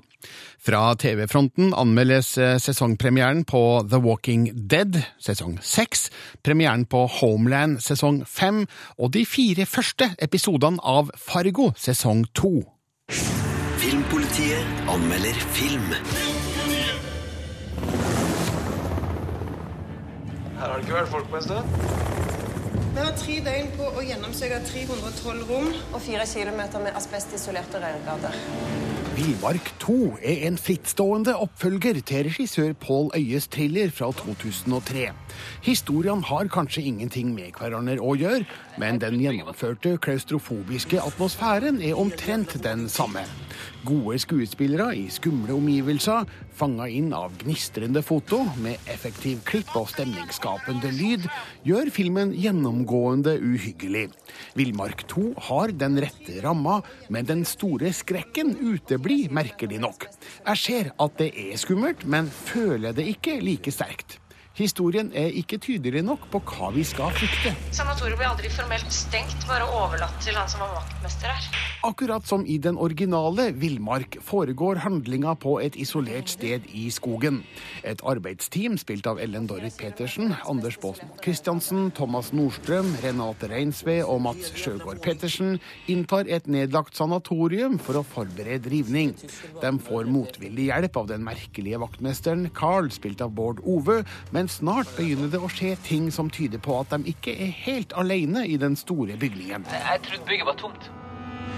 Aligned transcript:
Fra 0.66 0.94
TV-fronten 0.98 1.74
anmeldes 1.76 2.32
eh, 2.38 2.56
sesongpremieren 2.62 3.44
på 3.46 3.62
The 3.90 4.00
Walking 4.02 4.48
Dead 4.70 4.98
sesong 5.22 5.58
seks, 5.62 6.08
premieren 6.42 6.86
på 6.90 7.04
Homeland 7.20 7.78
sesong 7.84 8.22
fem 8.26 8.64
og 8.98 9.12
de 9.14 9.26
fire 9.28 9.66
første 9.66 10.10
episodene 10.22 10.82
av 10.82 11.12
Fargo 11.20 11.70
sesong 11.78 12.24
to. 12.34 12.58
Filmpolitiet 13.76 14.90
anmelder 14.90 15.38
film. 15.54 15.92
Her 20.56 20.66
har 20.66 20.76
det 20.78 20.86
ikke 20.86 20.96
vært 20.96 21.12
folk 21.12 21.30
på 21.30 21.36
en 21.36 21.48
stund. 21.50 22.45
Vi 22.96 23.02
har 23.04 23.12
tre 23.12 23.34
døgn 23.44 23.66
på 23.76 23.90
å 23.92 24.02
gjennomsøke 24.06 24.62
312 24.70 25.42
rom. 25.50 25.66
og 25.92 26.00
fire 26.00 26.24
kilometer 26.26 26.80
med 26.80 26.96
asbestisolerte 26.96 27.76
rørgater. 27.82 28.38
Villmark 29.16 29.68
2 29.80 29.94
er 30.24 30.46
en 30.48 30.56
frittstående 30.60 31.34
oppfølger 31.40 32.00
til 32.08 32.26
regissør 32.28 32.72
Pål 32.80 33.10
Øyes 33.16 33.48
thriller 33.52 33.90
fra 33.90 34.10
2003. 34.12 35.10
Historiene 35.64 36.24
har 36.24 36.48
kanskje 36.52 36.84
ingenting 36.88 37.34
med 37.34 37.56
hverandre 37.56 37.96
å 38.00 38.14
gjøre, 38.16 38.44
men 38.80 39.00
den 39.00 39.20
gjennomførte 39.20 39.96
klaustrofobiske 40.04 41.00
atmosfæren 41.00 41.80
er 41.84 42.00
omtrent 42.00 42.56
den 42.64 42.88
samme. 42.92 43.24
Gode 43.86 44.18
skuespillere 44.18 44.90
i 44.96 45.06
skumle 45.12 45.54
omgivelser, 45.54 46.26
fanga 46.56 46.88
inn 46.88 47.12
av 47.16 47.32
gnistrende 47.40 48.02
foto 48.04 48.42
med 48.60 48.76
effektiv 48.92 49.40
klipp 49.48 49.72
og 49.76 49.88
stemningsskapende 49.92 50.92
lyd, 50.92 51.24
gjør 51.64 51.92
filmen 51.94 52.34
gjennomgående 52.36 52.85
uhyggelig. 52.86 54.10
Villmark 54.54 55.06
2 55.08 55.34
har 55.48 55.72
den 55.72 55.98
rette 56.02 56.40
ramma, 56.44 56.80
men 57.08 57.26
den 57.26 57.44
store 57.44 57.92
skrekken 57.92 58.56
uteblir, 58.60 59.30
merkelig 59.30 59.80
nok. 59.82 60.06
Jeg 60.46 60.62
ser 60.62 60.92
at 60.98 61.18
det 61.18 61.32
er 61.34 61.56
skummelt, 61.60 62.06
men 62.06 62.30
føler 62.30 62.92
det 62.96 63.08
ikke 63.16 63.40
like 63.42 63.72
sterkt. 63.74 64.20
Historien 64.56 65.10
er 65.12 65.34
ikke 65.36 65.58
tydelig 65.60 66.00
nok 66.00 66.22
på 66.32 66.40
hva 66.48 66.70
vi 66.72 66.80
skal 66.88 67.10
frykte. 67.12 67.50
Sanatoriet 67.76 68.16
ble 68.16 68.24
aldri 68.24 68.48
formelt 68.48 68.88
stengt, 68.88 69.42
bare 69.44 69.66
overlatt 69.68 70.16
til 70.24 70.32
han 70.32 70.48
som 70.48 70.62
var 70.64 70.78
vaktmester 70.78 71.28
her. 71.28 71.48
Akkurat 71.84 72.24
som 72.26 72.46
i 72.48 72.56
den 72.58 72.78
originale 72.80 73.50
Villmark 73.54 74.16
foregår 74.24 74.80
handlinga 74.82 75.34
på 75.38 75.58
et 75.60 75.76
isolert 75.76 76.32
sted 76.32 76.64
i 76.72 76.86
skogen. 76.90 77.42
Et 77.84 78.00
arbeidsteam 78.00 78.78
spilt 78.80 79.06
av 79.06 79.20
Ellen 79.20 79.44
Dorrit 79.46 79.76
Petersen, 79.76 80.32
Anders 80.48 80.80
Baasmo 80.80 81.12
Christiansen, 81.20 81.90
Thomas 81.94 82.32
Nordstrøm, 82.32 82.94
Renate 83.04 83.52
Reinsve 83.52 83.98
og 84.08 84.24
Mats 84.24 84.54
Sjøgaard 84.56 85.02
Petersen 85.04 85.60
inntar 85.92 86.32
et 86.32 86.48
nedlagt 86.48 86.96
sanatorium 86.96 87.76
for 87.76 88.00
å 88.00 88.04
forberede 88.08 88.72
rivning. 88.72 89.12
De 89.60 89.74
får 89.84 90.08
motvillig 90.08 90.70
hjelp 90.70 90.96
av 90.96 91.12
den 91.12 91.28
merkelige 91.28 91.84
vaktmesteren 91.84 92.48
Carl, 92.56 92.88
spilt 92.94 93.20
av 93.20 93.36
Bård 93.36 93.60
Ove, 93.68 94.00
men 94.32 94.45
snart 94.48 94.90
begynner 94.98 95.30
det 95.32 95.40
å 95.42 95.50
skje 95.52 95.74
ting 95.86 96.10
som 96.14 96.30
tyder 96.32 96.62
på 96.62 96.78
at 96.80 96.92
de 96.94 97.12
ikke 97.14 97.34
er 97.34 97.52
helt 97.64 97.96
alene 97.98 98.46
i 98.46 98.56
den 98.60 98.76
store 98.78 99.18
bygningen. 99.20 99.66
Jeg 99.72 100.06
trodde 100.06 100.30
bygget 100.30 100.48
var 100.50 100.60
tomt. 100.60 100.88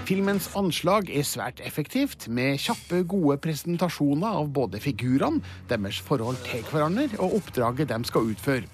Filmens 0.09 0.47
anslag 0.57 1.09
er 1.13 1.25
svært 1.27 1.59
effektivt, 1.61 2.25
med 2.33 2.57
kjappe, 2.57 3.03
gode 3.05 3.35
presentasjoner 3.43 4.39
av 4.39 4.47
både 4.55 4.79
figurene, 4.81 5.43
deres 5.69 5.99
forhold 6.01 6.39
til 6.47 6.63
hverandre 6.71 7.19
og 7.21 7.35
oppdraget 7.37 7.91
de 7.91 7.99
skal 8.09 8.31
utføre. 8.31 8.65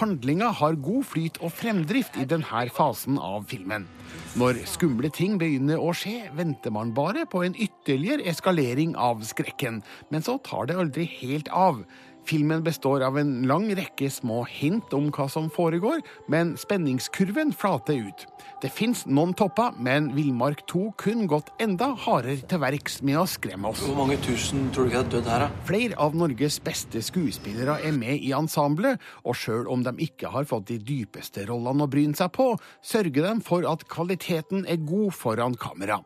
Handlinga 0.00 0.48
har 0.58 0.78
god 0.82 1.06
flyt 1.12 1.38
og 1.44 1.54
fremdrift 1.54 2.18
i 2.18 2.26
denne 2.26 2.64
fasen 2.74 3.20
av 3.22 3.46
filmen. 3.50 3.86
Når 4.40 4.64
skumle 4.66 5.12
ting 5.14 5.38
begynner 5.38 5.78
å 5.78 5.92
skje, 5.94 6.28
venter 6.34 6.74
man 6.74 6.90
bare 6.94 7.22
på 7.30 7.44
en 7.46 7.54
ytterligere 7.54 8.26
eskalering 8.30 8.96
av 8.98 9.22
skrekken, 9.26 9.84
men 10.10 10.26
så 10.26 10.40
tar 10.42 10.70
det 10.70 10.78
aldri 10.78 11.06
helt 11.20 11.50
av. 11.54 11.84
Filmen 12.28 12.62
består 12.62 13.04
av 13.06 13.18
en 13.18 13.42
lang 13.48 13.68
rekke 13.76 14.10
små 14.12 14.42
hint 14.48 14.92
om 14.96 15.08
hva 15.14 15.26
som 15.30 15.48
foregår, 15.52 16.02
men 16.30 16.56
spenningskurven 16.60 17.52
flater 17.56 18.00
ut. 18.08 18.26
Det 18.60 18.70
fins 18.72 19.06
noen 19.08 19.32
topper, 19.36 19.72
men 19.80 20.10
Villmark 20.16 20.66
2 20.70 20.82
kun 21.00 21.24
gått 21.30 21.48
enda 21.62 21.92
hardere 22.04 22.44
til 22.50 22.60
verks 22.62 23.00
med 23.06 23.20
å 23.22 23.24
skremme 23.30 23.72
oss. 23.72 23.82
Hvor 23.86 23.96
mange 24.02 24.18
tusen 24.24 24.68
tror 24.74 24.86
du 24.86 24.92
ikke 24.92 25.02
er 25.04 25.10
dødd 25.16 25.30
her, 25.32 25.46
da? 25.46 25.64
Flere 25.68 25.98
av 26.04 26.18
Norges 26.18 26.60
beste 26.64 27.02
skuespillere 27.04 27.78
er 27.86 27.96
med 27.96 28.20
i 28.20 28.34
ensemblet, 28.36 29.00
og 29.24 29.38
sjøl 29.38 29.70
om 29.72 29.86
de 29.86 29.96
ikke 30.04 30.32
har 30.34 30.48
fått 30.50 30.68
de 30.74 30.80
dypeste 30.82 31.46
rollene 31.48 31.86
å 31.86 31.90
bryne 31.90 32.18
seg 32.18 32.32
på, 32.36 32.52
sørger 32.84 33.30
de 33.30 33.34
for 33.46 33.64
at 33.70 33.88
kvaliteten 33.90 34.68
er 34.68 34.84
god 34.84 35.16
foran 35.16 35.56
kamera. 35.60 36.02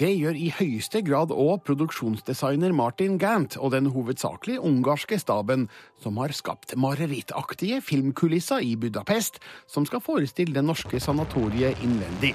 Det 0.00 0.08
gjør 0.16 0.36
i 0.38 0.48
høyeste 0.56 1.02
grad 1.04 1.32
òg 1.34 1.60
produksjonsdesigner 1.66 2.72
Martin 2.72 3.18
Gant 3.20 3.58
og 3.60 3.74
den 3.74 3.90
hovedsakelig 3.92 4.56
ungarske 4.64 5.18
staben, 5.20 5.66
som 6.00 6.16
har 6.22 6.32
skapt 6.32 6.72
marerittaktige 6.80 7.82
filmkulisser 7.84 8.64
i 8.64 8.76
Budapest, 8.80 9.42
som 9.68 9.84
skal 9.84 10.00
forestille 10.04 10.56
det 10.56 10.64
norske 10.64 11.02
sanatoriet 11.04 11.82
innvendig. 11.84 12.32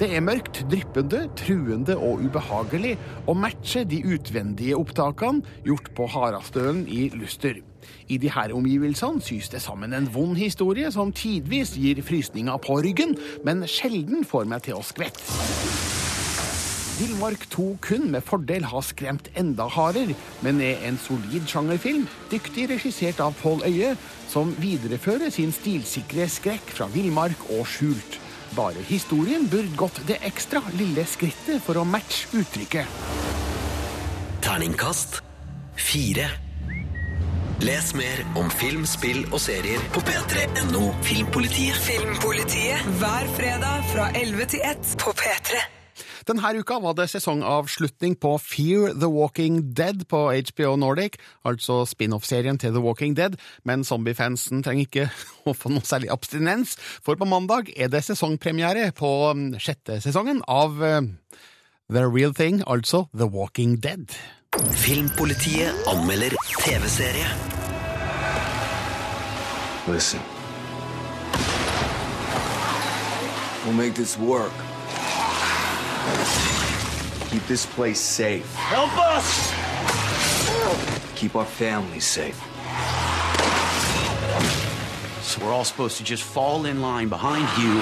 Det 0.00 0.08
er 0.16 0.24
mørkt, 0.24 0.62
dryppende, 0.72 1.26
truende 1.36 1.98
og 2.00 2.24
ubehagelig, 2.24 2.96
og 3.26 3.36
matcher 3.44 3.84
de 3.84 4.00
utvendige 4.08 4.78
opptakene 4.78 5.44
gjort 5.66 5.92
på 5.96 6.08
Harastølen 6.14 6.86
i 6.88 7.10
Luster. 7.12 7.60
I 8.08 8.16
de 8.22 8.30
her 8.32 8.54
omgivelsene 8.56 9.20
sys 9.20 9.50
det 9.52 9.60
sammen 9.62 9.92
en 9.92 10.08
vond 10.14 10.38
historie 10.38 10.90
som 10.94 11.12
tidvis 11.12 11.76
gir 11.76 12.00
frysninger 12.06 12.62
på 12.64 12.80
ryggen, 12.86 13.18
men 13.44 13.66
sjelden 13.68 14.24
får 14.24 14.48
meg 14.48 14.64
til 14.68 14.80
å 14.80 14.86
skvette. 14.86 15.91
Villmark 16.98 17.46
2 17.50 17.66
kun 17.80 18.10
med 18.12 18.24
fordel 18.26 18.66
ha 18.68 18.82
skremt 18.84 19.30
enda 19.38 19.64
hardere, 19.72 20.16
men 20.44 20.60
er 20.60 20.82
en 20.88 20.98
solid 21.00 21.48
sjangerfilm, 21.48 22.04
dyktig 22.30 22.68
regissert 22.74 23.22
av 23.24 23.34
Pål 23.40 23.64
Øye, 23.70 23.94
som 24.28 24.52
viderefører 24.60 25.32
sin 25.32 25.54
stilsikre 25.56 26.28
skrekk 26.28 26.74
fra 26.76 26.90
villmark 26.92 27.48
og 27.56 27.64
skjult. 27.70 28.20
Bare 28.52 28.84
historien 28.84 29.48
burde 29.48 29.72
gått 29.80 30.02
det 30.08 30.20
ekstra 30.28 30.60
lille 30.76 31.06
skrittet 31.08 31.64
for 31.64 31.80
å 31.80 31.88
matche 31.88 32.28
uttrykket. 32.36 32.84
Terningkast 34.44 35.22
fire. 35.80 36.28
Les 37.62 37.92
mer 37.94 38.24
om 38.36 38.50
film, 38.50 38.84
spill 38.86 39.22
og 39.30 39.38
serier 39.40 39.80
på 39.94 40.02
p3.no 40.04 40.88
Filmpolitiet. 41.06 41.78
Filmpolitiet 41.86 42.90
hver 42.98 43.30
fredag 43.38 43.86
fra 43.94 44.10
11 44.18 44.50
til 44.56 44.66
1 44.74 44.98
på 45.00 45.14
P3. 45.22 45.62
Denne 46.28 46.52
uka 46.58 46.78
var 46.82 46.94
det 46.94 47.08
sesongavslutning 47.10 48.14
på 48.22 48.36
Fear 48.38 48.94
the 48.94 49.08
Walking 49.10 49.74
Dead 49.74 50.04
på 50.08 50.24
HBO 50.30 50.76
Nordic, 50.76 51.18
altså 51.44 51.82
spin-off-serien 51.88 52.58
til 52.58 52.74
The 52.74 52.82
Walking 52.82 53.16
Dead, 53.16 53.34
men 53.64 53.84
zombiefansen 53.84 54.62
trenger 54.62 54.86
ikke 54.86 55.08
å 55.50 55.54
få 55.56 55.72
noe 55.72 55.86
særlig 55.86 56.12
abstinens, 56.14 56.76
for 57.02 57.18
på 57.18 57.28
mandag 57.28 57.72
er 57.76 57.90
det 57.92 58.04
sesongpremiere 58.06 58.92
på 58.98 59.10
mm, 59.34 59.48
sjette 59.62 59.98
sesongen 60.04 60.44
av 60.50 60.78
eh, 60.86 61.00
The 61.92 62.06
Real 62.06 62.34
Thing, 62.34 62.62
altså 62.66 63.06
The 63.16 63.26
Walking 63.26 63.80
Dead. 63.82 64.14
Filmpolitiet 64.52 65.88
anmelder 65.88 66.36
TV-serie. 66.60 67.26
Listen. 69.88 70.20
We'll 73.64 73.74
make 73.74 73.94
this 73.94 74.18
work. 74.18 74.52
Keep 77.30 77.46
this 77.46 77.66
place 77.66 78.00
safe. 78.00 78.54
Help 78.54 78.94
us! 79.16 79.52
Keep 81.14 81.36
our 81.36 81.46
families 81.46 82.06
safe. 82.06 82.40
We're 85.40 85.52
all 85.52 85.64
supposed 85.64 85.96
to 85.96 86.04
just 86.04 86.22
fall 86.22 86.66
in 86.66 86.80
line 86.82 87.08
behind 87.08 87.48
you. 87.58 87.72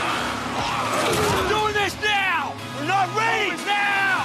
We're 1.37 1.49
doing 1.49 1.75
this 1.75 1.95
now! 2.03 2.55
We're 2.79 2.87
not 2.87 3.09
ready! 3.15 3.51
now! 3.67 4.25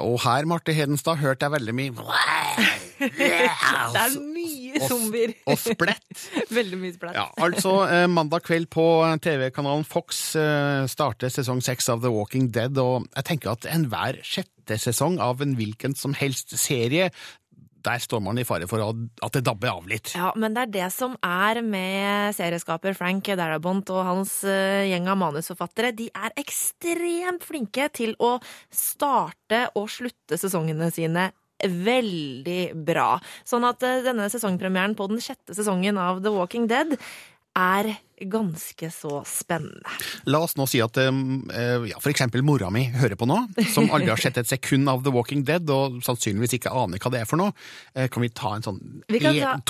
Og 0.00 0.20
her, 0.20 0.44
Marte 0.44 0.72
Hedenstad, 0.72 1.16
hørte 1.16 1.44
jeg 1.44 1.52
veldig 1.52 1.74
mye 1.74 1.90
Det 3.16 3.98
er 3.98 4.16
mye 4.20 4.82
zombier. 4.88 5.34
og 5.46 5.58
splett. 5.60 6.24
Veldig 6.58 6.80
mye 6.80 6.94
splett. 6.94 7.18
Ja, 7.18 7.28
altså 7.42 7.76
eh, 7.88 8.06
Mandag 8.10 8.46
kveld 8.46 8.70
på 8.72 8.86
TV-kanalen 9.24 9.84
Fox 9.88 10.24
eh, 10.38 10.86
starter 10.90 11.32
sesong 11.32 11.62
seks 11.64 11.90
av 11.92 12.02
The 12.04 12.12
Walking 12.12 12.50
Dead, 12.54 12.78
og 12.80 13.08
jeg 13.10 13.28
tenker 13.28 13.54
at 13.54 13.68
enhver 13.70 14.20
sjette 14.26 14.78
sesong 14.80 15.18
av 15.22 15.42
en 15.44 15.56
hvilken 15.58 15.96
som 15.98 16.14
helst 16.16 16.54
serie, 16.60 17.10
der 17.82 18.02
står 18.02 18.22
man 18.22 18.38
i 18.38 18.44
fare 18.46 18.68
for 18.70 18.82
at 18.84 19.34
det 19.34 19.44
dabber 19.46 19.72
av 19.72 19.88
litt. 19.90 20.12
Ja, 20.14 20.30
men 20.38 20.54
det 20.54 20.66
er 20.66 20.72
det 20.76 20.88
som 20.94 21.16
er 21.26 21.62
med 21.66 22.36
serieskaper 22.36 22.96
Frank 22.98 23.26
Darabont 23.38 23.90
og 23.94 24.04
hans 24.06 24.38
eh, 24.46 24.86
gjeng 24.90 25.10
av 25.10 25.18
manusforfattere. 25.22 25.92
De 25.98 26.08
er 26.14 26.34
ekstremt 26.40 27.46
flinke 27.46 27.88
til 27.94 28.14
å 28.22 28.36
starte 28.70 29.66
og 29.78 29.90
slutte 29.92 30.38
sesongene 30.40 30.92
sine 30.94 31.30
veldig 31.68 32.60
bra. 32.86 33.10
Sånn 33.48 33.66
at 33.68 33.82
eh, 33.86 34.00
denne 34.06 34.28
sesongpremieren 34.32 34.96
på 34.98 35.08
den 35.12 35.20
sjette 35.22 35.54
sesongen 35.56 35.98
av 36.00 36.22
The 36.24 36.32
Walking 36.34 36.66
Dead 36.70 36.96
er 37.58 37.90
ganske 38.22 38.88
så 38.94 39.18
spennende. 39.26 39.90
La 40.30 40.38
oss 40.46 40.54
nå 40.56 40.64
si 40.70 40.78
at 40.80 40.96
eh, 41.02 41.10
ja, 41.90 41.98
for 42.00 42.12
eksempel 42.12 42.44
mora 42.46 42.70
mi 42.72 42.84
hører 42.94 43.18
på 43.18 43.26
nå, 43.28 43.36
som 43.74 43.90
aldri 43.92 44.08
har 44.12 44.22
sett 44.22 44.38
et 44.40 44.48
sekund 44.48 44.88
av 44.88 45.02
The 45.04 45.12
Walking 45.12 45.42
Dead, 45.48 45.68
og 45.74 45.98
sannsynligvis 46.06 46.54
ikke 46.60 46.72
aner 46.72 47.02
hva 47.02 47.12
det 47.12 47.20
er 47.24 47.28
for 47.28 47.42
noe. 47.42 47.52
Eh, 47.94 48.06
Kan 48.12 48.22
vi 48.24 48.30
ta 48.32 48.54
en 48.56 48.64
sånn 48.64 48.78
kan 49.18 49.34
ta- 49.42 49.56
en- 49.58 49.66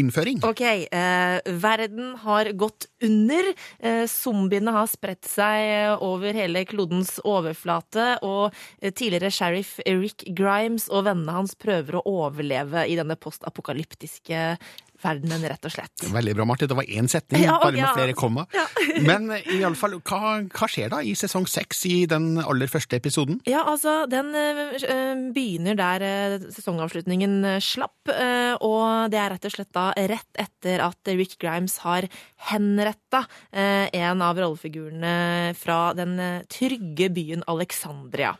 tosetningsinnføring? 0.00 0.40
Ok, 0.44 0.60
eh, 0.60 1.40
verden 1.60 2.16
har 2.16 2.52
gått 2.52 2.86
under. 3.02 3.54
Eh, 3.80 4.06
zombiene 4.06 4.72
har 4.72 4.86
spredt 4.86 5.24
seg 5.24 6.00
over 6.00 6.32
hele 6.32 6.64
klodens 6.64 7.18
overflate, 7.24 8.18
og 8.22 8.54
eh, 8.80 8.90
tidligere 8.90 9.30
sheriff 9.30 9.78
Rick 9.86 10.24
Grimes 10.34 10.88
og 10.90 11.04
vennene 11.04 11.32
hans 11.32 11.54
prøver 11.54 11.98
å 12.00 12.04
overleve 12.06 12.86
i 12.88 12.96
denne 12.96 13.16
postapokalyptiske 13.16 14.58
verdenen, 15.02 15.44
rett 15.50 15.66
og 15.66 15.74
slett. 15.74 16.06
Veldig 16.10 16.36
bra, 16.38 16.46
Marte. 16.48 16.68
Det 16.70 16.76
var 16.78 16.88
én 16.88 17.08
setning, 17.10 17.44
Ja, 17.44 17.58
bare 17.62 17.76
med 17.76 17.84
ja. 17.84 17.92
flere 17.96 18.16
komma. 18.18 18.46
Men 19.08 19.30
eh, 19.34 19.46
i 19.56 19.62
alle 19.64 19.78
fall, 19.78 19.96
hva, 20.00 20.40
hva 20.50 20.68
skjer 20.70 20.92
da 20.92 21.02
i 21.04 21.14
sesong 21.18 21.46
seks, 21.50 21.84
i 21.88 22.04
den 22.10 22.34
aller 22.42 22.70
første 22.70 22.98
episoden? 22.98 23.40
Ja, 23.48 23.64
altså, 23.70 24.04
den 24.10 24.32
eh, 24.36 25.30
begynner 25.34 25.78
der 25.78 26.04
eh, 26.06 26.48
sesongavslutningen 26.54 27.38
eh, 27.54 27.60
slapp, 27.64 28.10
og 28.10 29.12
det 29.12 29.18
er 29.20 29.30
rett 29.34 29.44
og 29.46 29.52
slett 29.52 29.70
da 29.76 29.90
rett 29.94 30.38
etter 30.40 30.80
at 30.82 31.10
Rick 31.14 31.36
Grimes 31.40 31.76
har 31.84 32.06
henretta 32.50 33.20
en 33.52 34.22
av 34.24 34.38
rollefigurene 34.40 35.52
fra 35.58 35.92
den 35.94 36.16
trygge 36.50 37.10
byen 37.14 37.44
Alexandria. 37.50 38.32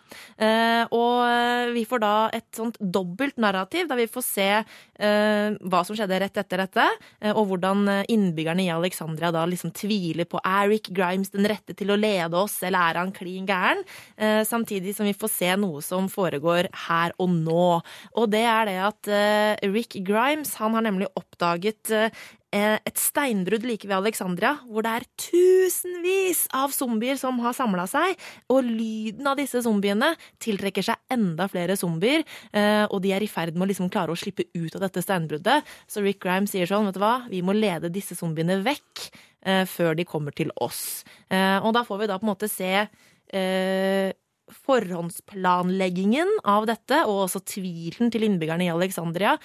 Og 0.97 1.75
vi 1.77 1.85
får 1.87 2.03
da 2.03 2.15
et 2.35 2.49
sånt 2.57 2.81
dobbelt 2.81 3.39
narrativ, 3.39 3.87
der 3.91 4.01
vi 4.01 4.09
får 4.11 4.27
se 4.27 4.49
hva 4.99 5.85
som 5.87 5.99
skjedde 5.99 6.19
rett 6.25 6.43
etter 6.43 6.50
dette, 6.59 6.87
eh, 7.21 7.31
og 7.31 7.47
hvordan 7.51 7.85
eh, 7.89 8.09
innbyggerne 8.11 8.65
i 8.65 8.73
Alexandria 8.75 9.31
da 9.35 9.45
liksom 9.47 9.71
tviler 9.77 10.27
på 10.27 10.41
er 10.43 10.71
Rick 10.73 10.91
Grimes 10.97 11.31
den 11.31 11.47
rette 11.51 11.77
til 11.79 11.93
å 11.93 11.99
lede 12.01 12.35
oss, 12.41 12.59
eller 12.67 12.91
er 12.91 13.01
han 13.03 13.13
klin 13.15 13.47
gæren? 13.49 13.85
Eh, 14.17 14.43
Samtidig 14.51 14.97
som 14.97 15.07
vi 15.07 15.15
får 15.15 15.31
se 15.31 15.53
noe 15.61 15.83
som 15.85 16.09
foregår 16.11 16.71
her 16.89 17.15
og 17.21 17.31
nå. 17.31 17.69
Og 18.19 18.31
det 18.33 18.43
er 18.49 18.67
det 18.67 18.79
at 18.83 19.11
Rick 19.71 19.99
Grimes 20.07 20.55
han 20.59 20.75
har 20.75 20.85
nemlig 20.87 21.09
oppdaget 21.19 21.93
et 22.51 22.99
steinbrudd 22.99 23.63
like 23.69 23.87
ved 23.87 23.95
Alexandria, 23.95 24.57
hvor 24.67 24.83
det 24.83 24.93
er 24.97 25.07
tusenvis 25.23 26.45
av 26.57 26.73
zombier 26.75 27.19
som 27.21 27.39
har 27.45 27.55
samla 27.57 27.87
seg. 27.91 28.19
Og 28.51 28.67
lyden 28.67 29.29
av 29.31 29.39
disse 29.39 29.63
zombiene 29.65 30.13
tiltrekker 30.43 30.85
seg 30.87 30.99
enda 31.13 31.47
flere 31.51 31.77
zombier, 31.79 32.25
eh, 32.53 32.85
og 32.89 33.03
de 33.05 33.15
er 33.15 33.23
i 33.23 33.31
ferd 33.31 33.55
med 33.55 33.69
å 33.69 33.71
liksom 33.71 33.91
klare 33.93 34.15
å 34.15 34.19
slippe 34.19 34.49
ut 34.55 34.75
av 34.77 34.87
dette 34.87 35.05
steinbruddet. 35.05 35.67
Så 35.91 36.03
Rick 36.05 36.23
Grimes 36.25 36.55
sier 36.55 36.71
sånn, 36.71 36.89
vet 36.89 36.99
du 36.99 37.03
hva, 37.03 37.17
vi 37.31 37.43
må 37.47 37.55
lede 37.57 37.93
disse 37.93 38.19
zombiene 38.19 38.61
vekk 38.67 39.07
eh, 39.47 39.65
før 39.71 39.95
de 39.99 40.09
kommer 40.09 40.35
til 40.37 40.51
oss. 40.61 41.05
Eh, 41.31 41.59
og 41.63 41.75
da 41.77 41.85
får 41.87 42.03
vi 42.03 42.11
da 42.11 42.19
på 42.19 42.27
en 42.27 42.33
måte 42.33 42.51
se 42.51 42.73
eh, 42.81 44.11
forhåndsplanleggingen 44.67 46.31
av 46.49 46.69
dette, 46.71 47.03
og 47.07 47.27
også 47.27 47.43
tvilen 47.49 48.13
til 48.13 48.27
innbyggerne 48.27 48.67
i 48.67 48.73
Alexandria, 48.73 49.37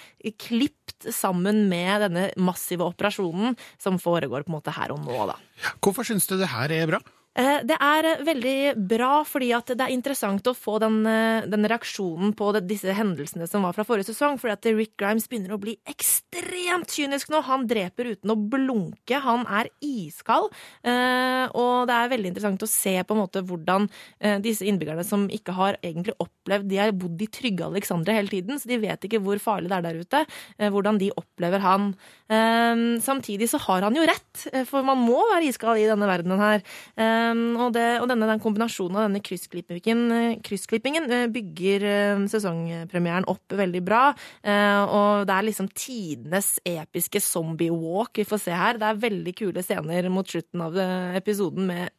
klipt 0.41 1.09
sammen 1.13 1.65
med 1.71 2.07
denne 2.07 2.25
massive 2.41 2.87
operasjonen 2.87 3.57
som 3.81 3.99
foregår 4.01 4.45
på 4.45 4.53
en 4.53 4.57
måte 4.57 4.75
her 4.75 4.95
og 4.95 5.03
nå, 5.05 5.19
da. 5.31 5.37
Hvorfor 5.83 6.07
syns 6.07 6.27
du 6.29 6.37
det 6.39 6.51
her 6.51 6.73
er 6.73 6.89
bra? 6.95 7.01
Eh, 7.35 7.59
Det 7.67 7.75
er 7.81 8.23
veldig 8.23 8.87
bra, 8.87 9.23
fordi 9.27 9.49
det 9.67 9.81
er 9.81 9.91
interessant 9.91 10.43
å 10.47 10.53
få 10.55 10.79
den, 10.79 11.05
eh, 11.05 11.45
den 11.45 11.65
reaksjonen 11.67 12.33
på 12.35 12.53
det, 12.53 12.67
disse 12.67 12.93
hendelsene 12.95 13.47
som 13.47 13.63
var 13.63 13.73
fra 13.73 13.83
forrige 13.83 14.07
sesong. 14.13 14.39
Fordi 14.39 14.75
Rick 14.75 14.95
Grimes 14.97 15.27
begynner 15.27 15.51
å 15.55 15.59
bli 15.59 15.77
ekstremt 15.85 16.87
kynisk 16.95 17.29
nå. 17.29 17.41
Han 17.43 17.67
dreper 17.67 18.15
uten 18.15 18.31
å 18.31 18.49
blunke. 18.49 19.19
Han 19.21 19.45
er 19.47 19.67
iskald. 19.83 20.51
Eh, 20.83 21.47
Og 21.55 21.87
det 21.87 21.93
er 21.93 22.09
veldig 22.09 22.31
interessant 22.31 22.63
å 22.63 22.67
se 22.67 23.03
på 23.03 23.11
en 23.11 23.21
måte 23.21 23.43
hvordan 23.45 23.89
eh, 24.19 24.39
disse 24.39 24.61
innbyggerne 24.65 25.03
som 25.05 25.27
ikke 25.29 25.53
har 25.53 25.77
egentlig 25.83 26.13
opplevd 26.19 26.67
De 26.69 26.77
har 26.77 26.91
bodd 26.91 27.21
i 27.21 27.27
trygge 27.27 27.65
Alexandra 27.65 28.13
hele 28.13 28.27
tiden, 28.29 28.57
så 28.59 28.65
de 28.67 28.77
vet 28.77 28.99
ikke 29.01 29.21
hvor 29.21 29.37
farlig 29.39 29.69
det 29.69 29.77
er 29.77 29.81
der 29.81 29.99
ute. 30.01 30.25
eh, 30.59 30.69
Hvordan 30.69 30.97
de 30.99 31.11
opplever 31.17 31.59
han. 31.59 31.95
Eh, 32.29 32.99
Samtidig 32.99 33.49
så 33.49 33.59
har 33.59 33.81
han 33.83 33.95
jo 33.95 34.05
rett, 34.05 34.47
eh, 34.53 34.63
for 34.63 34.81
man 34.83 34.97
må 34.97 35.19
være 35.33 35.47
iskald 35.49 35.77
i 35.79 35.87
denne 35.87 36.07
verdenen 36.07 36.39
her. 36.39 36.61
Um, 37.31 37.43
og, 37.57 37.73
det, 37.75 37.85
og 38.01 38.09
denne 38.11 38.29
den 38.29 38.43
kombinasjonen 38.43 38.99
av 38.99 39.07
denne 39.07 39.23
kryssklippingen, 39.25 40.05
eh, 40.15 40.37
kryssklippingen 40.45 41.09
bygger 41.33 41.85
eh, 41.89 42.23
sesongpremieren 42.31 43.27
opp 43.31 43.55
veldig 43.55 43.83
bra. 43.85 44.05
Eh, 44.45 44.81
og 44.85 45.27
det 45.29 45.35
er 45.35 45.49
liksom 45.49 45.69
tidenes 45.73 46.55
episke 46.65 47.21
zombie 47.23 47.73
walk 47.73 48.21
vi 48.21 48.27
får 48.27 48.45
se 48.45 48.55
her. 48.55 48.81
Det 48.81 48.89
er 48.89 49.03
veldig 49.05 49.35
kule 49.37 49.65
scener 49.65 50.09
mot 50.13 50.29
slutten 50.29 50.65
av 50.65 50.79
episoden 51.17 51.69
med 51.69 51.93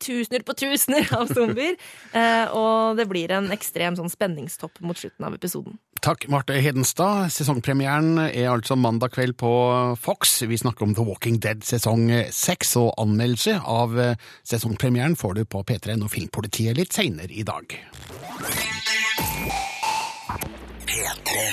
tusener 0.00 0.44
på 0.44 0.54
tusener 0.54 1.08
av 1.16 1.32
zombier. 1.32 1.76
Eh, 2.12 2.50
og 2.52 2.98
det 2.98 3.06
blir 3.08 3.32
en 3.32 3.48
ekstrem 3.54 3.94
sånn 3.96 4.10
spenningstopp 4.12 4.82
mot 4.84 4.98
slutten 4.98 5.24
av 5.24 5.36
episoden. 5.36 5.78
Takk, 6.02 6.24
Marte 6.28 6.56
Hedenstad. 6.58 7.28
Sesongpremieren 7.30 8.16
er 8.18 8.48
altså 8.50 8.74
mandag 8.74 9.12
kveld 9.14 9.36
på 9.38 9.50
Fox. 9.94 10.40
Vi 10.42 10.56
snakker 10.58 10.82
om 10.82 10.96
The 10.98 11.04
Walking 11.06 11.36
Dead 11.38 11.62
sesong 11.62 12.08
seks, 12.34 12.72
og 12.80 12.90
anmeldelse 12.98 13.60
av 13.62 13.94
eh, 14.02 14.16
sesongpremieren 14.42 15.14
får 15.14 15.38
du 15.38 15.44
på 15.46 15.62
P3 15.62 15.94
og 16.02 16.10
Filmpolitiet 16.10 16.74
litt 16.74 16.90
seinere 16.98 17.30
i 17.30 17.46
dag. 17.46 17.78
P3. 20.90 21.46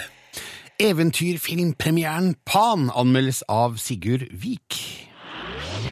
Eventyrfilmpremieren 0.81 2.33
Pan 2.41 2.89
anmeldes 2.89 3.43
av 3.45 3.77
Sigurd 3.77 4.31
Vik. 4.33 4.81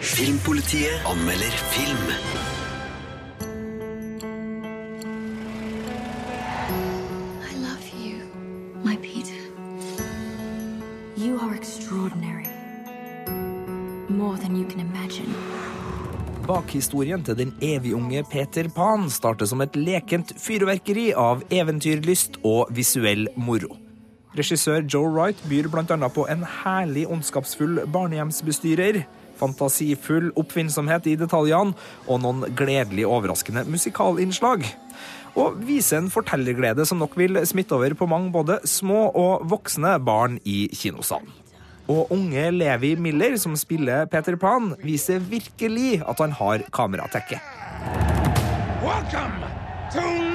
Filmpolitiet 0.02 1.06
anmelder 1.06 1.62
film. 1.78 2.57
You 11.28 11.40
are 11.40 11.56
extraordinary. 11.56 12.48
More 14.10 14.38
than 14.38 14.56
you 14.56 14.66
can 14.70 14.80
imagine. 14.80 15.34
Bakhistorien 16.48 17.24
til 17.24 17.36
den 17.38 17.52
evig-unge 17.62 18.24
Peter 18.32 18.70
Pan 18.76 19.10
starter 19.12 19.46
som 19.46 19.62
et 19.62 19.76
lekent 19.76 20.32
fyrverkeri 20.40 21.10
av 21.12 21.44
eventyrlyst 21.52 22.40
og 22.48 22.72
visuell 22.72 23.28
moro. 23.36 23.76
Regissør 24.40 24.88
Joe 24.94 25.12
Wright 25.12 25.44
byr 25.50 25.68
bl.a. 25.68 26.08
på 26.08 26.28
en 26.32 26.48
herlig 26.64 27.04
ondskapsfull 27.12 27.82
barnehjemsbestyrer, 27.92 29.04
fantasifull 29.36 30.32
oppfinnsomhet 30.40 31.12
i 31.12 31.18
detaljene 31.20 31.76
og 32.08 32.24
noen 32.24 32.46
gledelig 32.56 33.04
overraskende 33.04 33.68
musikalinnslag. 33.68 34.64
Og 35.38 35.60
viser 35.67 36.01
en 36.01 36.10
fortellerglede 36.10 36.86
som 36.89 36.98
nok 37.01 37.13
vil 37.20 37.38
smitte 37.46 37.77
over 37.77 37.94
på 37.98 38.08
mange 38.10 38.32
både 38.34 38.58
små 38.65 39.08
og 39.13 39.46
voksne 39.50 39.98
barn 40.01 40.39
i 40.46 40.65
kinosalen. 40.74 41.29
Og 41.88 42.12
unge 42.12 42.50
Levi 42.51 42.96
Miller, 43.00 43.38
som 43.39 43.56
spiller 43.56 44.10
Peter 44.12 44.36
Pan, 44.36 44.74
viser 44.84 45.22
virkelig 45.24 46.01
at 46.03 46.20
han 46.20 46.36
har 46.36 46.65
kameratekke. 46.74 47.39
Welcome 48.84 49.46
to 49.94 50.27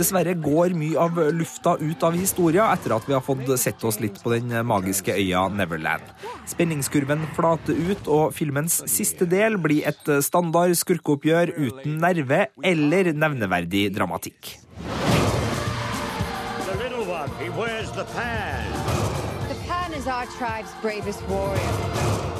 Dessverre 0.00 0.32
går 0.32 0.72
mye 0.80 0.96
av 0.96 1.18
lufta 1.36 1.74
ut 1.76 2.04
av 2.06 2.14
historia 2.16 2.70
etter 2.72 2.94
at 2.96 3.04
vi 3.04 3.12
har 3.12 3.20
fått 3.20 3.50
sett 3.60 3.82
oss 3.84 3.98
litt 4.00 4.16
på 4.22 4.30
den 4.32 4.54
magiske 4.64 5.12
øya 5.12 5.42
Neverland. 5.52 6.06
Spenningskurven 6.48 7.26
flater 7.36 7.76
ut, 7.76 8.08
og 8.08 8.32
filmens 8.32 8.78
siste 8.88 9.28
del 9.28 9.58
blir 9.60 9.84
et 9.90 10.08
standard 10.24 10.72
skurkeoppgjør 10.80 11.52
uten 11.58 11.98
nerve 12.00 12.46
eller 12.64 13.12
nevneverdig 13.12 13.90
dramatikk. 13.92 14.54
The 16.64 16.76
little 16.80 17.04
one, 17.04 17.28
he 17.36 17.50
wears 17.52 17.92
the 17.92 18.06
pan. 18.14 18.72
The 19.50 19.58
Pan 19.68 19.92
is 19.92 20.06
our 20.06 20.24
tribe's 20.38 20.72
bravest 20.80 21.20
warrior. 21.28 21.76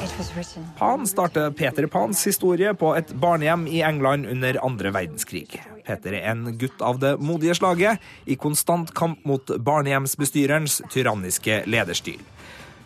It 0.01 0.17
was 0.17 0.33
written. 0.35 0.65
Pan 0.79 1.05
starter 1.05 1.51
Peter 1.51 1.85
Pans 1.85 2.25
historie 2.25 2.73
på 2.73 2.95
et 2.97 3.13
barnehjem 3.13 3.67
i 3.69 3.83
England 3.85 4.25
under 4.25 4.57
andre 4.65 4.89
verdenskrig. 4.97 5.61
Peter 5.85 6.17
er 6.17 6.29
en 6.31 6.51
gutt 6.59 6.81
av 6.81 6.99
det 7.01 7.15
modige 7.21 7.55
slaget, 7.57 8.01
i 8.25 8.37
konstant 8.39 8.93
kamp 8.97 9.23
mot 9.27 9.55
barnehjemsbestyrerens 9.57 10.81
tyranniske 10.93 11.63
lederstil. 11.69 12.21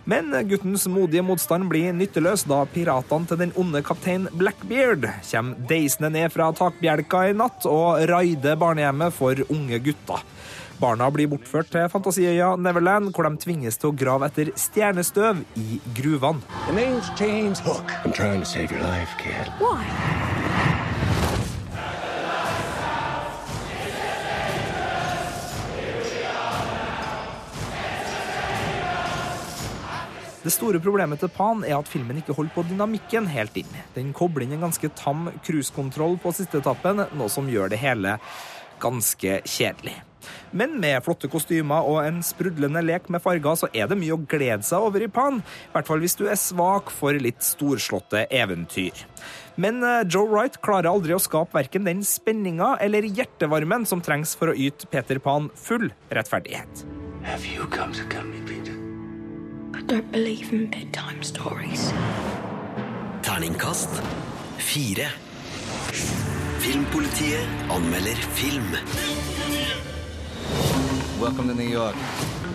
Men 0.05 0.29
guttens 0.45 0.85
modige 0.91 1.23
motstand 1.25 1.65
blir 1.71 1.93
nytteløs 1.97 2.43
da 2.45 2.59
piratene 2.69 3.25
til 3.25 3.39
den 3.41 3.53
onde 3.57 3.81
kaptein 3.85 4.27
Blackbeard 4.37 5.07
kommer 5.31 5.65
deisende 5.71 6.11
ned 6.13 6.29
fra 6.33 6.51
takbjelka 6.53 7.23
i 7.31 7.33
natt 7.33 7.65
og 7.65 8.03
raider 8.11 8.59
barnehjemmet 8.61 9.15
for 9.17 9.41
unge 9.49 9.81
gutter. 9.87 10.21
Barna 10.77 11.07
blir 11.09 11.29
bortført 11.31 11.71
til 11.71 11.87
fantasiøya 11.89 12.51
Neverland, 12.59 13.13
hvor 13.15 13.25
de 13.25 13.39
tvinges 13.39 13.79
til 13.79 13.89
å 13.89 13.95
grave 13.95 14.27
etter 14.27 14.51
stjernestøv 14.59 15.41
i 15.57 15.79
gruvene. 15.95 16.43
Det 30.45 30.51
store 30.53 30.77
problemet 30.77 31.17
til 31.17 31.31
Pan 31.33 31.63
er 31.65 31.73
at 31.79 31.87
filmen 31.89 32.19
ikke 32.21 32.35
holder 32.37 32.53
på 32.53 32.63
dynamikken 32.69 33.25
helt 33.33 33.55
inn. 33.57 33.71
Den 33.95 34.11
kobler 34.13 34.45
inn 34.45 34.53
en 34.53 34.67
ganske 34.67 34.91
tam 34.93 35.31
cruisekontroll 35.41 36.19
på 36.21 36.33
siste 36.37 36.59
etappen, 36.61 37.01
noe 37.17 37.31
som 37.33 37.49
gjør 37.49 37.71
det 37.73 37.79
hele 37.81 38.19
ganske 38.83 39.39
kjedelig. 39.41 39.95
Men 40.53 40.77
med 40.81 41.01
flotte 41.05 41.31
kostymer 41.33 41.89
og 41.89 41.97
en 42.03 42.21
sprudlende 42.25 42.83
lek 42.85 43.09
med 43.09 43.23
farger, 43.25 43.57
så 43.57 43.71
er 43.73 43.89
det 43.89 43.97
mye 43.97 44.13
å 44.13 44.21
glede 44.21 44.61
seg 44.67 44.85
over 44.85 45.01
i 45.01 45.09
Pan. 45.09 45.41
I 45.41 45.73
hvert 45.73 45.89
fall 45.89 46.05
hvis 46.05 46.17
du 46.19 46.27
er 46.29 46.37
svak 46.37 46.93
for 46.93 47.17
litt 47.17 47.41
storslåtte 47.45 48.27
eventyr. 48.29 49.01
Men 49.57 49.81
eh, 49.81 50.03
Joe 50.05 50.29
Wright 50.29 50.61
klarer 50.61 50.91
aldri 50.91 51.17
å 51.17 51.21
skape 51.21 51.57
verken 51.57 51.89
den 51.89 52.05
spenninga 52.05 52.75
eller 52.85 53.09
hjertevarmen 53.09 53.89
som 53.89 54.05
trengs 54.05 54.37
for 54.37 54.53
å 54.53 54.57
yte 54.57 54.85
Peter 54.93 55.17
Pan 55.17 55.49
full 55.57 55.89
rettferdighet. 56.13 56.85
Have 57.25 57.49
you 57.49 57.65
come 57.73 57.93
to 57.97 58.05
kill 58.13 58.29
me, 58.29 58.45
Peter? 58.45 58.75
I 59.75 59.82
don't 59.82 60.10
believe 60.10 60.53
in 60.53 60.67
bedtime 60.67 61.22
stories. 61.22 61.91
Terningkast 63.22 63.91
fire. 64.58 65.12
Filmpolitiet 66.63 67.46
anmelder 67.67 68.15
film. 68.38 68.72
Welcome 71.20 71.50
to 71.50 71.53
New 71.53 71.67
York. 71.67 71.96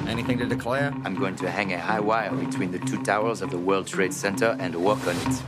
Anything 0.08 0.38
to 0.38 0.46
declare? 0.46 0.94
I'm 1.04 1.14
going 1.14 1.36
to 1.36 1.50
hang 1.50 1.74
a 1.74 1.78
high 1.78 2.00
wire 2.00 2.32
between 2.34 2.72
the 2.72 2.78
two 2.78 3.02
towers 3.02 3.42
of 3.42 3.50
the 3.50 3.58
World 3.58 3.86
Trade 3.86 4.14
Center 4.14 4.56
and 4.58 4.74
walk 4.74 5.06
on 5.06 5.14
it. 5.16 5.42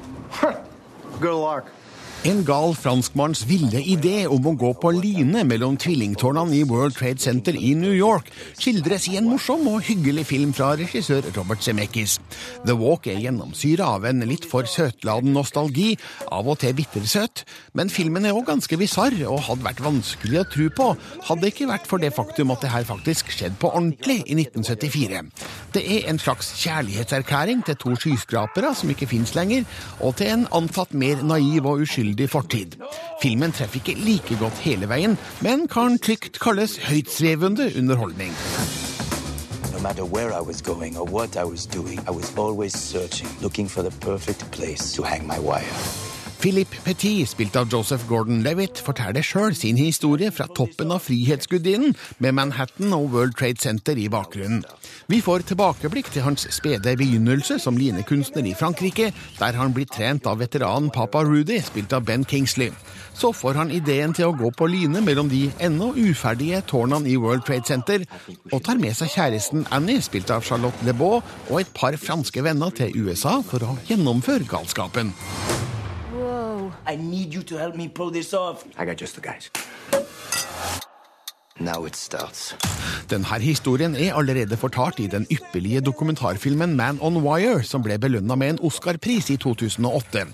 Good 1.21 1.35
luck. 1.35 1.71
En 2.23 2.45
gal 2.47 2.71
franskmanns 2.79 3.41
ville 3.51 3.81
idé 3.83 4.29
om 4.31 4.45
å 4.47 4.53
gå 4.55 4.69
på 4.79 4.93
line 4.95 5.41
mellom 5.43 5.75
tvillingtårnene 5.83 6.55
i 6.55 6.61
World 6.71 6.95
Trade 6.95 7.19
Center 7.19 7.57
i 7.59 7.73
New 7.75 7.97
York 7.97 8.29
skildres 8.61 9.09
i 9.11 9.17
en 9.19 9.27
morsom 9.27 9.65
og 9.67 9.83
hyggelig 9.89 10.29
film 10.29 10.53
fra 10.55 10.69
regissør 10.79 11.27
Robert 11.35 11.67
Zemeckis. 11.67 12.21
The 12.63 12.77
Walk 12.79 13.09
er 13.11 13.19
gjennomsyra 13.25 13.89
av 13.97 14.07
en 14.07 14.23
litt 14.31 14.47
for 14.47 14.71
søtladen 14.71 15.35
nostalgi, 15.35 15.97
av 16.31 16.47
og 16.47 16.61
til 16.63 16.77
bittersøt, 16.79 17.43
men 17.75 17.91
filmen 17.91 18.31
er 18.31 18.39
òg 18.39 18.47
ganske 18.53 18.79
bisarr 18.79 19.19
og 19.27 19.43
hadde 19.49 19.67
vært 19.67 19.83
vanskelig 19.83 20.45
å 20.45 20.47
tro 20.55 20.69
på, 20.79 20.89
hadde 21.27 21.43
det 21.43 21.53
ikke 21.57 21.69
vært 21.73 21.91
for 21.91 22.07
det 22.07 22.13
faktum 22.15 22.55
at 22.55 22.63
det 22.63 22.71
her 22.71 22.87
faktisk 22.87 23.35
skjedde 23.35 23.59
på 23.59 23.73
ordentlig 23.73 24.21
i 24.29 24.39
1974. 24.39 25.25
Det 25.75 25.85
er 25.99 26.07
en 26.07 26.23
slags 26.23 26.55
kjærlighetserklæring 26.63 27.67
til 27.67 27.83
to 27.83 27.99
skyskrapere 27.99 28.77
som 28.79 28.95
ikke 28.95 29.11
fins 29.11 29.35
lenger, 29.35 29.67
og 29.99 30.21
til 30.23 30.37
en 30.37 30.49
antatt 30.55 30.95
mer 30.95 31.27
naiv 31.27 31.67
og 31.67 31.83
uskyldig 31.83 32.12
fortid. 32.29 32.77
Filmen 33.23 33.53
treffer 33.53 33.81
ikke 33.81 33.95
like 33.95 34.37
godt 34.41 34.59
hele 34.65 34.89
veien, 34.91 35.17
men 35.41 35.69
kan 35.69 35.99
trygt 35.99 36.41
kalles 36.43 36.79
høytsvevende 36.89 37.73
underholdning. 37.79 38.33
No 39.73 39.81
matter 39.81 40.05
where 40.05 40.33
I 40.33 40.41
was 40.41 40.63
going 40.63 40.97
or 40.99 41.07
what 41.07 41.37
I 41.37 41.45
was 41.45 41.67
doing, 41.67 42.01
I 42.07 42.11
was 42.11 42.33
always 42.37 42.73
searching, 42.73 43.29
looking 43.41 43.69
for 43.69 43.83
the 43.83 43.95
perfect 44.01 44.51
place 44.51 44.93
to 44.95 45.03
hang 45.03 45.27
my 45.27 45.39
wire. 45.39 46.02
Philip 46.43 46.73
Petit, 46.83 47.29
spilt 47.31 47.55
av 47.55 47.69
Joseph 47.71 48.03
Gordon-Levitt, 48.11 48.81
forteller 48.83 49.23
sjøl 49.23 49.55
sin 49.55 49.77
historie 49.79 50.33
fra 50.35 50.49
toppen 50.51 50.91
av 50.91 51.05
Frihetsgudinnen, 51.05 51.93
med 52.19 52.35
Manhattan 52.35 52.91
og 52.97 53.13
World 53.13 53.37
Trade 53.39 53.63
Center 53.63 53.95
i 53.95 54.09
bakgrunnen. 54.11 54.65
Vi 55.07 55.21
får 55.23 55.45
tilbakeblikk 55.53 56.11
til 56.11 56.27
hans 56.27 56.49
spede 56.51 56.97
begynnelse 56.99 57.61
som 57.63 57.79
linekunstner 57.79 58.49
i 58.51 58.57
Frankrike, 58.59 59.13
der 59.39 59.61
han 59.61 59.71
blir 59.77 59.87
trent 59.87 60.27
av 60.27 60.43
veteranen 60.43 60.91
Papa 60.91 61.23
Rudy, 61.23 61.61
spilt 61.63 61.95
av 61.95 62.09
Ben 62.11 62.27
Kingsley. 62.27 62.75
Så 63.15 63.31
får 63.31 63.61
han 63.61 63.71
ideen 63.71 64.11
til 64.11 64.33
å 64.33 64.35
gå 64.35 64.51
på 64.51 64.67
line 64.67 64.99
mellom 65.07 65.31
de 65.31 65.45
ennå 65.63 65.93
uferdige 65.95 66.65
tårnene 66.67 67.07
i 67.07 67.21
World 67.23 67.47
Trade 67.47 67.71
Center, 67.71 68.03
og 68.51 68.65
tar 68.67 68.83
med 68.83 68.99
seg 68.99 69.15
kjæresten 69.15 69.69
Annie, 69.71 70.03
spilt 70.03 70.35
av 70.35 70.43
Charlotte 70.43 70.91
Lebeau, 70.91 71.23
og 71.53 71.63
et 71.63 71.71
par 71.79 71.95
franske 72.03 72.43
venner 72.43 72.75
til 72.75 72.99
USA 72.99 73.39
for 73.47 73.63
å 73.63 73.79
gjennomføre 73.87 74.51
galskapen. 74.51 75.15
I 76.87 76.97
need 76.97 77.35
you 77.35 77.43
to 77.43 77.57
help 77.59 77.77
me 77.77 77.89
pull 77.89 78.11
this 78.11 78.33
off. 78.35 78.65
I 78.79 78.85
got 78.85 79.01
just 79.01 79.15
the 79.15 79.21
guys. 79.21 79.51
Now 81.61 81.85
it 81.87 81.97
starts. 81.97 82.55
Denne 83.11 83.39
historien 83.41 83.95
er 83.95 84.15
allerede 84.17 84.57
fortalt 84.57 84.99
i 85.01 85.07
den 85.07 85.27
ypperlige 85.31 85.81
dokumentarfilmen 85.81 86.77
Man 86.77 86.99
on 87.01 87.17
Wire, 87.23 87.63
som 87.63 87.83
ble 87.83 87.99
belønna 87.99 88.35
med 88.35 88.51
en 88.51 88.61
Oscar-pris 88.63 89.31
i 89.31 89.37
2008. 89.37 90.25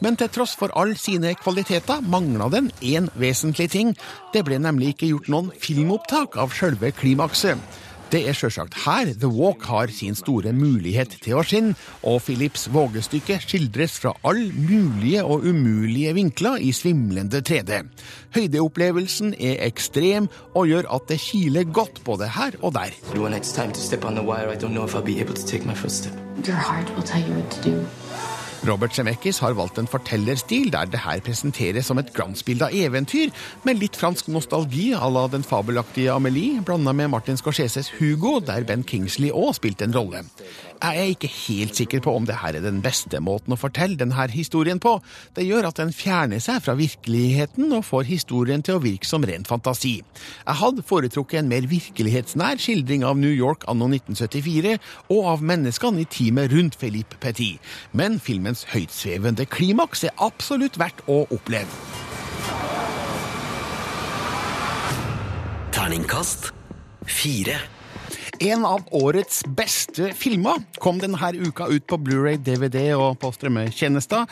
Men 0.00 0.16
til 0.16 0.28
tross 0.28 0.56
for 0.56 0.70
alle 0.76 0.98
sine 1.00 1.34
kvaliteter 1.34 2.00
mangla 2.00 2.48
den 2.52 2.70
én 2.82 3.08
vesentlig 3.14 3.70
ting. 3.70 3.96
Det 4.34 4.44
ble 4.44 4.58
nemlig 4.58 4.94
ikke 4.94 5.10
gjort 5.14 5.32
noen 5.32 5.50
filmopptak 5.60 6.36
av 6.36 6.52
sjølve 6.52 6.92
klimakset. 6.92 7.58
Det 8.06 8.20
er 8.30 8.36
sjølsagt 8.38 8.76
her 8.84 9.08
The 9.18 9.26
Walk 9.26 9.64
har 9.66 9.90
sin 9.90 10.14
store 10.14 10.52
mulighet 10.54 11.16
til 11.24 11.34
å 11.34 11.42
skinne, 11.42 11.74
og 12.06 12.20
Philips 12.22 12.68
vågestykke 12.70 13.40
skildres 13.42 13.96
fra 13.98 14.12
alle 14.22 14.52
mulige 14.54 15.24
og 15.26 15.42
umulige 15.42 16.12
vinkler 16.14 16.62
i 16.62 16.70
svimlende 16.70 17.42
3D. 17.42 17.80
Høydeopplevelsen 18.36 19.34
er 19.34 19.58
ekstrem 19.66 20.30
og 20.54 20.70
gjør 20.70 20.86
at 20.94 21.10
det 21.10 21.18
kiler 21.24 21.66
godt 21.66 21.98
både 22.06 22.30
her 22.36 22.54
og 22.62 22.76
der. 22.78 22.94
When 23.16 23.34
it's 23.34 23.50
time 23.50 23.74
to 23.74 23.80
step 23.82 24.04
on 24.04 24.14
the 24.14 24.22
Jeg 24.22 24.54
I 24.54 24.56
don't 24.56 24.70
know 24.70 24.86
if 24.86 24.94
I'll 24.94 25.02
be 25.02 25.18
første 25.18 25.34
to 25.34 25.42
take 25.42 25.66
my 25.66 25.74
first 25.74 26.04
step. 26.04 26.14
Your 26.46 26.54
heart 26.54 26.86
will 26.94 27.02
tell 27.02 27.26
you 27.26 27.34
what 27.34 27.50
to 27.50 27.70
do. 27.70 27.76
Robert 28.64 28.94
Zemeckis 28.94 29.38
har 29.44 29.54
valgt 29.58 29.78
en 29.78 29.88
fortellerstil 29.90 30.70
der 30.72 30.88
det 30.88 31.02
her 31.04 31.20
presenteres 31.24 31.90
som 31.90 32.00
et 32.00 32.12
glansbilde 32.16 32.68
av 32.68 32.74
eventyr, 32.74 33.32
med 33.66 33.80
litt 33.82 33.98
fransk 34.00 34.30
nostalgi 34.32 34.92
à 34.96 35.10
la 35.12 35.26
den 35.28 35.44
fabelaktige 35.44 36.14
Amelie, 36.14 36.62
blanda 36.64 36.94
med 36.96 37.10
Martin 37.12 37.36
Scorseses 37.36 37.92
Hugo, 37.98 38.40
der 38.40 38.64
Ben 38.64 38.84
Kingsley 38.84 39.30
òg 39.30 39.54
spilte 39.58 39.84
en 39.84 39.94
rolle. 39.96 40.24
Jeg 40.76 41.00
er 41.00 41.08
ikke 41.08 41.30
helt 41.32 41.76
sikker 41.78 42.02
på 42.04 42.12
om 42.12 42.26
det 42.28 42.36
her 42.42 42.56
er 42.56 42.64
den 42.64 42.82
beste 42.84 43.20
måten 43.24 43.54
å 43.54 43.58
fortelle 43.60 43.96
denne 43.96 44.26
historien 44.32 44.80
på. 44.82 44.98
Det 45.36 45.46
gjør 45.46 45.70
at 45.70 45.78
den 45.80 45.92
fjerner 45.94 46.40
seg 46.42 46.60
fra 46.64 46.74
virkeligheten 46.76 47.72
og 47.72 47.84
får 47.88 48.04
historien 48.10 48.64
til 48.64 48.76
å 48.76 48.82
virke 48.84 49.08
som 49.08 49.24
ren 49.24 49.46
fantasi. 49.48 49.94
Jeg 50.44 50.60
hadde 50.60 50.84
foretrukket 50.86 51.40
en 51.40 51.48
mer 51.48 51.68
virkelighetsnær 51.70 52.60
skildring 52.60 53.06
av 53.08 53.16
New 53.20 53.32
York 53.32 53.64
anno 53.70 53.88
1974, 53.88 54.76
og 55.12 55.30
av 55.32 55.44
menneskene 55.48 56.04
i 56.04 56.08
teamet 56.12 56.52
rundt 56.52 56.76
Philippe 56.80 57.20
Petit. 57.24 57.56
Men 57.96 58.20
filmens 58.46 58.66
høytsvevende 58.70 59.44
klimaks 59.50 60.04
er 60.06 60.12
absolutt 60.22 60.76
verdt 60.78 61.00
å 61.10 61.24
oppleve. 61.34 61.66
Terningkast 65.74 66.52
fire. 67.10 67.58
En 68.38 68.62
av 68.68 68.86
årets 68.94 69.42
beste 69.48 70.12
filmer 70.14 70.62
kom 70.78 71.00
denne 71.02 71.32
uka 71.34 71.66
ut 71.66 71.86
på 71.88 71.98
Blu-ray, 71.98 72.38
DVD 72.38 72.94
og 72.94 73.18
på 73.18 73.32
strømmetjenester. 73.34 74.26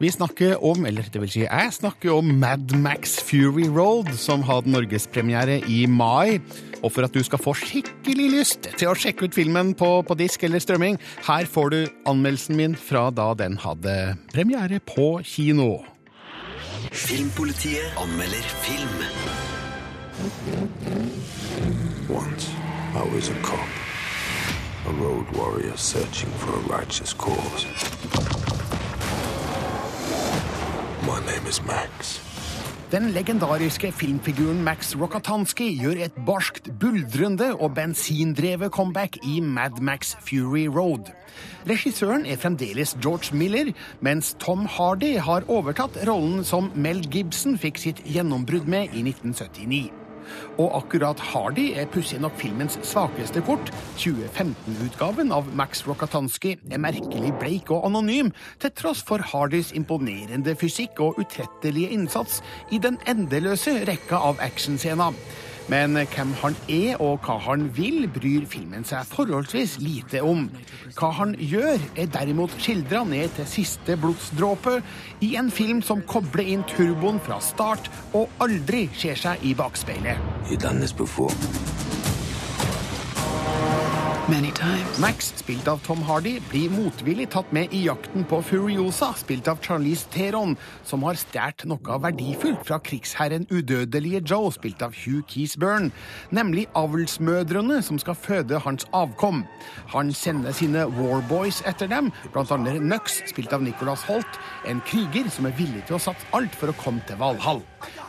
Vi 0.00 0.10
snakker 0.10 0.64
om, 0.64 0.86
eller 0.86 1.06
det 1.12 1.20
vil 1.22 1.30
si 1.30 1.42
jeg 1.44 1.72
snakker 1.72 2.16
om 2.16 2.32
Mad 2.40 2.72
Max 2.82 3.14
Fury 3.22 3.68
Road, 3.70 4.10
som 4.18 4.42
hadde 4.42 4.72
norgespremiere 4.72 5.60
i 5.70 5.84
mai. 5.86 6.40
Og 6.82 6.90
for 6.92 7.06
at 7.06 7.14
du 7.14 7.22
skal 7.22 7.38
få 7.38 7.54
skikkelig 7.54 8.26
lyst 8.32 8.66
til 8.74 8.90
å 8.90 8.96
sjekke 8.98 9.28
ut 9.28 9.36
filmen 9.38 9.70
på, 9.78 10.02
på 10.02 10.16
disk 10.18 10.42
eller 10.42 10.58
strømming, 10.58 10.98
her 11.28 11.46
får 11.46 11.70
du 11.70 11.78
anmeldelsen 12.10 12.58
min 12.58 12.74
fra 12.74 13.06
da 13.14 13.30
den 13.38 13.54
hadde 13.62 14.16
premiere 14.34 14.82
på 14.82 15.22
kino. 15.22 15.84
Filmpolitiet 16.90 17.94
anmelder 18.02 18.50
film. 18.66 18.98
Once, 22.10 22.50
I 22.98 23.06
was 23.14 23.30
a 23.30 23.38
cop, 23.46 23.68
a 24.90 24.92
road 24.98 25.30
warrior 25.38 25.76
searching 25.76 26.30
for 26.42 26.58
a 26.58 26.78
righteous 26.78 27.14
cause. 27.14 28.73
Den 32.92 33.10
legendariske 33.10 33.92
filmfiguren 33.92 34.62
Max 34.64 34.94
Rokatansky 34.96 35.66
gjør 35.76 35.98
et 36.06 36.14
barskt, 36.26 36.70
buldrende 36.80 37.50
og 37.56 37.74
bensindrevet 37.76 38.72
comeback 38.72 39.18
i 39.26 39.40
Mad 39.40 39.82
Max 39.84 40.14
Fury 40.24 40.64
Road. 40.64 41.10
Regissøren 41.68 42.24
er 42.26 42.40
fremdeles 42.40 42.96
George 43.02 43.36
Miller, 43.36 43.72
mens 44.00 44.32
Tom 44.40 44.64
Hardy 44.64 45.18
har 45.18 45.44
overtatt 45.48 45.98
rollen 46.08 46.44
som 46.44 46.70
Mel 46.74 47.02
Gibson 47.10 47.58
fikk 47.58 47.82
sitt 47.82 48.00
gjennombrudd 48.06 48.70
med 48.70 48.94
i 48.94 49.04
1979. 49.04 50.03
Og 50.58 50.74
akkurat 50.78 51.20
Hardy 51.32 51.70
er 51.78 51.88
pussig 51.90 52.20
nok 52.22 52.36
filmens 52.40 52.78
svakeste 52.86 53.42
kort. 53.46 53.72
2015-utgaven 54.00 55.32
av 55.34 55.48
Max 55.56 55.84
Rokatansky 55.88 56.56
er 56.70 56.82
merkelig 56.82 57.32
bleik 57.40 57.72
og 57.74 57.88
anonym, 57.88 58.32
til 58.62 58.74
tross 58.76 59.02
for 59.06 59.22
Hardys 59.32 59.72
imponerende 59.76 60.56
fysikk 60.58 61.02
og 61.04 61.18
utrettelige 61.22 61.94
innsats 61.96 62.40
i 62.72 62.80
den 62.82 63.00
endeløse 63.10 63.80
rekka 63.88 64.20
av 64.30 64.42
actionscener. 64.44 65.16
Men 65.72 65.96
hvem 65.96 66.34
han 66.42 66.56
er 66.68 67.00
og 67.00 67.24
hva 67.24 67.38
han 67.46 67.68
vil, 67.76 68.04
bryr 68.12 68.44
filmen 68.50 68.84
seg 68.84 69.06
forholdsvis 69.08 69.78
lite 69.80 70.20
om. 70.24 70.46
Hva 70.98 71.10
han 71.20 71.34
gjør, 71.40 71.80
er 71.96 72.10
derimot 72.12 72.52
skildra 72.58 73.04
ned 73.08 73.32
til 73.38 73.48
siste 73.48 73.96
blodsdråpe 74.00 74.76
i 75.24 75.34
en 75.40 75.50
film 75.54 75.80
som 75.84 76.04
kobler 76.08 76.52
inn 76.54 76.66
turboen 76.74 77.22
fra 77.24 77.40
start 77.44 77.88
og 78.12 78.28
aldri 78.44 78.86
ser 78.98 79.18
seg 79.18 79.44
i 79.44 79.56
bakspeilet. 79.56 80.20
You 80.50 80.60
done 80.60 80.84
this 80.84 80.92
before? 80.92 81.32
Max, 84.98 85.34
spilt 85.36 85.68
av 85.68 85.78
Tom 85.84 86.00
Hardy, 86.02 86.38
blir 86.48 86.70
motvillig 86.72 87.26
tatt 87.34 87.50
med 87.52 87.72
i 87.76 87.82
jakten 87.84 88.24
på 88.24 88.38
Furiosa, 88.40 89.10
spilt 89.20 89.48
av 89.52 89.58
Charlize 89.60 90.08
Theron, 90.14 90.54
som 90.88 91.04
har 91.04 91.18
stjålet 91.20 91.66
noe 91.68 91.98
verdifullt 92.00 92.62
fra 92.64 92.78
krigsherren 92.80 93.44
udødelige 93.50 94.22
Joe, 94.24 94.48
spilt 94.54 94.80
av 94.86 94.96
Hugh 94.96 95.20
Keesburn, 95.28 95.90
nemlig 96.32 96.64
avlsmødrene 96.72 97.82
som 97.84 98.00
skal 98.00 98.16
føde 98.16 98.62
hans 98.64 98.88
avkom. 98.96 99.44
Han 99.92 100.14
sender 100.16 100.56
sine 100.56 100.86
warboys 100.96 101.60
etter 101.68 101.92
dem, 101.92 102.08
blant 102.32 102.54
annet 102.54 102.80
Nux, 102.80 103.20
spilt 103.28 103.52
av 103.52 103.66
Nicholas 103.66 104.06
Holt, 104.08 104.40
en 104.64 104.80
kriger 104.88 105.28
som 105.28 105.50
er 105.50 105.58
villig 105.60 105.84
til 105.84 105.98
å 105.98 106.04
satse 106.06 106.32
alt 106.32 106.56
for 106.56 106.72
å 106.72 106.78
komme 106.80 107.04
til 107.04 107.20
Valhall. 107.20 107.60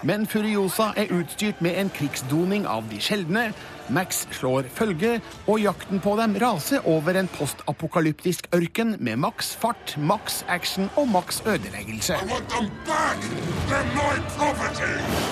Men 0.05 0.27
Furiosa 0.29 0.91
er 1.01 1.09
utstyrt 1.09 1.61
med 1.65 1.79
en 1.81 1.87
krigsdoning 1.89 2.67
av 2.69 2.85
de 2.91 2.99
sjeldne. 3.01 3.47
Max 3.89 4.23
slår 4.37 4.67
følge, 4.73 5.15
og 5.49 5.57
jakten 5.61 6.01
på 6.01 6.13
dem 6.19 6.35
raser 6.41 6.85
over 6.89 7.17
en 7.17 7.29
postapokalyptisk 7.33 8.45
ørken 8.53 8.95
med 8.99 9.17
maks 9.23 9.55
fart, 9.61 9.95
maks 9.97 10.43
action 10.49 10.91
og 10.95 11.09
maks 11.09 11.41
ødeleggelse. 11.45 12.19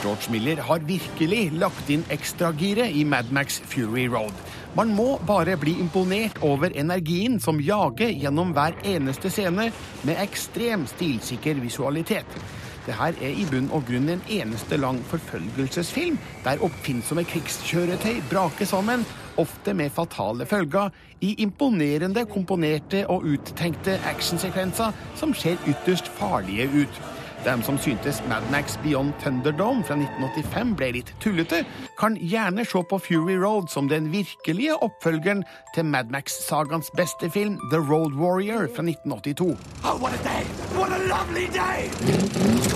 George 0.01 0.34
Miller 0.34 0.63
har 0.65 0.89
virkelig 0.89 1.44
lagt 1.53 1.94
inn 1.94 2.06
ekstragiret 2.13 2.98
i 2.98 3.06
Mad 3.06 3.30
Max 3.30 3.62
Fury 3.70 4.08
Road. 4.10 4.34
Man 4.74 4.96
må 4.98 5.20
bare 5.27 5.53
bli 5.62 5.77
imponert 5.77 6.42
over 6.42 6.74
energien 6.74 7.38
som 7.39 7.62
jager 7.62 8.10
gjennom 8.10 8.58
hver 8.58 8.74
eneste 8.89 9.30
scene 9.30 9.70
med 10.01 10.22
ekstrem 10.25 10.89
stilsikker 10.89 11.62
visualitet. 11.62 12.42
Det 12.85 12.95
her 12.99 13.15
er 13.23 13.31
i 13.39 13.45
bunn 13.47 13.69
og 13.71 13.85
grunn 13.87 14.09
en 14.11 14.23
eneste 14.27 14.75
lang 14.77 14.99
forfølgelsesfilm, 15.07 16.17
der 16.43 16.63
oppfinnsomme 16.67 17.23
krigskjøretøy 17.23 18.19
braker 18.31 18.67
sammen, 18.67 19.05
ofte 19.39 19.73
med 19.73 19.93
fatale 19.95 20.45
følger, 20.45 20.91
i 21.23 21.33
imponerende 21.45 22.25
komponerte 22.27 23.05
og 23.07 23.23
uttenkte 23.23 23.95
actionsekvenser 24.11 24.91
som 25.15 25.33
ser 25.33 25.55
ytterst 25.67 26.11
farlige 26.19 26.67
ut. 26.83 27.03
De 27.43 27.63
som 27.63 27.77
syntes 27.77 28.21
Mad 28.29 28.43
Max 28.51 28.79
Beyond 28.83 29.13
Thunderdome 29.19 29.83
fra 29.83 29.97
1985 30.00 30.69
ble 30.79 30.88
litt 30.95 31.09
tullete, 31.19 31.63
kan 32.00 32.15
gjerne 32.15 32.63
se 32.63 32.79
på 32.87 33.00
Fury 33.03 33.35
Road 33.35 33.68
som 33.74 33.89
den 33.91 34.07
virkelige 34.13 34.77
oppfølgeren 34.85 35.44
til 35.75 35.89
Mad 35.91 36.13
Max-sagaens 36.13 36.87
beste 36.96 37.27
film, 37.33 37.57
The 37.74 37.81
Road 37.83 38.15
Warrior 38.15 38.70
fra 38.72 38.85
1982. 38.87 39.57
Oh, 39.83 39.98
what 40.00 40.15
a 40.15 40.22
day! 40.24 40.48
What 40.79 40.96
a 40.96 41.01
lovely 41.03 41.50
day! 41.51 41.91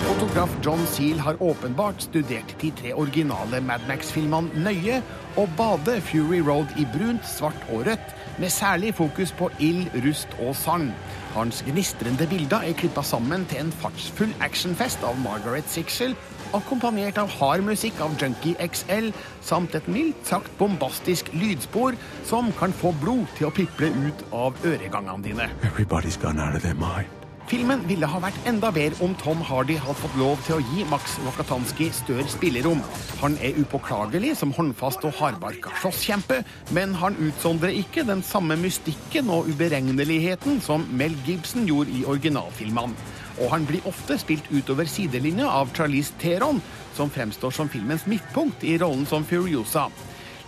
Fotograf 0.03 0.51
John 0.65 0.83
Seal 0.87 1.19
har 1.19 1.39
åpenbart 1.43 2.01
studert 2.01 2.55
de 2.61 2.71
tre 2.71 2.93
originale 2.93 3.61
Mad 3.63 3.87
Max-filmene 3.87 4.65
nøye, 4.67 4.99
og 5.37 5.47
bader 5.57 6.01
Fury 6.03 6.41
Road 6.43 6.75
i 6.75 6.83
brunt, 6.91 7.23
svart 7.23 7.63
og 7.71 7.87
rødt, 7.87 8.15
med 8.39 8.49
særlig 8.51 8.95
fokus 8.99 9.31
på 9.31 9.49
ild, 9.59 9.87
rust 10.03 10.35
og 10.43 10.55
sand. 10.55 10.91
Hans 11.37 11.59
gnistrende 11.61 12.25
bilder 12.25 12.63
er 12.65 12.73
klippa 12.73 13.03
sammen 13.05 13.43
til 13.45 13.61
en 13.61 13.73
fartsfull 13.83 14.31
actionfest 14.41 15.03
av 15.05 15.19
Margaret 15.21 15.69
Sixel, 15.69 16.15
akkompagnert 16.57 17.19
av 17.21 17.29
hard 17.37 17.61
musikk 17.67 17.99
av 18.01 18.15
Junkie 18.17 18.57
XL, 18.57 19.11
samt 19.45 19.77
et 19.77 19.91
mildt 19.91 20.25
sagt 20.25 20.49
bombastisk 20.57 21.29
lydspor 21.37 21.99
som 22.25 22.49
kan 22.57 22.73
få 22.73 22.95
blod 23.03 23.27
til 23.37 23.51
å 23.51 23.53
piple 23.53 23.91
ut 24.07 24.25
av 24.33 24.57
øregangene 24.65 25.29
dine. 25.29 25.51
Everybody's 25.61 26.17
gone 26.17 26.41
out 26.41 26.57
of 26.57 26.65
their 26.65 26.77
mind. 26.81 27.16
Filmen 27.47 27.79
ville 27.87 28.07
ha 28.11 28.19
vært 28.19 28.47
enda 28.49 28.67
bedre 28.75 29.05
om 29.05 29.13
Tom 29.21 29.39
Hardy 29.47 29.77
hadde 29.79 30.01
fått 30.01 30.15
lov 30.19 30.41
til 30.43 30.57
å 30.57 30.63
gi 30.67 30.81
Max 30.91 31.13
Wakatanski 31.23 31.85
større 31.95 32.27
spillerom. 32.27 32.81
Han 33.21 33.37
er 33.39 33.55
upåklagelig 33.61 34.33
som 34.41 34.51
håndfast 34.51 35.07
og 35.07 35.15
hardbarka 35.15 35.71
slåsskjempe, 35.79 36.41
men 36.75 36.97
han 36.99 37.15
utsondrer 37.23 37.71
ikke 37.79 38.03
den 38.09 38.25
samme 38.27 38.59
mystikken 38.59 39.31
og 39.31 39.47
uberegneligheten 39.47 40.59
som 40.65 40.83
Mel 40.91 41.15
Gibson 41.23 41.63
gjorde 41.71 41.95
i 41.95 42.03
originalfilmene. 42.03 42.99
Og 43.39 43.53
han 43.53 43.67
blir 43.69 43.87
ofte 43.87 44.19
spilt 44.19 44.51
utover 44.51 44.91
sidelinja 44.91 45.47
av 45.47 45.71
Charlize 45.77 46.19
Theron, 46.19 46.59
som 46.99 47.07
fremstår 47.07 47.55
som 47.55 47.71
filmens 47.71 48.09
midtpunkt 48.11 48.67
i 48.67 48.75
rollen 48.81 49.07
som 49.07 49.23
Furiosa. 49.23 49.87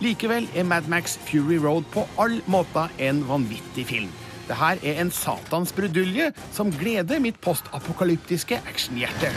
Likevel 0.04 0.52
er 0.52 0.68
Mad 0.68 0.92
Max 0.92 1.16
Fury 1.30 1.56
Road 1.64 1.88
på 1.96 2.04
all 2.20 2.42
måter 2.44 2.92
en 3.00 3.24
vanvittig 3.24 3.88
film. 3.88 4.19
Det 4.50 4.56
her 4.58 4.80
er 4.82 4.96
en 4.98 5.12
satans 5.14 5.70
brudulje 5.70 6.32
som 6.50 6.72
gleder 6.74 7.20
mitt 7.22 7.36
postapokalyptiske 7.38 8.58
actionhjerte. 8.66 9.30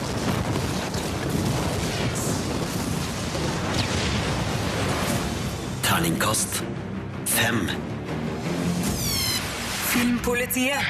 Terningkast 5.85 6.63
fem. 7.29 7.61
Filmpolitiet. 9.93 10.81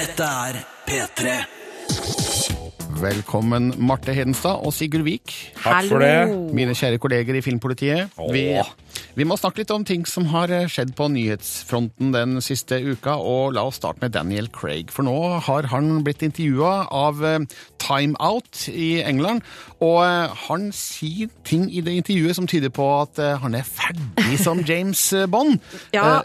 Dette 0.00 0.32
er 0.48 0.62
P3. 0.88 2.21
Velkommen, 3.02 3.72
Marte 3.82 4.12
Hedenstad 4.14 4.60
og 4.62 4.70
Sigurd 4.76 5.02
Vik. 5.02 5.32
Takk 5.58 5.88
for 5.90 5.98
det. 5.98 6.52
Mine 6.54 6.74
kjære 6.78 7.00
kolleger 7.02 7.34
i 7.34 7.40
Filmpolitiet. 7.42 8.12
Vi, 8.30 8.44
vi 9.18 9.26
må 9.26 9.34
snakke 9.40 9.64
litt 9.64 9.72
om 9.74 9.82
ting 9.82 10.04
som 10.06 10.28
har 10.30 10.52
skjedd 10.70 10.92
på 10.94 11.08
nyhetsfronten 11.10 12.12
den 12.14 12.38
siste 12.46 12.78
uka, 12.78 13.16
og 13.18 13.56
la 13.56 13.64
oss 13.66 13.80
starte 13.82 14.04
med 14.04 14.14
Daniel 14.14 14.46
Craig. 14.54 14.94
For 14.94 15.02
nå 15.02 15.16
har 15.48 15.66
han 15.72 15.90
blitt 16.06 16.22
intervjua 16.22 16.86
av 16.94 17.24
eh, 17.26 17.42
Time 17.82 18.14
Out 18.22 18.68
i 18.70 19.02
England, 19.02 19.42
og 19.82 19.98
eh, 20.06 20.38
han 20.46 20.70
sier 20.70 21.32
ting 21.42 21.66
i 21.74 21.82
det 21.82 21.98
intervjuet 22.04 22.38
som 22.38 22.46
tyder 22.46 22.70
på 22.70 22.86
at 23.00 23.18
eh, 23.18 23.34
han 23.42 23.58
er 23.58 23.66
ferdig 23.66 24.38
som 24.46 24.62
James 24.62 25.08
Bond. 25.32 25.58
Ja, 25.90 26.20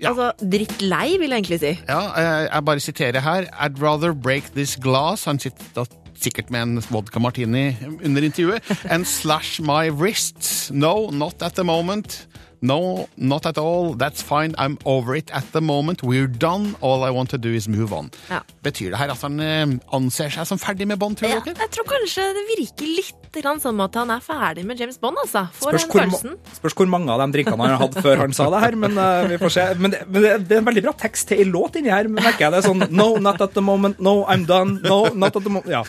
ja. 0.00 0.10
altså 0.12 0.32
drittlei, 0.40 1.16
vil 1.18 1.30
jeg 1.30 1.38
egentlig 1.42 1.60
si. 1.60 1.72
Ja, 1.88 2.00
eh, 2.16 2.48
jeg 2.54 2.64
bare 2.64 2.80
siterer 2.80 3.20
her. 3.20 3.46
I'd 3.60 3.80
rather 3.82 4.12
break 4.12 4.52
this 4.54 4.76
glass. 4.76 5.24
Han 5.24 5.38
sitter 5.38 5.64
da 5.76 5.84
sikkert 6.16 6.50
med 6.50 6.62
en 6.62 6.82
vodka 6.90 7.20
martini 7.20 7.76
under 8.04 8.22
intervjuet. 8.24 8.62
And 8.92 9.04
slash 9.06 9.60
my 9.60 9.88
wrists. 9.90 10.70
No, 10.72 11.10
not 11.10 11.42
at 11.42 11.54
the 11.54 11.64
moment. 11.64 12.26
No, 12.62 13.06
not 13.16 13.44
at 13.46 13.58
all. 13.58 13.94
That's 13.94 14.22
fine. 14.22 14.54
I'm 14.58 14.78
over 14.86 15.14
it 15.14 15.30
at 15.30 15.44
the 15.52 15.60
moment. 15.60 16.02
We're 16.02 16.26
done. 16.26 16.74
All 16.80 17.04
I 17.04 17.10
want 17.10 17.28
to 17.30 17.38
do 17.38 17.52
is 17.52 17.68
move 17.68 17.92
on. 17.92 18.10
Ja. 18.30 18.40
Betyr 18.64 18.90
det 18.90 18.98
her 18.98 19.12
at 19.12 19.20
han 19.22 19.40
eh, 19.44 19.66
anser 19.92 20.32
seg 20.32 20.48
som 20.48 20.58
ferdig 20.58 20.88
med 20.88 20.98
Bond, 20.98 21.18
tror 21.20 21.28
Ja, 21.30 21.42
dere? 21.44 21.54
jeg 21.60 21.70
tror 21.76 21.84
kanskje 21.90 22.24
det 22.38 22.46
virker 22.56 22.88
litt 22.96 23.25
grann 23.44 23.62
som 23.62 23.78
at 23.84 23.94
han 24.00 24.10
er 24.10 24.24
ferdig 24.24 24.64
med 24.66 24.80
James 24.82 24.98
Bond, 24.98 25.20
altså. 25.22 25.46
Får 25.60 25.78
Spørs 25.78 25.86
den 25.86 26.10
hvor, 26.16 26.56
spørs 26.58 26.76
hvor 26.80 26.90
mange 26.90 27.12
av 27.14 27.22
de 27.22 27.28
drinkene 27.36 27.60
han 27.62 27.76
har 27.76 27.84
hatt 27.86 28.00
før 28.02 28.24
han 28.24 28.34
sa 28.36 28.48
det 28.52 28.62
her, 28.64 28.78
men 28.82 28.98
uh, 28.98 29.28
vi 29.30 29.38
får 29.42 29.54
se. 29.54 29.66
Men, 29.78 29.94
det, 29.94 30.02
men 30.10 30.26
det, 30.26 30.34
det 30.50 30.58
er 30.58 30.64
en 30.64 30.68
veldig 30.70 30.84
bra 30.88 30.94
tekst 31.06 31.30
til 31.30 31.44
ei 31.44 31.48
låt 31.48 31.78
inni 31.78 31.94
her, 31.94 32.10
merker 32.10 32.48
jeg. 32.48 32.56
Det 32.56 32.62
er 32.62 32.66
sånn 32.66 32.84
No, 32.96 33.08
not 33.22 33.42
at 33.44 33.54
the 33.54 33.62
moment. 33.62 34.02
No, 34.02 34.18
I'm 34.26 34.46
done. 34.48 34.80
No, 34.82 35.04
not 35.14 35.38
at 35.38 35.46
the 35.46 35.52
moment. 35.52 35.70
Ja. 35.70 35.84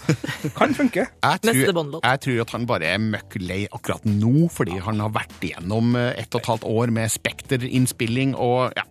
Kan 0.57 0.77
funke. 0.77 1.07
Jeg 1.09 1.43
Neste 1.47 1.65
tror, 1.65 1.75
Bond-låt. 1.81 2.05
jeg 2.05 2.23
tror 2.27 2.45
at 2.45 2.55
han 2.57 2.69
bare 2.69 2.93
er 2.93 3.01
møkk 3.01 3.39
lei 3.41 3.61
akkurat 3.71 4.05
nå, 4.07 4.47
fordi 4.53 4.77
han 4.83 5.01
har 5.01 5.13
vært 5.17 5.49
igjennom 5.49 5.95
et 5.97 6.27
ett 6.27 6.35
og 6.35 6.41
et 6.43 6.51
halvt 6.51 6.67
år 6.67 6.91
med 6.91 7.11
Spekter-innspilling, 7.11 8.35
og 8.35 8.75
ja, 8.75 8.83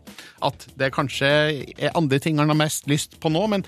at 0.47 0.66
det 0.79 0.92
kanskje 0.97 1.29
er 1.77 1.97
andre 1.97 2.21
ting 2.23 2.40
han 2.40 2.53
har 2.53 2.59
mest 2.59 2.88
lyst 2.90 3.19
på 3.21 3.33
nå, 3.33 3.45
men 3.53 3.66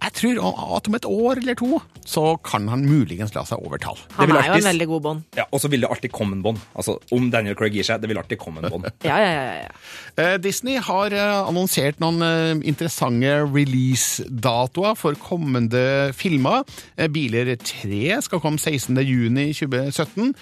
Jeg 0.00 0.12
tror 0.16 0.38
at 0.76 0.88
om 0.88 0.94
et 0.96 1.06
år 1.08 1.40
eller 1.42 1.56
to 1.58 1.80
så 2.08 2.22
kan 2.42 2.66
han 2.72 2.86
muligens 2.88 3.34
la 3.36 3.42
seg 3.46 3.60
overtale. 3.60 4.00
Han 4.16 4.30
er 4.32 4.40
er 4.40 4.46
jo 4.48 4.54
en 4.60 4.68
veldig 4.70 4.86
god 4.88 5.02
Bond. 5.04 5.22
Ja, 5.36 5.44
Og 5.52 5.60
så 5.60 5.68
vil 5.68 5.84
det 5.84 5.90
alltid 5.90 6.12
komme 6.12 6.36
en 6.38 6.42
Bond. 6.42 6.58
Altså, 6.74 6.96
Om 7.12 7.28
Daniel 7.30 7.54
Craig 7.58 7.76
gir 7.76 7.84
seg, 7.86 8.00
det 8.00 8.08
vil 8.08 8.18
alltid 8.18 8.38
komme 8.40 8.64
en 8.64 8.70
Bond. 8.72 8.88
Ja, 9.04 9.18
ja, 9.20 9.30
ja, 9.30 9.52
ja. 9.66 9.68
Eh, 10.16 10.36
Disney 10.42 10.78
har 10.80 11.12
eh, 11.12 11.48
annonsert 11.48 12.00
noen 12.00 12.22
eh, 12.24 12.56
interessante 12.68 13.34
release-datoer 13.52 14.96
for 14.98 15.14
kommende 15.20 16.12
filmer. 16.16 16.64
Biler 17.12 17.54
3 17.56 18.20
skal 18.26 18.42
komme 18.42 18.58
16. 18.58 18.96
juni 19.04 19.50
2017. 19.52 20.34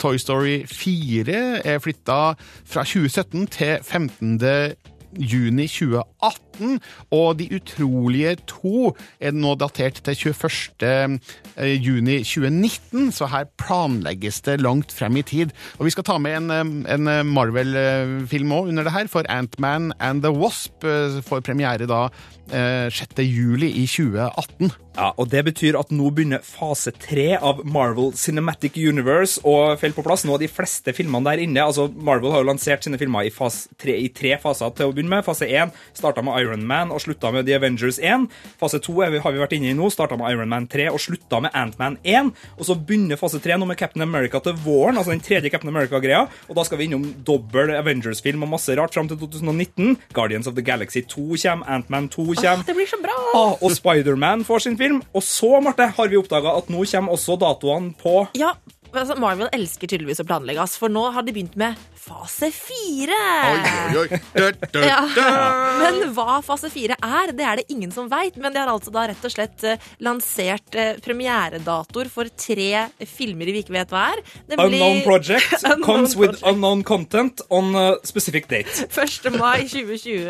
Toy 0.00 0.16
Story 0.16 0.62
4 0.66 1.62
er 1.68 1.80
flytta 1.84 2.20
fra 2.64 2.84
2017 2.86 3.46
til 3.58 3.76
15. 3.82 4.38
juni 5.18 5.66
2018, 5.68 6.80
og 7.10 7.38
De 7.38 7.48
utrolige 7.56 8.36
to 8.46 8.92
er 9.20 9.32
nå 9.34 9.54
datert 9.60 10.02
til 10.04 10.34
21. 10.34 11.18
juni 11.82 12.18
2019, 12.24 13.10
så 13.12 13.28
her 13.32 13.48
planlegges 13.60 14.42
det 14.46 14.60
langt 14.60 14.92
frem 14.92 15.16
i 15.16 15.22
tid. 15.22 15.52
Og 15.78 15.86
Vi 15.86 15.94
skal 15.94 16.04
ta 16.04 16.18
med 16.18 16.36
en, 16.36 16.50
eh, 16.50 16.94
en 16.94 17.26
Marvel-film 17.32 18.52
òg 18.52 18.68
under 18.68 18.84
det 18.84 18.92
her, 18.92 19.06
for 19.08 19.24
Ant-Man 19.28 19.92
and 20.00 20.22
the 20.22 20.30
Wasp 20.32 20.84
eh, 20.84 21.20
får 21.22 21.40
premiere 21.40 21.86
da 21.86 22.08
eh, 22.52 22.90
6. 22.90 23.18
juli 23.18 23.70
i 23.70 23.86
2018. 23.86 24.72
Ja, 24.92 25.12
og 25.16 25.30
Det 25.32 25.40
betyr 25.46 25.78
at 25.80 25.92
nå 25.94 26.10
begynner 26.12 26.42
fase 26.44 26.92
tre 26.92 27.38
av 27.38 27.62
Marvel 27.64 28.10
Cinematic 28.18 28.76
Universe 28.76 29.40
å 29.40 29.72
falle 29.80 29.96
på 29.96 30.04
plass. 30.04 30.26
Nå 30.28 30.34
er 30.36 30.42
de 30.44 30.50
fleste 30.52 30.92
filmene 30.92 31.30
der 31.30 31.40
inne. 31.40 31.64
altså 31.64 31.86
Marvel 31.88 32.32
har 32.34 32.42
jo 32.42 32.50
lansert 32.50 32.84
sine 32.84 32.98
filmer 33.00 33.24
i, 33.24 33.32
tre, 33.80 33.96
i 33.96 34.10
tre 34.12 34.36
faser 34.42 34.74
til 34.76 34.90
å 34.90 34.92
begynne 34.92 35.08
med. 35.14 35.24
Fase 35.24 35.48
én 35.48 35.72
starta 35.96 36.22
med 36.22 36.36
Iron 36.42 36.66
Man 36.68 36.92
og 36.92 37.00
slutta 37.00 37.32
med 37.32 37.46
The 37.46 37.56
Avengers 37.56 37.98
1. 37.98 38.28
Fase 38.60 38.82
to 38.84 38.98
har 39.00 39.10
vi 39.10 39.40
vært 39.40 39.56
inne 39.56 39.70
i 39.70 39.76
nå, 39.78 39.88
starta 39.90 40.18
med 40.20 40.28
Iron 40.34 40.52
Man 40.52 40.68
3 40.68 40.90
og 40.92 41.00
slutta 41.00 41.40
med 41.40 41.56
Ant-Man 41.56 41.96
1. 42.04 42.32
Og 42.58 42.68
så 42.68 42.76
begynner 42.76 43.20
fase 43.20 43.40
tre 43.40 43.56
nå 43.56 43.68
med 43.68 43.80
Captain 43.80 44.04
America 44.04 44.42
til 44.44 44.58
våren, 44.60 45.00
altså 45.00 45.14
den 45.14 45.24
tredje 45.24 45.50
Captain 45.50 45.72
America-greia. 45.72 46.26
Og 46.50 46.58
da 46.58 46.66
skal 46.68 46.82
vi 46.82 46.90
innom 46.90 47.08
dobbel 47.24 47.72
Avengers-film 47.78 48.44
og 48.44 48.52
masse 48.58 48.76
rart 48.76 48.92
fram 48.92 49.08
til 49.08 49.16
2019. 49.24 49.96
Guardians 50.12 50.46
of 50.50 50.58
the 50.58 50.64
Galaxy 50.64 51.00
2 51.00 51.40
kommer, 51.46 51.72
Ant-Man 51.78 52.12
2 52.12 52.28
kommer. 52.34 52.66
Det 52.68 52.76
blir 52.76 52.92
så 52.92 53.00
bra! 53.00 53.16
Ah, 53.32 53.56
og 53.56 53.72
Spiderman 53.72 54.44
får 54.44 54.66
sin 54.66 54.76
film. 54.76 54.81
Og 55.14 55.22
så, 55.22 55.60
Marte, 55.62 55.86
har 55.96 56.10
vi 56.10 56.18
oppdaga 56.18 56.56
at 56.58 56.70
nå 56.72 56.84
kommer 56.90 57.16
også 57.16 57.36
datoene 57.40 57.92
på 58.00 58.26
Ja, 58.38 58.54
altså 59.00 59.16
Marvel 59.16 59.48
elsker 59.56 59.88
tydeligvis 59.88 60.20
å 60.20 60.26
planlegge, 60.28 60.60
ass, 60.62 60.76
for 60.76 60.92
nå 60.92 61.06
har 61.14 61.24
de 61.24 61.32
begynt 61.32 61.56
med 61.56 61.78
fase 62.02 62.50
fire. 62.52 63.16
Ja. 64.82 64.98
Men 65.78 66.00
hva 66.16 66.40
fase 66.44 66.68
fire 66.72 66.96
er, 67.02 67.32
det 67.36 67.44
er 67.46 67.60
det 67.60 67.64
ingen 67.72 67.92
som 67.94 68.08
veit. 68.10 68.36
Men 68.40 68.52
de 68.54 68.60
har 68.62 68.70
altså 68.72 68.90
da 68.94 69.04
rett 69.10 69.24
og 69.24 69.32
slett 69.32 69.64
eh, 69.68 69.78
lansert 70.02 70.74
eh, 70.78 70.96
premieredatoer 71.04 72.10
for 72.12 72.28
tre 72.38 72.88
filmer 73.08 73.48
vi 73.52 73.62
ikke 73.62 73.74
vet 73.76 73.92
hva 73.92 74.04
er. 74.12 74.22
Blir- 74.50 74.64
Unknown 74.66 75.00
Project 75.06 75.54
Unknown 75.70 75.84
comes 75.86 76.16
with 76.18 76.32
Project. 76.34 76.48
unknown 76.52 76.82
content 76.88 77.42
on 77.50 77.70
a 77.78 77.86
specific 78.06 78.48
date. 78.50 78.72
1. 78.92 79.30
mai 79.38 79.62
2020, 79.68 80.26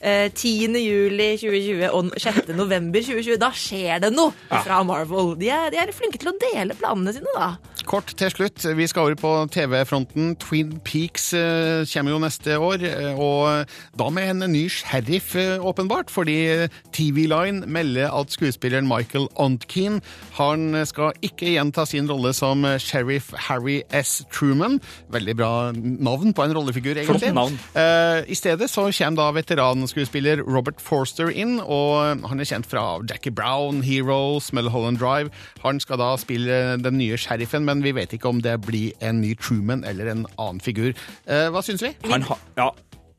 eh, 0.00 0.30
10. 0.32 0.78
juli 0.80 1.30
2020 1.40 1.90
og 1.92 2.10
6. 2.20 2.54
november 2.58 3.04
2020. 3.04 3.38
Da 3.44 3.52
skjer 3.54 4.02
det 4.06 4.12
noe 4.16 4.32
fra 4.50 4.80
Marvel. 4.88 5.34
De 5.40 5.50
er, 5.52 5.70
de 5.74 5.80
er 5.84 5.92
flinke 5.96 6.20
til 6.22 6.32
å 6.32 6.36
dele 6.40 6.76
planene 6.80 7.14
sine, 7.16 7.36
da. 7.36 7.52
Kort 7.90 8.12
til 8.14 8.30
slutt, 8.30 8.62
vi 8.78 8.84
skal 8.86 9.08
over 9.08 9.16
på 9.18 9.30
TV-fronten. 9.50 10.36
Twin 10.38 10.76
Peaks 10.86 11.32
eh, 11.34 11.82
kommer 11.90 12.12
jo 12.12 12.20
neste 12.22 12.54
år, 12.62 12.84
eh, 12.86 13.18
og 13.18 13.66
da 13.98 14.06
med 14.14 14.28
en 14.30 14.52
ny 14.52 14.68
sheriff, 14.70 15.32
eh, 15.34 15.58
åpenbart, 15.58 16.06
fordi 16.14 16.68
TV 16.94 17.24
Line 17.26 17.66
melder 17.66 18.12
at 18.14 18.30
skuespilleren 18.30 18.86
Michael 18.86 19.26
Ontkean 19.34 19.98
han 20.36 20.84
skal 20.86 21.18
ikke 21.18 21.56
gjenta 21.56 21.82
sin 21.82 22.06
rolle 22.06 22.30
som 22.36 22.62
sheriff 22.78 23.32
Harry 23.48 23.80
S. 23.90 24.22
Truman. 24.30 24.78
Veldig 25.10 25.36
bra 25.40 25.50
navn 25.74 26.30
på 26.30 26.46
en 26.46 26.54
rollefigur, 26.54 26.94
egentlig. 26.94 27.24
Flott 27.24 27.34
navn. 27.40 27.58
Eh, 27.74 28.30
I 28.30 28.38
stedet 28.38 28.70
så 28.70 28.86
kommer 28.86 29.18
da 29.18 29.28
veteranskuespiller 29.40 30.44
Robert 30.46 30.78
Forster 30.78 31.34
inn, 31.34 31.58
og 31.58 32.22
han 32.22 32.38
er 32.38 32.52
kjent 32.52 32.70
fra 32.70 33.00
Jackie 33.02 33.34
Brown, 33.34 33.82
Heroes, 33.82 34.52
Mulholland 34.54 35.02
Drive. 35.02 35.34
Han 35.66 35.82
skal 35.82 35.98
da 35.98 36.14
spille 36.22 36.78
den 36.78 37.02
nye 37.02 37.18
sheriffen, 37.18 37.66
men 37.66 37.79
vi 37.84 37.94
vet 37.96 38.14
ikke 38.16 38.30
om 38.30 38.42
det 38.44 38.58
blir 38.66 38.92
en 39.04 39.20
ny 39.22 39.34
Truman 39.40 39.84
eller 39.88 40.12
en 40.12 40.26
annen 40.36 40.62
figur. 40.64 40.94
Eh, 41.26 41.48
hva 41.52 41.64
syns 41.64 41.84
vi? 41.84 41.94
Han 42.10 42.24
har, 42.28 42.40
ja, 42.58 42.70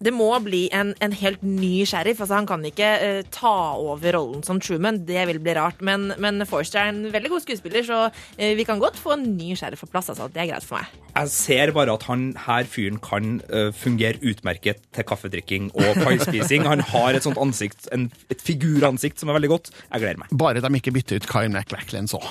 Det 0.02 0.10
må 0.10 0.32
bli 0.42 0.64
en, 0.74 0.96
en 0.98 1.14
helt 1.14 1.44
ny 1.46 1.84
sheriff. 1.86 2.24
Altså, 2.24 2.34
han 2.34 2.48
kan 2.50 2.64
ikke 2.66 2.88
uh, 3.02 3.20
ta 3.30 3.52
over 3.78 4.16
rollen 4.16 4.42
som 4.42 4.58
Truman. 4.58 5.04
Det 5.06 5.28
vil 5.30 5.38
bli 5.44 5.54
rart. 5.54 5.82
Men, 5.86 6.08
men 6.18 6.42
Forster 6.50 6.80
er 6.82 6.90
en 6.90 7.04
veldig 7.14 7.30
god 7.30 7.44
skuespiller, 7.44 7.86
så 7.86 8.00
uh, 8.10 8.48
vi 8.58 8.66
kan 8.66 8.82
godt 8.82 8.98
få 8.98 9.14
en 9.14 9.28
ny 9.38 9.54
sheriff 9.60 9.84
på 9.86 9.92
plass. 9.94 10.10
Altså. 10.10 10.26
Det 10.34 10.42
er 10.42 10.50
greit 10.50 10.66
for 10.66 10.80
meg. 10.80 10.96
Jeg 11.12 11.34
ser 11.36 11.74
bare 11.76 11.94
at 11.94 12.08
han 12.10 12.32
her 12.48 12.66
fyren 12.72 12.98
kan 13.04 13.38
uh, 13.54 13.70
fungere 13.78 14.18
utmerket 14.26 14.82
til 14.90 15.06
kaffedrikking 15.06 15.70
og 15.76 16.02
paispising. 16.02 16.66
Han 16.66 16.82
har 16.96 17.20
et 17.20 17.28
sånt 17.28 17.38
ansikt, 17.42 17.86
en, 17.94 18.10
et 18.34 18.42
figuransikt 18.42 19.22
som 19.22 19.30
er 19.30 19.38
veldig 19.38 19.54
godt. 19.54 19.70
Jeg 19.86 20.02
gleder 20.02 20.24
meg. 20.24 20.34
Bare 20.34 20.66
de 20.66 20.74
ikke 20.82 20.96
bytter 20.98 21.22
ut 21.22 21.30
Kyle 21.30 21.54
MacLachlan 21.54 22.10
så. 22.10 22.24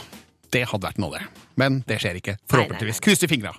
Det 0.51 0.67
hadde 0.67 0.89
vært 0.89 0.99
noe, 1.03 1.19
det. 1.19 1.47
Men 1.61 1.81
det 1.87 2.01
skjer 2.03 2.19
ikke. 2.19 2.37
Forhåpentligvis. 2.51 3.01
Kryss 3.05 3.25
i 3.27 3.31
fingra. 3.31 3.55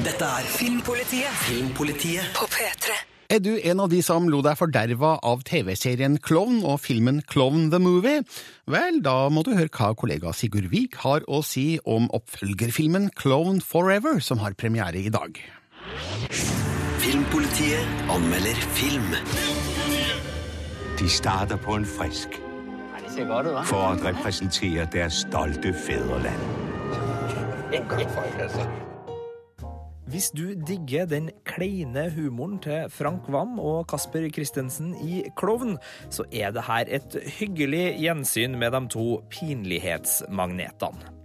Dette 0.00 0.24
er 0.24 0.46
Filmpolitiet 0.48 1.40
Filmpolitiet 1.44 2.30
på 2.36 2.48
P3. 2.48 2.96
Er 3.30 3.38
du 3.38 3.52
en 3.62 3.82
av 3.84 3.92
de 3.92 4.00
som 4.02 4.24
lo 4.26 4.40
deg 4.42 4.56
forderva 4.58 5.12
av 5.22 5.44
TV-serien 5.46 6.16
Klovn 6.18 6.64
og 6.66 6.80
filmen 6.82 7.20
Klovn 7.30 7.68
the 7.70 7.78
Movie? 7.78 8.24
Vel, 8.66 8.98
da 9.04 9.28
må 9.30 9.44
du 9.46 9.52
høre 9.54 9.70
hva 9.70 9.92
kollega 9.94 10.32
Sigurd 10.34 10.66
Vik 10.72 10.98
har 11.04 11.22
å 11.30 11.38
si 11.46 11.78
om 11.86 12.08
oppfølgerfilmen 12.16 13.12
Klovn 13.14 13.62
Forever, 13.62 14.18
som 14.18 14.42
har 14.42 14.58
premiere 14.58 14.98
i 14.98 15.14
dag. 15.14 15.38
Filmpolitiet 17.04 18.10
anmelder 18.10 18.58
film. 18.74 19.14
De 20.98 21.06
starter 21.08 21.60
på 21.62 21.78
en 21.78 21.86
frisk 21.86 22.40
ser 23.20 23.28
godt 23.28 23.46
ud, 23.46 23.52
hva'? 23.52 23.64
for 23.64 23.76
at 23.76 24.04
repræsentere 24.04 24.86
deres 24.92 25.12
stolte 25.12 25.74
fædreland. 25.74 26.40
Hvis 30.06 30.30
du 30.30 30.42
digger 30.68 31.04
den 31.06 31.30
kleine 31.44 32.12
humoren 32.16 32.58
til 32.58 32.84
Frank 32.88 33.28
Wam 33.28 33.58
og 33.58 33.86
Kasper 33.86 34.28
Christensen 34.28 34.94
i 35.08 35.22
Klovn, 35.36 35.78
så 36.10 36.24
er 36.32 36.50
det 36.50 36.62
her 36.66 36.84
et 36.88 37.16
hyggelig 37.38 37.96
gjensyn 38.00 38.58
med 38.58 38.70
de 38.70 38.88
to 38.88 39.22
pinlighetsmagnetene. 39.30 41.19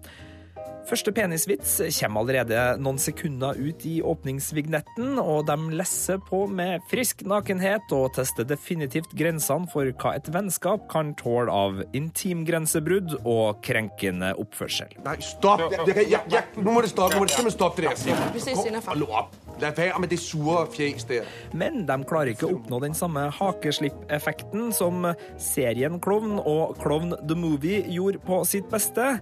Første 0.85 1.09
penisvits 1.15 1.79
kommer 1.97 2.21
allerede 2.21 2.59
noen 2.77 2.99
sekunder 3.01 3.57
ut 3.57 3.85
i 3.89 3.95
åpningsvignetten, 4.05 5.15
og 5.17 5.47
de 5.49 5.55
lesser 5.79 6.19
på 6.21 6.43
med 6.45 6.83
frisk 6.91 7.23
nakenhet 7.25 7.89
og 7.95 8.11
tester 8.17 8.45
definitivt 8.45 9.15
grensene 9.17 9.65
for 9.71 9.89
hva 9.89 10.13
et 10.19 10.29
vennskap 10.33 10.85
kan 10.91 11.15
tåle 11.17 11.49
av 11.49 11.81
intimgrensebrudd 11.97 13.17
og 13.23 13.63
krenkende 13.65 14.35
oppførsel. 14.41 14.93
Nei, 15.07 15.17
stopp! 15.25 15.65
nå 15.65 16.69
må 16.69 16.85
det 16.85 16.93
stoppe. 16.93 17.15
Nå 17.15 17.23
må 17.23 17.29
det 17.29 17.33
simpelthen 17.33 17.57
stoppe 17.57 17.81
det 17.81 17.95
der. 18.05 19.41
Lad 19.61 19.77
være 19.77 19.99
med 20.03 20.11
det 20.11 20.19
sure 20.19 20.65
fjes 20.67 21.05
der. 21.07 21.27
Men 21.55 21.85
de 21.87 21.95
klarer 22.07 22.33
ikke 22.33 22.49
å 22.49 22.57
oppnå 22.57 22.81
den 22.83 22.95
samme 22.97 23.29
hakeslipp-effekten 23.37 24.73
som 24.75 25.07
serien 25.41 25.95
Klovn 26.03 26.37
og 26.41 26.75
Klovn 26.83 27.15
the 27.23 27.37
Movie 27.39 27.85
gjorde 27.87 28.19
på 28.25 28.41
sitt 28.47 28.67
beste. 28.71 29.15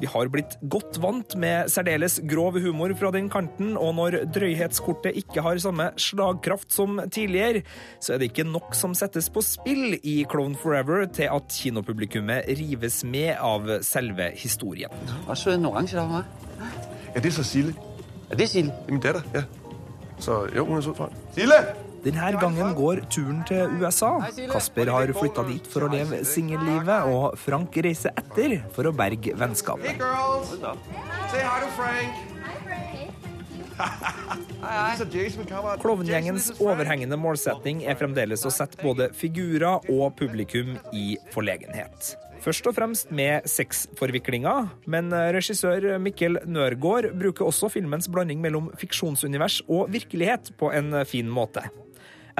Vi 0.00 0.08
har 0.10 0.32
blitt 0.32 0.56
godt 0.72 0.98
vant 1.04 1.36
med 1.40 1.70
særdeles 1.72 2.18
grov 2.30 2.56
humor 2.64 2.94
fra 2.98 3.12
den 3.14 3.28
kanten, 3.32 3.74
og 3.76 3.94
når 3.98 4.18
drøyhetskortet 4.34 5.16
ikke 5.20 5.44
har 5.44 5.60
samme 5.62 5.90
slagkraft 6.00 6.72
som 6.74 6.98
tidligere, 7.12 7.62
så 8.00 8.14
er 8.14 8.22
det 8.22 8.30
ikke 8.32 8.48
nok 8.48 8.74
som 8.78 8.96
settes 8.96 9.28
på 9.32 9.44
spill 9.44 9.98
i 10.00 10.16
Clone 10.30 10.56
Forever 10.58 11.04
til 11.12 11.28
at 11.30 11.54
kinopublikummet 11.60 12.48
rives 12.58 13.02
med 13.04 13.34
av 13.36 13.68
selve 13.84 14.30
historien. 14.40 14.92
Og 15.28 15.36
så 15.38 15.54
en 15.54 15.70
orange 15.70 15.96
derovre, 15.96 16.24
Ja, 17.14 17.20
det 17.20 17.30
er 17.30 17.36
Cecile. 17.36 17.74
Er 18.30 18.36
det 18.36 18.48
Sille? 18.50 18.72
Det 18.72 18.88
er 18.88 18.92
min 18.92 19.00
datter, 19.00 19.22
ja. 19.34 19.42
Så 20.18 20.46
jo, 20.56 20.64
hun 20.66 20.78
er 20.78 20.82
sød 20.82 20.94
for 20.98 21.12
Sille! 21.34 21.83
Denne 22.04 22.32
gangen 22.36 22.74
går 22.76 23.00
turen 23.08 23.40
til 23.48 23.78
USA. 23.80 24.18
Kasper 24.52 24.90
har 24.92 25.12
flytta 25.16 25.44
dit 25.48 25.68
for 25.72 25.86
å 25.86 25.90
leve 25.92 26.20
singellivet, 26.28 27.08
og 27.08 27.38
Frank 27.40 27.76
reiser 27.86 28.12
etter 28.20 28.58
for 28.74 28.90
å 28.90 28.92
berge 28.96 29.32
vennskapet. 29.40 30.02
Klovngjengens 35.82 36.50
overhengende 36.62 37.16
målsetning 37.18 37.80
er 37.88 37.96
fremdeles 37.98 38.44
å 38.44 38.52
sette 38.52 38.78
både 38.84 39.08
figurer 39.16 39.88
og 39.88 40.12
publikum 40.18 40.76
i 40.92 41.16
forlegenhet. 41.34 42.14
Først 42.44 42.66
og 42.68 42.76
fremst 42.76 43.08
med 43.14 43.46
sexforviklinger, 43.48 44.68
men 44.92 45.08
regissør 45.32 45.94
Mikkel 46.02 46.42
Nørgaard 46.44 47.14
bruker 47.16 47.48
også 47.48 47.72
filmens 47.72 48.10
blanding 48.12 48.44
mellom 48.44 48.68
fiksjonsunivers 48.76 49.62
og 49.64 49.88
virkelighet 49.94 50.52
på 50.60 50.68
en 50.76 50.92
fin 51.08 51.30
måte. 51.32 51.64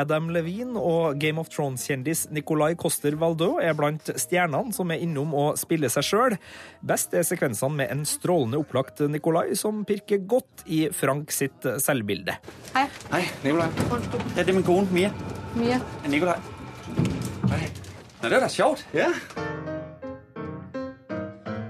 Adam 0.00 0.30
Levine 0.34 0.80
og 0.80 1.18
Game 1.22 1.40
of 1.40 1.50
Thrones-kjendis 1.52 2.26
Nicolai 2.34 2.74
Coster 2.78 3.16
Waldau 3.20 3.58
er 3.62 3.76
blant 3.78 4.10
stjernene 4.20 4.74
som 4.74 4.90
er 4.90 5.02
innom 5.04 5.34
og 5.38 5.58
spiller 5.60 5.92
seg 5.92 6.06
sjøl. 6.08 6.36
Best 6.84 7.14
er 7.14 7.26
sekvensene 7.26 7.78
med 7.82 7.92
en 7.94 8.04
strålende 8.08 8.60
opplagt 8.62 9.04
Nicolai 9.10 9.54
som 9.58 9.84
pirker 9.88 10.24
godt 10.26 10.66
i 10.66 10.84
Frank 10.94 11.32
sitt 11.34 11.68
selvbilde. 11.84 12.36
Hei. 12.74 12.86
Hei, 13.12 13.24
Nikolaj. 13.46 13.70
Ja, 14.34 14.42
det 14.42 14.48
er 14.48 14.56
min 14.58 14.66
kone, 14.66 14.90
Mia. 14.94 15.12
Mia. 15.58 15.78
Ja, 15.78 16.38
Hei. 17.54 17.66
Nå, 18.24 18.30
det 18.30 18.38
var 18.38 18.46
da 18.46 18.48
sjovt. 18.48 18.86
Ja. 18.96 19.12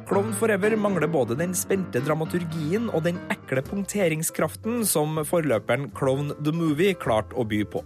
Klovn 0.04 0.34
Forever 0.36 0.74
mangler 0.76 1.08
både 1.08 1.36
den 1.38 1.54
spente 1.56 2.00
dramaturgien 2.04 2.90
og 2.90 3.06
den 3.06 3.16
ekle 3.32 3.62
punkteringskraften 3.64 4.82
som 4.88 5.16
forløperen 5.24 5.86
Klovn 5.96 6.34
the 6.44 6.52
Movie 6.52 6.96
klarte 7.00 7.36
å 7.40 7.46
by 7.48 7.62
på. 7.72 7.80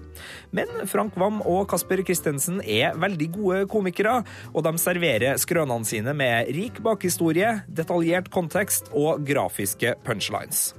Men 0.51 0.73
Frank 0.91 1.15
Wam 1.21 1.39
og 1.47 1.69
Kasper 1.71 2.03
Christensen 2.03 2.59
er 2.65 2.99
veldig 2.99 3.31
gode 3.37 3.61
komikere, 3.71 4.17
og 4.51 4.67
de 4.67 4.75
serverer 4.83 5.39
skrønene 5.39 5.87
sine 5.87 6.17
med 6.17 6.51
rik 6.59 6.83
bakhistorie, 6.83 7.61
detaljert 7.71 8.33
kontekst 8.35 8.91
og 8.99 9.23
grafiske 9.29 9.95
punchlines. 10.07 10.73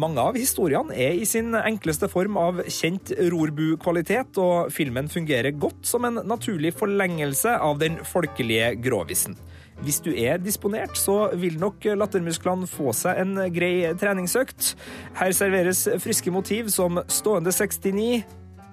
Mange 0.00 0.24
av 0.24 0.36
historiene 0.40 0.96
er 0.96 1.20
i 1.20 1.28
sin 1.28 1.52
enkleste 1.58 2.08
form 2.12 2.40
av 2.40 2.64
kjent 2.64 3.12
rorbu-kvalitet, 3.32 4.40
og 4.40 4.72
filmen 4.72 5.12
fungerer 5.12 5.52
godt 5.52 5.84
som 5.88 6.08
en 6.08 6.22
naturlig 6.24 6.72
forlengelse 6.80 7.58
av 7.60 7.80
den 7.82 8.00
folkelige 8.08 8.72
gråvisen. 8.80 9.36
Hvis 9.82 9.98
du 10.04 10.12
er 10.14 10.38
disponert, 10.38 10.94
så 10.98 11.32
vil 11.34 11.58
nok 11.58 11.84
lattermusklene 11.98 12.68
få 12.70 12.92
seg 12.94 13.18
en 13.18 13.34
grei 13.54 13.90
treningsøkt. 13.98 14.76
Her 15.18 15.34
serveres 15.34 15.88
friske 16.02 16.30
motiv 16.30 16.70
som 16.70 17.00
stående 17.10 17.50
69, 17.50 18.22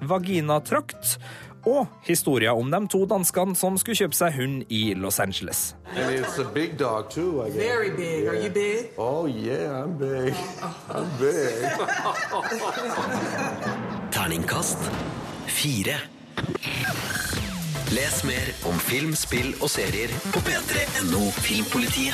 vaginatrakt 0.05 1.17
og 1.67 1.87
historier 2.07 2.55
om 2.55 2.69
de 2.71 2.79
to 2.87 3.03
danskene 3.09 3.55
som 3.57 3.77
skulle 3.81 3.97
kjøpe 3.99 4.15
seg 4.15 4.37
hund 4.37 4.61
i 4.69 4.93
Los 4.95 5.19
Angeles. 5.19 5.75
And 5.95 6.13
it's 6.15 6.37
a 6.39 6.45
big 6.45 6.77
dog 6.77 7.09
too, 7.09 7.41
I 7.41 7.49
guess. 7.49 7.57
Very 7.57 7.89
big. 7.95 8.27
Are 8.27 8.35
you 8.35 8.49
big? 8.49 8.91
Oh 8.97 9.25
yeah, 9.25 9.83
I'm 9.83 9.97
big. 9.97 10.33
I'm 10.93 11.09
big. 11.19 11.65
Terningkast 14.11 14.77
fire. 15.47 15.99
Les 17.89 18.23
mer 18.23 18.49
om 18.69 18.75
film, 18.77 19.15
spill 19.17 19.55
og 19.63 19.69
serier 19.73 20.11
på 20.29 20.41
p3.no 20.45 21.21
Filmpolitiet. 21.41 22.13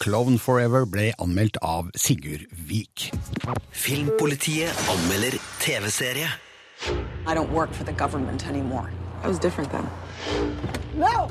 Clown 0.00 0.38
Forever 0.40 0.86
ble 0.88 1.10
anmeldt 1.20 1.58
av 1.60 1.90
Sigurd 1.92 2.46
Vik. 2.70 3.10
Filmpolitiet 3.76 4.72
anmelder 4.88 5.36
TV-serie. 5.60 6.30
I 7.28 7.34
don't 7.34 7.52
work 7.52 7.74
for 7.74 7.84
the 7.84 7.92
government 7.92 8.48
anymore. 8.48 8.88
I 9.22 9.28
was 9.28 9.38
different 9.38 9.70
then. 9.70 9.84
No! 10.94 11.28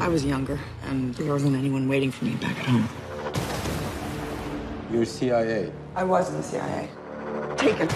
I 0.00 0.08
was 0.08 0.24
younger, 0.24 0.58
and 0.88 1.14
there 1.16 1.30
wasn't 1.30 1.56
anyone 1.56 1.88
waiting 1.88 2.10
for 2.10 2.24
me 2.24 2.36
back 2.40 2.56
at 2.58 2.64
home. 2.64 2.88
You're 4.90 5.04
CIA. 5.04 5.70
I 5.94 6.04
was 6.04 6.30
in 6.30 6.36
the 6.36 6.42
CIA. 6.42 6.88
Taken. 7.58 7.88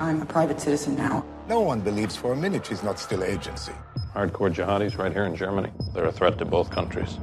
I'm 0.00 0.22
a 0.22 0.26
private 0.26 0.60
citizen 0.60 0.96
now. 0.96 1.24
No 1.48 1.60
one 1.60 1.80
believes 1.80 2.16
for 2.16 2.32
a 2.32 2.36
minute 2.36 2.66
she's 2.66 2.82
not 2.84 2.98
still 2.98 3.22
agency. 3.24 3.72
Hardcore 4.14 4.50
jihadis 4.54 4.98
right 4.98 5.12
here 5.12 5.24
in 5.24 5.34
Germany. 5.36 5.70
They're 5.94 6.08
a 6.08 6.12
threat 6.12 6.38
to 6.38 6.44
both 6.44 6.70
countries. 6.70 7.18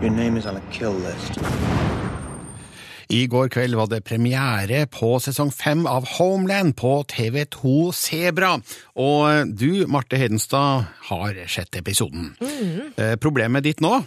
Your 0.00 0.10
name 0.10 0.36
is 0.36 0.46
on 0.46 0.56
a 0.56 0.60
kill 0.70 0.92
list. 0.92 1.38
I 3.12 3.26
går 3.28 3.48
kveld 3.52 3.74
var 3.76 3.86
det 3.92 4.04
premiere 4.08 4.86
på 4.88 5.18
sesong 5.20 5.50
fem 5.52 5.82
av 5.86 6.06
Homeland 6.16 6.72
på 6.78 7.02
TV2 7.12 7.90
Sebra. 7.92 8.54
Og 8.96 9.50
du, 9.52 9.84
Marte 9.86 10.16
Hedenstad, 10.16 10.86
har 11.10 11.36
sett 11.46 11.76
episoden. 11.76 12.30
Eh, 12.96 13.16
Problemet 13.20 13.66
ditt 13.66 13.82
nå 13.84 13.98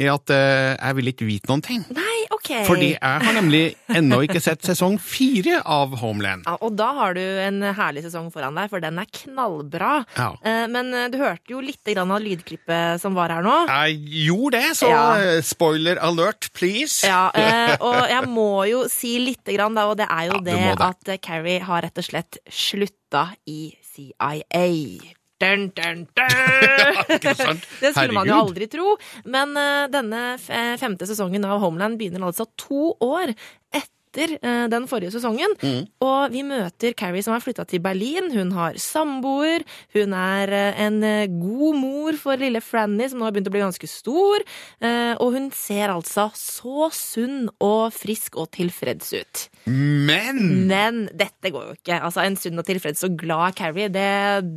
er 0.00 0.14
at 0.14 0.32
eh, 0.32 0.72
jeg 0.80 0.96
vil 0.96 1.12
ikke 1.12 1.28
vite 1.28 1.50
noen 1.52 1.62
ting. 1.66 1.84
Nei, 1.92 2.13
ok. 2.30 2.50
Fordi 2.66 2.88
jeg 2.94 3.20
har 3.26 3.34
nemlig 3.36 3.62
ennå 3.88 4.20
ikke 4.26 4.40
sett 4.42 4.62
sesong 4.64 4.96
fire 5.02 5.60
av 5.64 5.96
Homeland. 6.00 6.44
Ja, 6.46 6.56
og 6.60 6.76
da 6.78 6.92
har 6.96 7.14
du 7.16 7.20
en 7.20 7.60
herlig 7.76 8.04
sesong 8.06 8.30
foran 8.34 8.54
deg, 8.58 8.70
for 8.72 8.80
den 8.84 8.98
er 9.02 9.06
knallbra. 9.10 9.92
Ja. 10.16 10.30
Eh, 10.44 10.66
Men 10.70 10.92
eh, 10.94 11.08
du 11.12 11.18
hørte 11.18 11.52
jo 11.54 11.60
litt 11.60 11.82
grann 11.84 12.10
av 12.14 12.20
lydklippet 12.24 13.00
som 13.02 13.14
var 13.14 13.28
her 13.34 13.42
nå. 13.44 13.56
Jeg 13.68 13.98
gjorde 14.28 14.60
det, 14.60 14.72
så 14.78 14.88
Ja. 14.90 15.02
eh, 15.20 15.40
spoiler 15.42 15.98
alert, 16.00 16.50
please. 16.54 17.06
Ja, 17.06 17.28
og 17.80 18.00
jeg 18.08 18.28
må 18.28 18.48
jo 18.70 18.84
si 18.88 19.18
lite 19.18 19.52
grann, 19.56 19.74
da, 19.74 19.86
og 19.90 19.96
det 20.00 20.06
er 20.10 20.30
jo 20.30 20.40
det, 20.44 20.54
det. 20.78 20.80
at 20.80 21.20
Carrie 21.22 21.60
har 21.64 21.82
rett 21.82 21.98
og 21.98 22.04
slett 22.04 22.38
slutta 22.50 23.28
i 23.46 23.74
CIA. 23.94 25.14
Dun, 25.44 25.66
dun, 25.76 26.06
dun. 26.16 27.58
Det 27.82 27.92
skulle 27.92 28.16
man 28.16 28.30
jo 28.30 28.38
aldri 28.46 28.68
tro. 28.72 28.94
Men 29.28 29.52
uh, 29.58 29.84
denne 29.92 30.22
eh, 30.48 30.74
femte 30.80 31.08
sesongen 31.08 31.44
av 31.44 31.60
Homeland 31.64 32.00
begynner 32.00 32.24
altså 32.24 32.48
to 32.60 32.94
år 33.04 33.34
etter 33.74 33.90
eh, 34.22 34.66
den 34.70 34.86
forrige 34.90 35.10
sesongen. 35.14 35.54
Mm. 35.62 35.86
Og 36.04 36.30
vi 36.32 36.42
møter 36.46 36.94
Carrie 36.94 37.22
som 37.22 37.34
har 37.34 37.42
flytta 37.44 37.64
til 37.66 37.80
Berlin. 37.84 38.30
Hun 38.34 38.52
har 38.52 38.74
samboer. 38.80 39.64
Hun 39.94 40.14
er 40.14 40.52
eh, 40.54 40.80
en 40.86 41.02
eh, 41.02 41.26
god 41.28 41.78
mor 41.80 42.18
for 42.20 42.36
lille 42.40 42.60
Franny, 42.64 43.08
som 43.10 43.18
nå 43.18 43.24
har 43.26 43.34
begynt 43.34 43.50
å 43.50 43.54
bli 43.54 43.64
ganske 43.64 43.88
stor. 43.90 44.44
Eh, 44.80 45.14
Og 45.20 45.32
hun 45.34 45.50
ser 45.54 45.88
altså 45.94 46.28
så 46.34 46.88
sunn 46.94 47.48
og 47.62 47.92
frisk 47.94 48.36
og 48.40 48.50
tilfreds 48.54 49.12
ut. 49.14 49.44
Men 49.66 50.66
Men 50.68 51.04
dette 51.12 51.50
går 51.50 51.68
jo 51.70 51.74
ikke. 51.78 51.98
Altså, 52.00 52.22
En 52.24 52.36
sunn 52.36 52.58
og 52.58 52.66
tilfreds 52.68 53.04
og 53.04 53.16
glad 53.20 53.54
Carrie, 53.56 53.88
det, 53.88 54.08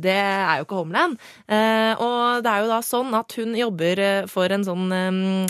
det 0.02 0.16
er 0.18 0.58
jo 0.58 0.66
ikke 0.66 0.80
Homeland. 0.82 1.18
Eh, 1.48 1.94
og 1.98 2.42
det 2.44 2.50
er 2.52 2.64
jo 2.64 2.70
da 2.72 2.80
sånn 2.84 3.14
at 3.16 3.32
hun 3.38 3.54
jobber 3.56 4.02
for 4.28 4.52
en 4.52 4.64
sånn 4.66 4.90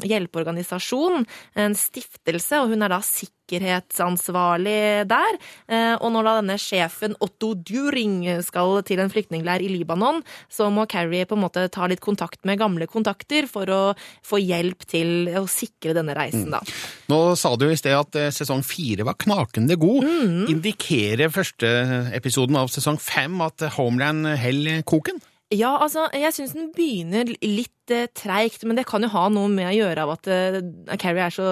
hjelpeorganisasjon, 0.06 1.26
en 1.58 1.74
stiftelse, 1.78 2.60
og 2.62 2.72
hun 2.74 2.84
er 2.86 2.92
da 2.92 3.00
sikkerhetsansvarlig 3.48 5.08
der. 5.08 5.38
Eh, 5.68 5.94
og 5.96 6.12
når 6.12 6.26
da 6.26 6.34
denne 6.40 6.58
sjefen 6.60 7.16
Otto 7.24 7.54
During 7.54 8.26
skal 8.44 8.82
til 8.86 9.00
en 9.00 9.10
flyktningleir 9.12 9.64
i 9.64 9.70
Libanon, 9.72 10.22
så 10.52 10.68
må 10.70 10.86
Carrie 10.90 11.26
på 11.26 11.36
en 11.36 11.44
måte 11.46 11.68
ta 11.72 11.88
litt 11.88 12.02
kontakt 12.04 12.44
med 12.44 12.60
gamle 12.60 12.86
kontakter 12.86 13.48
for 13.50 13.70
å 13.70 13.82
få 14.26 14.40
hjelp 14.42 14.84
til 14.88 15.30
å 15.38 15.46
sikre 15.48 15.96
denne 15.96 16.16
reisen, 16.16 16.50
da. 16.52 16.60
Nå 17.08 17.20
sa 17.38 17.54
du 17.56 17.68
i 17.68 17.78
sted 17.78 17.96
at 17.96 18.18
eh, 18.18 18.32
sesong 18.34 18.62
fire 18.66 19.06
var 19.08 19.18
knakende 19.18 19.78
god. 19.80 20.06
Indikerer 20.52 21.32
første 21.32 21.68
episoden 22.16 22.58
av 22.58 22.70
sesong 22.72 22.98
fem 23.00 23.40
at 23.44 23.64
Homeland 23.78 24.28
holder 24.38 24.84
koken? 24.88 25.20
Ja, 25.54 25.78
altså, 25.80 26.04
jeg 26.12 26.34
syns 26.36 26.52
den 26.52 26.68
begynner 26.76 27.30
litt 27.40 27.72
eh, 27.94 28.08
treigt, 28.16 28.64
men 28.68 28.78
det 28.78 28.86
kan 28.88 29.04
jo 29.04 29.10
ha 29.12 29.26
noe 29.32 29.50
med 29.52 29.70
å 29.70 29.76
gjøre 29.76 30.04
av 30.04 30.12
at 30.14 30.28
eh, 30.32 30.58
Carrie 31.00 31.26
er 31.26 31.34
så 31.34 31.46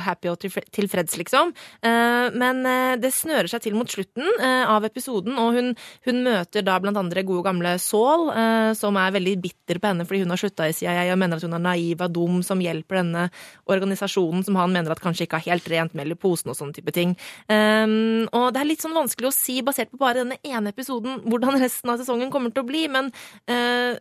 happy 0.00 0.30
og 0.30 0.38
tilfreds, 0.40 1.16
liksom. 1.20 1.52
Eh, 1.86 2.26
men 2.40 2.62
eh, 2.68 2.96
det 3.00 3.12
snører 3.14 3.50
seg 3.50 3.64
til 3.64 3.76
mot 3.78 3.90
slutten 3.90 4.26
eh, 4.38 4.64
av 4.68 4.86
episoden, 4.88 5.38
og 5.40 5.56
hun, 5.56 5.72
hun 6.06 6.22
møter 6.26 6.64
da 6.66 6.78
blant 6.82 7.00
andre 7.00 7.24
gode 7.26 7.46
gamle 7.46 7.76
Saul, 7.80 8.28
som 8.76 8.96
er 8.98 9.14
veldig 9.14 9.34
bitter 9.42 9.78
på 9.80 9.90
henne 9.90 10.04
fordi 10.06 10.22
hun 10.22 10.32
har 10.32 10.40
slutta 10.40 10.66
i 10.68 10.74
CIA 10.76 11.08
og 11.12 11.18
mener 11.20 11.38
at 11.38 11.44
hun 11.46 11.54
er 11.56 11.62
naiv 11.62 12.02
og 12.04 12.12
dum, 12.14 12.40
som 12.46 12.60
hjelper 12.62 13.00
denne 13.00 13.26
organisasjonen 13.70 14.44
som 14.46 14.58
han 14.58 14.72
mener 14.74 14.92
at 14.92 15.02
kanskje 15.02 15.26
ikke 15.26 15.40
har 15.40 15.54
helt 15.54 15.68
rent 15.72 15.96
mel 15.98 16.12
i 16.12 16.18
posen 16.18 16.52
og 16.52 16.58
sånne 16.58 16.76
type 16.76 16.92
ting. 16.94 17.14
Og 17.50 18.46
det 18.54 18.60
er 18.60 18.68
litt 18.68 18.84
sånn 18.84 18.96
vanskelig 18.96 19.30
å 19.30 19.34
si, 19.34 19.58
basert 19.66 19.92
på 19.92 20.00
bare 20.00 20.22
denne 20.22 20.38
ene 20.46 20.72
episoden, 20.74 21.20
hvordan 21.26 21.58
resten 21.62 21.92
av 21.92 22.00
sesongen 22.00 22.32
kommer 22.32 22.54
til 22.54 22.64
å 22.64 22.68
bli, 22.68 22.84
men 22.92 23.10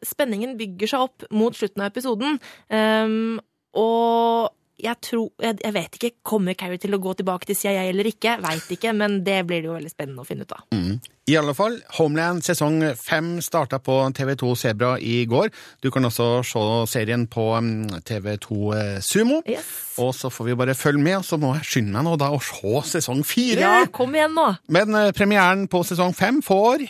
spenningen 0.05 0.57
bygger 0.59 0.93
seg 0.93 1.07
opp 1.07 1.27
mot 1.35 1.57
slutten 1.57 1.78
av 1.83 1.91
episoden. 1.93 2.39
Um, 2.69 3.37
og 3.77 4.55
jeg 4.79 4.95
tror 5.03 5.27
jeg, 5.43 5.57
jeg 5.63 5.75
vet 5.75 5.97
ikke, 5.97 6.11
kommer 6.25 6.55
Carrie 6.57 6.79
til 6.81 6.95
å 6.95 6.99
gå 7.03 7.13
tilbake 7.19 7.49
til 7.49 7.57
CIA 7.57 7.83
eller 7.89 8.07
ikke? 8.09 8.37
Veit 8.43 8.69
ikke, 8.71 8.93
men 8.95 9.19
det 9.25 9.41
blir 9.47 9.63
det 9.63 9.69
jo 9.69 9.75
veldig 9.75 9.91
spennende 9.91 10.23
å 10.23 10.27
finne 10.27 10.47
ut 10.47 10.55
av. 10.55 10.65
Mm. 10.75 10.99
I 11.29 11.35
alle 11.37 11.53
fall, 11.53 11.75
Homeland 11.99 12.41
sesong 12.45 12.79
fem 12.97 13.35
starta 13.45 13.81
på 13.83 13.97
TV2 14.17 14.53
Sebra 14.57 14.93
i 14.97 15.21
går. 15.29 15.51
Du 15.83 15.91
kan 15.93 16.07
også 16.07 16.29
se 16.47 16.63
serien 16.95 17.27
på 17.29 17.45
mm, 17.59 17.99
TV2 18.07 19.01
Sumo. 19.05 19.41
Sumo. 19.43 19.65
Og 19.99 20.13
så 20.15 20.31
får 20.31 20.47
vi 20.47 20.57
bare 20.61 20.77
følge 20.77 21.03
med, 21.03 21.19
og 21.19 21.27
så 21.27 21.37
må 21.41 21.53
jeg 21.57 21.67
skynde 21.73 21.97
meg 21.97 22.07
nå 22.07 22.15
da 22.19 22.31
å 22.33 22.39
se 22.39 22.85
sesong 22.95 23.25
fire. 23.27 23.65
Ja, 23.65 23.89
kom 23.93 24.15
igjen 24.15 24.37
nå! 24.37 24.47
Men 24.71 24.95
eh, 24.95 25.11
premieren 25.17 25.67
på 25.69 25.83
sesong 25.85 26.15
fem 26.17 26.39
får 26.45 26.87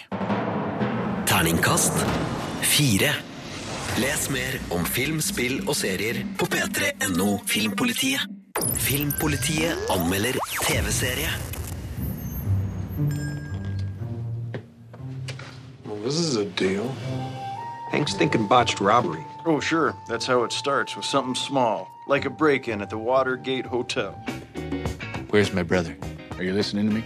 Terningkast 1.30 2.06
fire. 2.66 3.18
Les 4.00 4.30
mer 4.30 4.56
om 4.72 4.86
film, 4.86 5.18
spill 5.20 5.58
og 5.68 5.76
serier 5.76 6.22
på 6.40 6.46
p3.no 6.48 7.26
Filmpolitiet. 7.48 8.22
Filmpolitiet 8.80 9.76
anmelder 9.92 10.38
TV-serie. 10.62 11.32
Well, 15.86 16.00
this 16.04 16.20
is 16.20 16.38
a 16.38 16.46
deal. 16.46 16.88
Hank's 17.92 18.14
thinking 18.14 18.48
botched 18.48 18.80
robbery. 18.80 19.26
Oh, 19.46 19.60
sure. 19.60 19.94
That's 20.08 20.26
how 20.26 20.46
it 20.46 20.54
starts 20.54 20.96
with 20.96 21.06
something 21.06 21.36
small, 21.36 21.88
like 22.08 22.26
a 22.26 22.30
break 22.30 22.70
in 22.70 22.82
at 22.82 22.90
the 22.90 22.98
Watergate 22.98 23.66
Hotel. 23.66 24.12
Where's 25.32 25.52
my 25.54 25.64
brother? 25.64 25.98
Are 26.38 26.44
you 26.44 26.54
listening 26.54 26.88
to 26.88 26.96
me? 26.96 27.04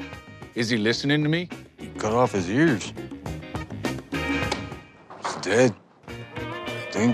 Is 0.54 0.70
he 0.70 0.78
listening 0.78 1.24
to 1.24 1.30
me? 1.30 1.50
He 1.80 1.88
cut 1.98 2.14
off 2.14 2.34
his 2.34 2.50
ears. 2.50 2.94
He's 4.12 5.36
dead. 5.42 5.74
I. 7.00 7.14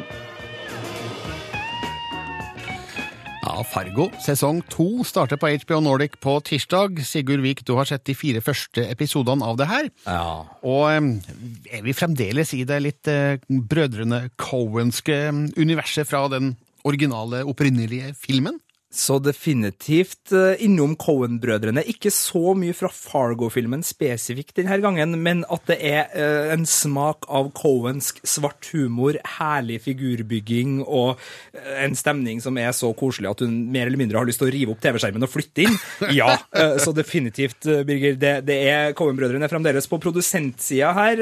Ja, 3.39 3.63
Fargo 3.65 4.09
sesong 4.21 4.59
to 4.69 5.03
starter 5.07 5.39
på 5.39 5.49
HBO 5.63 5.79
Nordic 5.81 6.19
på 6.21 6.35
tirsdag. 6.45 6.99
Sigurd 7.07 7.41
Vik, 7.41 7.63
du 7.65 7.73
har 7.79 7.87
sett 7.87 8.05
de 8.05 8.15
fire 8.17 8.43
første 8.45 8.83
episodene 8.91 9.45
av 9.47 9.57
det 9.59 9.69
her. 9.71 9.89
Ja. 10.05 10.45
Og 10.61 10.85
er 10.91 11.83
vi 11.85 11.95
fremdeles 11.97 12.53
i 12.57 12.65
det 12.67 12.81
litt 12.83 13.09
eh, 13.09 13.39
brødrene 13.49 14.27
Cohenske 14.39 15.17
universet 15.57 16.09
fra 16.09 16.27
den 16.31 16.53
originale, 16.87 17.41
opprinnelige 17.47 18.13
filmen? 18.19 18.59
Så 18.89 19.19
definitivt 19.21 20.31
eh, 20.33 20.63
innom 20.65 20.95
Cohen-brødrene. 20.97 21.83
Ikke 21.91 22.09
så 22.09 22.55
mye 22.57 22.73
fra 22.73 22.89
Fargo-filmen 22.89 23.83
spesifikt 23.85 24.55
denne 24.57 24.79
gangen, 24.81 25.13
men 25.21 25.43
at 25.53 25.69
det 25.69 25.77
er 25.85 26.09
eh, 26.17 26.49
en 26.55 26.65
smak 26.65 27.27
av 27.29 27.51
Cohensk 27.57 28.17
svart 28.25 28.71
humor, 28.73 29.19
herlig 29.37 29.77
figurbygging 29.85 30.81
og 30.81 31.21
eh, 31.53 31.85
en 31.85 31.93
stemning 31.93 32.41
som 32.41 32.57
er 32.57 32.73
så 32.73 32.89
koselig 32.97 33.29
at 33.29 33.45
hun 33.45 33.61
mer 33.69 33.85
eller 33.85 34.01
mindre 34.01 34.23
har 34.23 34.29
lyst 34.29 34.41
til 34.41 34.49
å 34.49 34.55
rive 34.57 34.73
opp 34.73 34.81
TV-skjermen 34.81 35.29
og 35.29 35.33
flytte 35.35 35.67
inn. 35.67 35.79
Ja, 36.19 36.33
så 36.81 36.89
definitivt, 36.95 37.61
Birger. 37.85 38.17
Det, 38.17 38.35
det 38.49 38.61
er 38.73 38.97
Cohen-brødrene 38.97 39.53
fremdeles 39.53 39.85
på 39.91 40.01
produsentsida 40.01 40.95
her, 40.97 41.21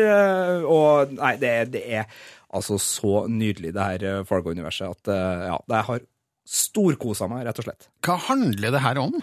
og 0.64 1.18
nei, 1.20 1.36
det, 1.42 1.56
det 1.76 1.84
er 2.00 2.08
altså 2.48 2.80
så 2.80 3.26
nydelig, 3.28 3.76
det 3.76 3.92
her 3.92 4.28
Fargo-universet, 4.30 4.96
at 4.96 5.18
ja, 5.52 5.58
det 5.68 5.88
har 5.90 6.06
storkosa 6.48 7.28
meg, 7.32 7.46
rett 7.48 7.60
og 7.62 7.68
slett. 7.68 7.90
Hva 8.06 8.18
handler 8.30 8.74
det 8.76 8.84
her 8.86 9.02
om? 9.02 9.18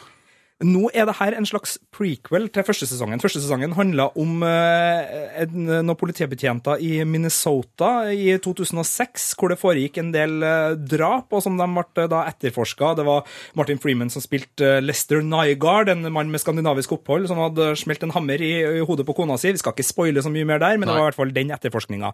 Nå 0.62 0.86
er 0.94 1.08
det 1.08 1.16
her 1.18 1.34
en 1.34 1.46
slags 1.48 1.72
prequel 1.90 2.44
til 2.54 2.62
første 2.62 2.86
sesongen. 2.86 3.18
Første 3.18 3.40
sesongen 3.42 3.72
handla 3.74 4.04
om 4.14 4.38
eh, 4.46 5.40
en, 5.42 5.64
noen 5.66 5.98
politibetjenter 5.98 6.78
i 6.78 7.00
Minnesota 7.02 8.12
i 8.14 8.36
2006, 8.38 9.32
hvor 9.34 9.50
det 9.50 9.58
foregikk 9.58 9.98
en 9.98 10.12
del 10.14 10.46
eh, 10.46 10.76
drap, 10.78 11.34
og 11.34 11.42
som 11.42 11.58
de 11.58 11.66
ble 11.66 12.06
da 12.12 12.20
etterforska. 12.30 12.92
Det 13.00 13.06
var 13.08 13.26
Martin 13.58 13.80
Freeman 13.82 14.12
som 14.14 14.22
spilte 14.22 14.76
eh, 14.76 14.84
Lester 14.84 15.24
Nygaard, 15.26 15.90
en 15.90 16.06
mann 16.14 16.30
med 16.30 16.44
skandinavisk 16.44 16.94
opphold, 17.00 17.26
som 17.32 17.42
hadde 17.42 17.72
smelt 17.80 18.06
en 18.06 18.14
hammer 18.14 18.38
i, 18.38 18.52
i 18.78 18.86
hodet 18.86 19.08
på 19.10 19.18
kona 19.18 19.34
si. 19.40 19.50
Vi 19.56 19.62
skal 19.64 19.74
ikke 19.74 19.88
spoile 19.88 20.22
så 20.22 20.30
mye 20.30 20.46
mer 20.46 20.62
der, 20.62 20.78
men 20.78 20.86
det 20.86 20.94
var 20.94 21.02
i 21.02 21.08
hvert 21.08 21.18
fall 21.18 21.34
den 21.34 21.50
etterforskninga. 21.58 22.12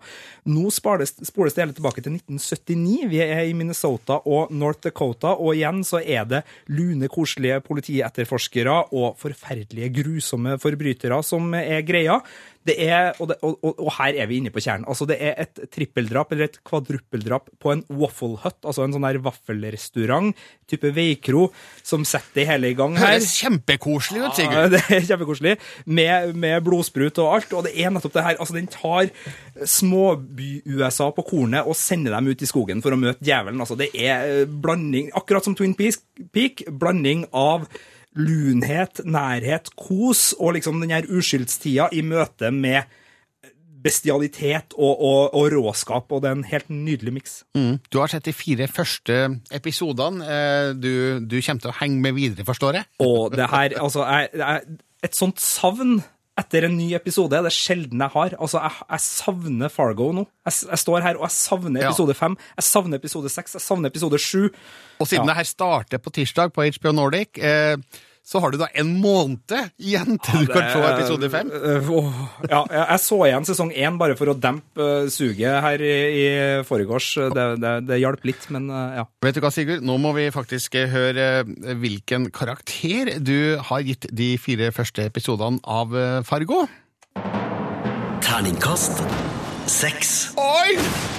Nå 0.48 0.72
spoles, 0.72 1.12
spoles 1.28 1.58
det 1.58 1.66
hele 1.66 1.76
tilbake 1.76 2.00
til 2.00 2.16
1979. 2.16 3.04
Vi 3.12 3.20
er 3.28 3.44
i 3.44 3.52
Minnesota 3.52 4.22
og 4.24 4.48
North 4.48 4.80
Dakota, 4.88 5.36
og 5.36 5.60
igjen 5.60 5.84
så 5.84 6.00
er 6.00 6.24
det 6.32 6.42
lune, 6.72 7.12
koselige 7.12 7.60
politietterforskere 7.68 8.29
og 8.30 9.18
forferdelige, 9.20 9.90
grusomme 10.00 10.58
forbrytere 10.60 11.22
som 11.26 11.52
er 11.54 11.82
greia. 11.86 12.20
Det 12.60 12.74
er, 12.84 13.14
og, 13.16 13.30
det, 13.30 13.38
og, 13.40 13.54
og, 13.64 13.78
og 13.86 13.92
her 13.96 14.18
er 14.20 14.26
vi 14.28 14.36
inne 14.36 14.50
på 14.52 14.60
kjernen. 14.60 14.84
Altså, 14.90 15.06
det 15.08 15.16
er 15.24 15.38
et 15.40 15.62
trippeldrap 15.72 16.34
eller 16.34 16.50
et 16.50 16.58
kvadruppeldrap 16.68 17.48
på 17.56 17.72
en 17.72 17.80
waffle 17.88 18.36
hut, 18.42 18.58
altså 18.60 18.84
en 18.84 18.92
sånn 18.92 19.06
der 19.06 19.18
vaffelrestaurant, 19.24 20.36
type 20.68 20.90
veikro, 20.92 21.46
som 21.82 22.04
setter 22.04 22.42
det 22.42 22.44
hele 22.50 22.72
i 22.74 22.76
gang 22.76 22.98
her. 23.00 23.16
Det 23.16 23.22
Høres 23.22 23.38
kjempekoselig 23.40 24.24
ut, 24.26 24.42
Ja, 24.44 24.66
det 24.74 24.82
er 24.92 25.06
kjempekoselig. 25.08 25.54
Med, 25.88 26.34
med 26.36 26.58
blodsprut 26.66 27.22
og 27.24 27.38
alt. 27.38 27.54
Og 27.56 27.64
det 27.64 27.72
er 27.80 27.94
nettopp 27.94 28.18
det 28.18 28.26
her. 28.28 28.36
Altså, 28.36 28.58
den 28.58 28.68
tar 28.70 29.08
småby-USA 29.64 31.08
på 31.16 31.24
kornet 31.30 31.64
og 31.64 31.78
sender 31.80 32.18
dem 32.18 32.28
ut 32.28 32.44
i 32.44 32.50
skogen 32.50 32.84
for 32.84 32.92
å 32.92 33.00
møte 33.00 33.24
djevelen. 33.24 33.64
Altså, 33.64 33.78
det 33.80 33.88
er 33.96 34.44
blanding, 34.44 35.08
akkurat 35.16 35.48
som 35.48 35.56
Twin 35.56 35.72
Peak, 35.80 36.66
blanding 36.68 37.24
av 37.32 37.64
lunhet, 38.18 39.02
nærhet, 39.06 39.70
kos 39.78 40.32
og 40.38 40.56
liksom 40.56 40.80
den 40.82 40.90
her 40.90 41.06
uskyldstida 41.06 41.90
i 41.94 42.02
møte 42.02 42.50
med 42.50 42.82
bestialitet 43.80 44.74
og, 44.76 45.00
og, 45.00 45.34
og 45.38 45.52
råskap, 45.54 46.10
og 46.12 46.20
det 46.20 46.28
er 46.28 46.36
en 46.36 46.44
helt 46.50 46.68
nydelig 46.68 47.12
miks. 47.16 47.36
Mm. 47.56 47.78
Du 47.88 47.96
har 48.02 48.10
sett 48.12 48.26
de 48.28 48.34
fire 48.36 48.66
første 48.68 49.16
episodene. 49.56 50.26
Eh, 50.26 50.72
Du, 50.76 50.92
du 51.24 51.38
kommer 51.40 51.64
til 51.64 51.72
å 51.72 51.78
henge 51.80 52.00
med 52.04 52.18
videre, 52.18 52.44
forstår 52.44 52.80
jeg? 52.80 52.88
Og 53.00 53.32
det 53.32 53.48
her, 53.48 53.78
altså, 53.80 54.04
jeg, 54.04 54.28
jeg, 54.36 54.78
et 55.08 55.16
sånt 55.16 55.40
savn 55.40 56.02
etter 56.40 56.66
en 56.66 56.76
ny 56.78 56.90
episode 56.96 57.30
Det 57.36 57.50
er 57.50 57.54
sjelden 57.54 58.00
jeg 58.04 58.12
har. 58.14 58.34
Altså, 58.40 58.60
jeg, 58.64 58.82
jeg 58.90 59.04
savner 59.06 59.72
Fargo 59.72 60.10
nå. 60.16 60.26
Jeg, 60.48 60.56
jeg 60.70 60.82
står 60.82 61.04
her 61.06 61.18
og 61.20 61.26
jeg 61.28 61.36
savner 61.36 61.86
episode 61.88 62.14
fem, 62.18 62.36
jeg 62.56 62.66
savner 62.66 63.00
episode 63.02 63.32
seks, 63.32 63.56
jeg 63.58 63.64
savner 63.64 63.92
episode 63.92 64.18
sju. 64.20 64.48
Og 65.00 65.06
siden 65.08 65.24
Ja. 65.26 65.32
det 65.32 65.36
her 65.42 65.50
starter 65.50 65.98
på 66.02 66.10
tirsdag 66.16 66.52
på 66.56 66.64
HBO 66.78 66.92
Nordic, 66.96 67.38
eh, 67.38 67.76
så 68.30 68.42
har 68.42 68.54
du 68.54 68.60
da 68.60 68.68
en 68.78 68.92
måned 69.02 69.56
igjen 69.82 70.20
til 70.22 70.46
du 70.46 70.52
kan 70.54 70.68
se 70.70 70.82
episode 70.92 71.30
fem. 71.32 71.50
Øh, 71.50 71.90
ja, 72.46 72.62
jeg 72.70 72.84
jeg 72.90 73.02
så 73.04 73.20
igjen 73.26 73.48
sesong 73.48 73.72
én 73.74 73.98
bare 74.00 74.16
for 74.18 74.30
å 74.30 74.36
dempe 74.38 74.86
øh, 74.86 75.10
suget 75.10 75.60
her 75.64 75.82
i, 75.82 75.94
i 76.20 76.26
forgårs. 76.66 77.12
Det, 77.34 77.46
det, 77.62 77.74
det 77.88 78.00
hjalp 78.02 78.24
litt, 78.28 78.46
men 78.54 78.70
ja. 78.70 79.06
Vet 79.24 79.36
du 79.36 79.42
hva, 79.44 79.50
Sigurd? 79.54 79.84
Nå 79.86 79.96
må 80.00 80.12
vi 80.16 80.28
faktisk 80.34 80.76
eh, 80.78 80.90
høre 80.90 81.26
eh, 81.42 81.74
hvilken 81.80 82.30
karakter 82.34 83.16
du 83.18 83.58
har 83.70 83.84
gitt 83.86 84.08
de 84.14 84.32
fire 84.40 84.70
første 84.74 85.04
episodene 85.10 85.60
av 85.66 85.96
eh, 85.96 86.20
Fargo. 86.26 86.64
Terningkast 88.24 89.02
seks. 89.70 90.10
Oi! 90.36 90.74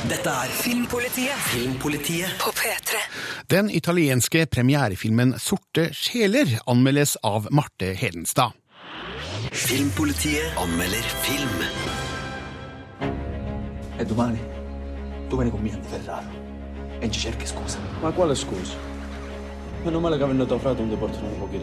Dette 0.09 0.31
er 0.43 0.51
Filmpolitiet 0.51 1.45
Filmpolitiet 1.51 2.33
på 2.41 2.51
P3. 2.55 2.99
Den 3.51 3.69
italienske 3.71 4.43
premierefilmen 4.51 5.37
Sorte 5.39 5.87
sjeler 5.95 6.57
anmeldes 6.69 7.15
av 7.23 7.47
Marte 7.55 7.93
Hedenstad. 7.95 8.51
Filmpolitiet 9.51 10.57
anmelder 10.59 11.07
film. 11.23 11.63
E 13.99 14.05
domani 14.05 14.39
Domani 15.29 15.51
con 15.51 15.63
me 15.63 15.71
a 15.71 15.79
Ferraro 15.89 16.41
e 17.01 17.09
ci 17.09 17.19
cerchi 17.19 17.47
scusa. 17.47 17.79
Ma 18.01 18.11
quale 18.11 18.35
scusa? 18.35 19.00
Meno 19.83 19.99
male 19.99 20.17
che 20.17 20.25
nødt 20.25 20.49
naufragato 20.49 20.81
non 20.81 20.89
ti 20.89 20.95
portano 20.95 21.27
pochi. 21.39 21.57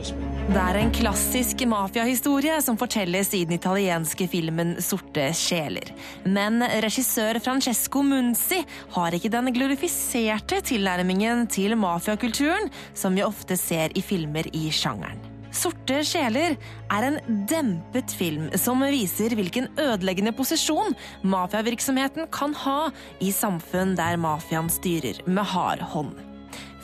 Det 0.49 0.57
er 0.57 0.77
en 0.77 0.91
klassisk 0.91 1.61
mafiahistorie 1.67 2.61
som 2.63 2.77
fortelles 2.77 3.31
i 3.35 3.45
den 3.45 3.55
italienske 3.55 4.27
filmen 4.27 4.75
Sorte 4.83 5.29
sjeler. 5.33 5.93
Men 6.25 6.59
regissør 6.83 7.39
Francesco 7.39 8.03
Munzi 8.03 8.65
har 8.97 9.15
ikke 9.15 9.31
den 9.31 9.53
glorifiserte 9.55 10.59
tilnærmingen 10.67 11.47
til 11.47 11.77
mafiakulturen 11.79 12.73
som 12.93 13.15
vi 13.15 13.23
ofte 13.23 13.57
ser 13.57 13.95
i 13.95 14.03
filmer 14.03 14.51
i 14.51 14.67
sjangeren. 14.75 15.23
Sorte 15.55 16.03
sjeler 16.03 16.59
er 16.91 17.07
en 17.07 17.21
dempet 17.47 18.11
film 18.19 18.51
som 18.59 18.83
viser 18.83 19.37
hvilken 19.39 19.71
ødeleggende 19.79 20.35
posisjon 20.35 20.97
mafiavirksomheten 21.23 22.27
kan 22.35 22.57
ha 22.67 22.81
i 23.23 23.31
samfunn 23.31 23.95
der 23.95 24.19
mafiaen 24.19 24.73
styrer 24.73 25.23
med 25.27 25.47
hard 25.55 25.87
hånd. 25.95 26.28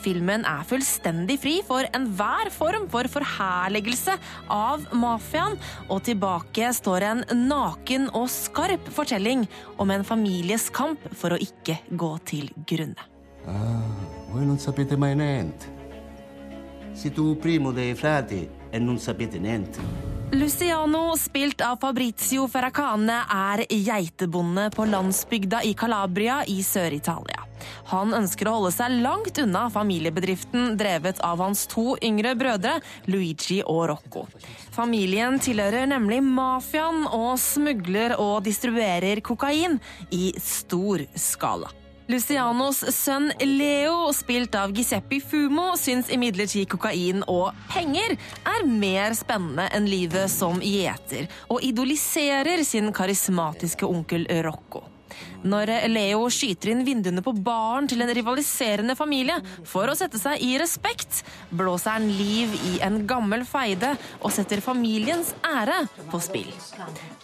Filmen 0.05 0.43
er 0.45 0.61
fullstendig 0.69 1.39
fri 1.41 1.55
for 1.65 1.87
enhver 1.97 2.51
form 2.53 2.85
for 2.93 3.09
forherligelse 3.09 4.13
av 4.53 4.83
mafiaen, 4.93 5.57
og 5.89 6.03
tilbake 6.05 6.69
står 6.77 7.07
en 7.07 7.23
naken 7.47 8.11
og 8.13 8.27
skarp 8.29 8.91
fortelling 8.93 9.47
om 9.81 9.93
en 9.95 10.05
families 10.05 10.69
kamp 10.69 11.01
for 11.17 11.33
å 11.33 11.41
ikke 11.41 11.79
gå 11.89 12.11
til 12.29 12.51
grunne. 12.69 13.09
Ah, 13.49 14.05
voi 14.29 14.45
non 14.45 14.61
sapete 14.61 14.97
mai 14.97 15.15
niente. 15.17 15.73
Siete 16.93 17.21
un 17.21 17.35
primo 17.41 17.73
dei 17.73 17.95
frati 17.97 18.45
e 18.71 18.79
non 18.79 18.99
sapete 19.01 19.41
niente. 19.41 19.81
Luciano, 20.31 21.15
spilt 21.17 21.61
av 21.61 21.77
Fabrizio 21.81 22.47
Ferracane, 22.47 23.17
er 23.29 23.61
geitebonde 23.69 24.69
på 24.73 24.85
landsbygda 24.89 25.61
i 25.63 25.73
Calabria 25.77 26.41
i 26.49 26.63
Sør-Italia. 26.65 27.45
Han 27.91 28.13
ønsker 28.17 28.49
å 28.49 28.55
holde 28.57 28.71
seg 28.75 28.97
langt 29.05 29.37
unna 29.41 29.67
familiebedriften 29.73 30.75
drevet 30.79 31.21
av 31.25 31.43
hans 31.45 31.65
to 31.71 31.93
yngre 32.03 32.33
brødre, 32.37 32.79
Luigi 33.05 33.61
og 33.61 33.85
Rocco. 33.93 34.25
Familien 34.75 35.39
tilhører 35.41 35.87
nemlig 35.93 36.21
mafiaen 36.25 37.05
og 37.07 37.37
smugler 37.41 38.17
og 38.19 38.43
distribuerer 38.49 39.23
kokain 39.25 39.79
i 40.09 40.33
stor 40.41 41.05
skala. 41.15 41.71
Lucianos 42.07 42.83
sønn 42.93 43.31
Leo, 43.41 44.11
spilt 44.13 44.53
av 44.55 44.73
Giuseppe 44.77 45.17
Fumo, 45.25 45.71
syns 45.73 46.11
imidlertid 46.13 46.69
kokain 46.69 47.23
og 47.25 47.55
penger 47.73 48.13
er 48.45 48.67
mer 48.69 49.17
spennende 49.17 49.65
enn 49.73 49.89
livet 49.89 50.29
som 50.29 50.61
gjeter, 50.61 51.25
og 51.49 51.65
idoliserer 51.65 52.61
sin 52.67 52.93
karismatiske 52.93 53.89
onkel 53.89 54.29
Rocco. 54.45 54.85
Når 55.45 55.71
Leo 55.91 56.25
skyter 56.33 56.71
inn 56.71 56.83
vinduene 56.87 57.23
på 57.25 57.33
baren 57.45 57.89
til 57.89 58.01
en 58.01 58.13
rivaliserende 58.17 58.95
familie 58.97 59.37
for 59.67 59.89
å 59.89 59.97
sette 59.97 60.19
seg 60.21 60.41
i 60.41 60.55
respekt, 60.61 61.21
blåser 61.53 61.97
han 61.97 62.07
liv 62.09 62.53
i 62.71 62.77
en 62.85 63.03
gammel 63.09 63.45
feide 63.47 63.93
og 64.21 64.33
setter 64.33 64.63
familiens 64.65 65.33
ære 65.45 65.83
på 66.11 66.21
spill. 66.23 66.51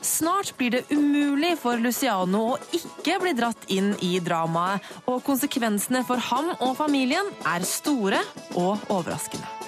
Snart 0.02 0.54
blir 0.60 0.78
det 0.78 0.84
umulig 0.94 1.56
for 1.62 1.82
Luciano 1.82 2.44
å 2.54 2.60
ikke 2.78 3.20
bli 3.24 3.36
dratt 3.38 3.70
inn 3.74 3.94
i 4.06 4.16
dramaet, 4.24 4.82
og 5.10 5.24
konsekvensene 5.26 6.04
for 6.08 6.22
ham 6.32 6.54
og 6.60 6.76
familien 6.80 7.34
er 7.50 7.66
store 7.68 8.22
og 8.54 8.92
overraskende. 8.92 9.62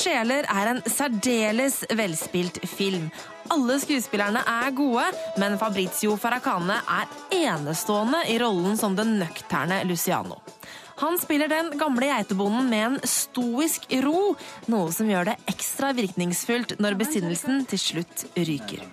sjeler 0.00 0.46
er 0.48 0.72
en 0.74 0.80
særdeles 0.88 1.82
velspilt 1.96 2.60
film. 2.68 3.10
Alle 3.50 3.80
skuespillerne 3.82 4.44
er 4.46 4.70
gode, 4.78 5.02
men 5.42 5.56
Fabrizio 5.58 6.14
Farrakane 6.20 6.76
er 6.86 7.08
enestående 7.34 8.22
i 8.30 8.36
rollen 8.38 8.76
som 8.78 8.94
den 8.94 9.16
nøkterne 9.18 9.80
Luciano. 9.88 10.38
Han 11.00 11.16
spiller 11.18 11.48
den 11.50 11.72
gamle 11.80 12.10
geitebonden 12.12 12.68
med 12.70 12.84
en 12.84 12.96
stoisk 13.08 13.88
ro, 14.04 14.36
noe 14.70 14.92
som 14.94 15.08
gjør 15.10 15.32
det 15.32 15.36
ekstra 15.50 15.90
virkningsfullt 15.96 16.76
når 16.78 16.98
besinnelsen 17.00 17.64
til 17.70 17.80
slutt 17.80 18.26
ryker. 18.36 18.84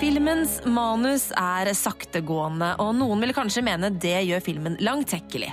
Filmens 0.00 0.60
manus 0.64 1.26
er 1.36 1.74
saktegående, 1.76 2.70
og 2.80 2.94
noen 2.96 3.26
vil 3.26 3.36
kanskje 3.36 3.66
mene 3.66 3.90
det 3.92 4.16
gjør 4.30 4.46
filmen 4.46 4.78
langtekkelig. 4.80 5.50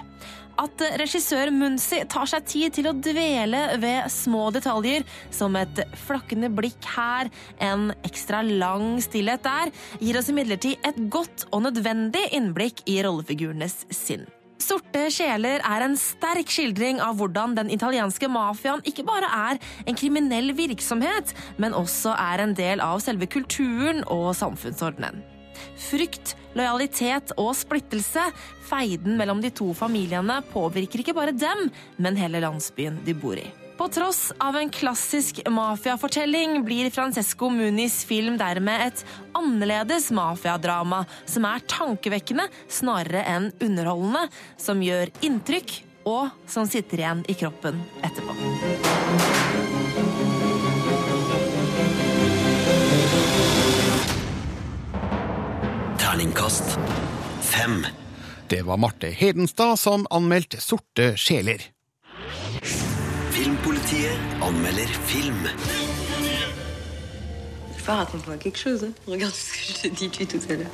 At 0.58 0.82
regissør 0.98 1.52
Munsi 1.54 2.00
tar 2.10 2.30
seg 2.30 2.48
tid 2.50 2.78
til 2.78 2.90
å 2.90 2.96
dvele 2.98 3.60
ved 3.82 4.08
små 4.10 4.48
detaljer, 4.56 5.06
som 5.34 5.54
et 5.60 5.84
flakkende 6.08 6.50
blikk 6.54 6.88
her, 6.96 7.30
en 7.62 7.92
ekstra 8.08 8.42
lang 8.46 8.98
stillhet 9.04 9.46
der, 9.46 9.74
gir 10.02 10.18
oss 10.18 10.32
imidlertid 10.34 10.82
et 10.88 10.98
godt 11.14 11.46
og 11.52 11.68
nødvendig 11.68 12.26
innblikk 12.34 12.82
i 12.90 12.98
rollefigurenes 13.06 13.84
sinn. 13.94 14.26
Sorte 14.58 15.06
sjeler 15.14 15.62
er 15.62 15.86
en 15.86 15.94
sterk 16.00 16.50
skildring 16.50 16.98
av 17.06 17.20
hvordan 17.20 17.54
den 17.60 17.70
italienske 17.72 18.28
mafiaen 18.32 18.82
ikke 18.90 19.06
bare 19.08 19.30
er 19.54 19.62
en 19.86 19.98
kriminell 19.98 20.56
virksomhet, 20.58 21.36
men 21.62 21.78
også 21.78 22.18
er 22.18 22.44
en 22.44 22.58
del 22.58 22.82
av 22.84 22.98
selve 23.06 23.30
kulturen 23.30 24.02
og 24.10 24.32
samfunnsordenen. 24.42 25.37
Frykt, 25.90 26.36
lojalitet 26.58 27.36
og 27.38 27.54
splittelse, 27.58 28.26
feiden 28.68 29.18
mellom 29.20 29.44
de 29.44 29.54
to 29.54 29.72
familiene, 29.78 30.42
påvirker 30.52 31.04
ikke 31.04 31.16
bare 31.18 31.36
dem, 31.36 31.70
men 32.02 32.20
hele 32.20 32.42
landsbyen 32.44 33.02
de 33.06 33.16
bor 33.18 33.40
i. 33.40 33.48
På 33.78 33.86
tross 33.94 34.32
av 34.42 34.56
en 34.58 34.72
klassisk 34.74 35.44
mafiafortelling 35.54 36.64
blir 36.66 36.90
Francesco 36.90 37.52
Munis 37.54 38.00
film 38.10 38.40
dermed 38.40 38.88
et 38.88 39.04
annerledes 39.38 40.10
mafiadrama 40.18 41.04
som 41.30 41.46
er 41.46 41.62
tankevekkende 41.70 42.48
snarere 42.66 43.22
enn 43.30 43.52
underholdende, 43.62 44.26
som 44.58 44.82
gjør 44.82 45.14
inntrykk 45.22 45.78
og 46.10 46.34
som 46.50 46.66
sitter 46.66 47.06
igjen 47.06 47.26
i 47.30 47.38
kroppen 47.38 47.86
etterpå. 48.02 49.67
Terningkast 56.08 56.64
fem. 57.42 57.86
Det 58.48 58.62
var 58.62 58.78
Marte 58.78 59.08
Hedenstad 59.08 59.76
som 59.76 60.06
anmeldte 60.10 60.62
Sorte 60.64 61.18
sjeler. 61.20 61.60
Filmpolitiet 63.36 64.16
anmelder 64.42 64.88
film. 65.10 65.50
Raconte-moi 67.86 68.38
quelque 68.38 68.58
chose. 68.60 68.84
hein. 68.86 68.94
Regarde 69.08 69.36
ce 69.36 69.52
que 69.52 69.60
je 69.68 69.74
t'ai 69.82 69.90
dit 69.90 70.08
depuis 70.08 70.28
tout 70.28 70.40
à 70.50 70.56
l'heure. 70.56 70.72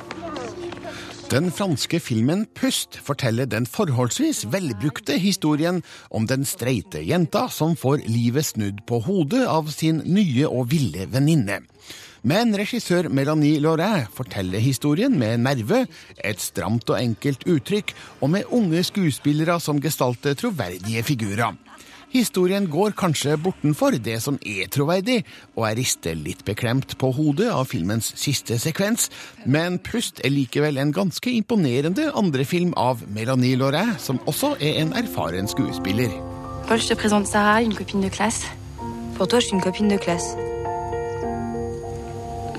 Den 1.30 1.50
franske 1.50 2.00
filmen 2.00 2.46
Pust 2.54 3.00
forteller 3.02 3.46
den 3.46 3.66
forholdsvis 3.66 4.44
velbrukte 4.52 5.18
historien 5.18 5.82
om 6.10 6.26
den 6.26 6.44
streite 6.44 7.02
jenta 7.02 7.48
som 7.48 7.74
får 7.76 8.06
livet 8.06 8.46
snudd 8.46 8.84
på 8.86 9.00
hodet 9.00 9.46
av 9.48 9.66
sin 9.66 10.02
nye 10.06 10.46
og 10.46 10.70
ville 10.70 11.08
venninne. 11.10 11.64
Men 12.24 12.54
regissør 12.56 13.10
Melanie 13.12 13.60
Laurin 13.60 14.06
forteller 14.16 14.62
historien 14.64 15.12
med 15.20 15.42
nerve, 15.44 15.84
et 16.16 16.40
stramt 16.40 16.88
og 16.88 16.96
enkelt 16.96 17.44
uttrykk, 17.44 17.92
og 18.24 18.32
med 18.32 18.48
unge 18.48 18.80
skuespillere 18.88 19.58
som 19.60 19.80
gestalter 19.82 20.32
troverdige 20.40 21.02
figurer. 21.04 21.52
Historien 22.14 22.68
går 22.70 22.94
kanskje 22.94 23.34
bortenfor 23.42 23.96
det 23.98 24.20
som 24.22 24.36
er 24.46 24.70
troverdig, 24.70 25.18
og 25.56 25.66
jeg 25.66 25.78
rister 25.80 26.14
litt 26.14 26.44
beklemt 26.46 26.94
på 27.00 27.10
hodet 27.16 27.50
av 27.50 27.66
filmens 27.66 28.12
siste 28.20 28.56
sekvens, 28.62 29.08
men 29.44 29.80
Pust 29.82 30.22
er 30.24 30.30
likevel 30.30 30.78
en 30.78 30.94
ganske 30.94 31.32
imponerende 31.34 32.12
andre 32.14 32.46
film 32.46 32.70
av 32.78 33.02
Melanie 33.10 33.58
Laurin, 33.58 33.96
som 33.98 34.22
også 34.30 34.54
er 34.62 34.80
en 34.84 34.94
erfaren 34.94 35.50
skuespiller. 35.50 36.14
Paul, 36.68 36.78
je 36.78 36.94
te 36.94 37.08
Sarah, 37.26 37.62
une 37.62 37.74
copine 37.74 38.00
de 38.00 38.08
classe. 38.08 38.46
Pour 39.16 39.28
toi, 39.28 39.40
je 39.40 39.46
suis 39.46 39.56
une 39.56 39.62
copine 39.62 39.88
de 39.88 39.98
classe. 39.98 40.53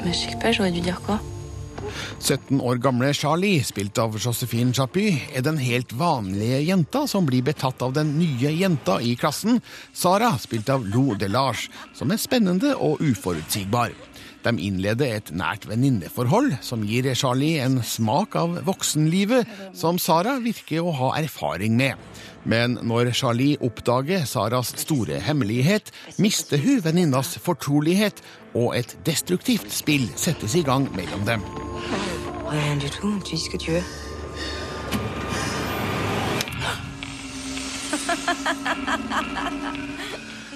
Mais 0.06 0.14
je 0.14 0.30
sais 0.30 0.38
pas, 0.40 0.52
j'aurais 0.52 0.72
dû 0.72 0.82
dire 0.82 1.02
quoi 1.02 1.20
17 2.20 2.62
år 2.62 2.78
gamle 2.78 3.12
Charlie, 3.14 3.64
spilt 3.64 3.98
av 4.00 4.18
Josephine 4.18 4.74
Chappy, 4.74 5.20
er 5.34 5.42
den 5.42 5.58
helt 5.58 5.94
vanlige 5.94 6.62
jenta 6.66 7.06
som 7.10 7.26
blir 7.26 7.44
betatt 7.46 7.82
av 7.86 7.94
den 7.94 8.16
nye 8.20 8.52
jenta 8.54 9.00
i 9.02 9.16
klassen, 9.20 9.60
Sara, 9.94 10.32
spilt 10.42 10.70
av 10.70 10.86
Lou 10.86 11.18
Delage, 11.20 11.70
som 11.98 12.14
er 12.14 12.22
spennende 12.22 12.76
og 12.78 13.02
uforutsigbar. 13.02 13.94
De 14.46 14.54
innleder 14.62 15.16
et 15.18 15.32
nært 15.34 15.64
venninneforhold 15.66 16.60
som 16.62 16.84
gir 16.86 17.08
Charlie 17.18 17.58
en 17.64 17.80
smak 17.82 18.36
av 18.38 18.60
voksenlivet 18.68 19.50
som 19.74 19.98
Sara 19.98 20.36
virker 20.44 20.86
å 20.86 20.94
ha 21.00 21.10
erfaring 21.18 21.74
med. 21.80 21.98
Men 22.46 22.78
når 22.86 23.10
Charlie 23.18 23.58
oppdager 23.58 24.28
Saras 24.30 24.76
store 24.78 25.18
hemmelighet, 25.26 25.90
mister 26.22 26.62
hun 26.62 26.84
venninnas 26.86 27.40
fortrolighet, 27.42 28.22
og 28.54 28.78
et 28.78 28.94
destruktivt 29.08 29.74
spill 29.74 30.06
settes 30.14 30.54
i 30.56 30.62
gang 30.64 30.86
mellom 30.94 31.26
dem. 31.26 31.42
Rien 32.46 32.78
du 32.78 32.90
tout, 32.94 33.18
tu 33.26 33.34
dis 33.34 33.42
ce 33.42 33.50
que 33.50 33.58
tu 33.58 33.72
veux. 33.72 33.84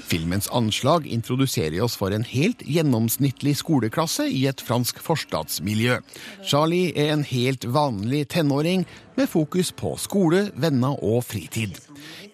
Filmens 0.09 0.47
anslag 0.49 1.05
introduserer 1.05 1.83
oss 1.85 1.93
for 1.99 2.09
en 2.15 2.23
helt 2.25 2.63
gjennomsnittlig 2.65 3.53
skoleklasse 3.59 4.25
i 4.33 4.47
et 4.49 4.63
fransk 4.65 4.97
forstadsmiljø. 5.05 5.99
Charlie 6.41 6.95
er 6.97 7.13
en 7.13 7.25
helt 7.29 7.67
vanlig 7.69 8.23
tenåring 8.33 8.87
med 9.19 9.29
fokus 9.29 9.69
på 9.69 9.93
skole, 10.01 10.47
venner 10.57 10.97
og 11.05 11.21
fritid. 11.29 11.77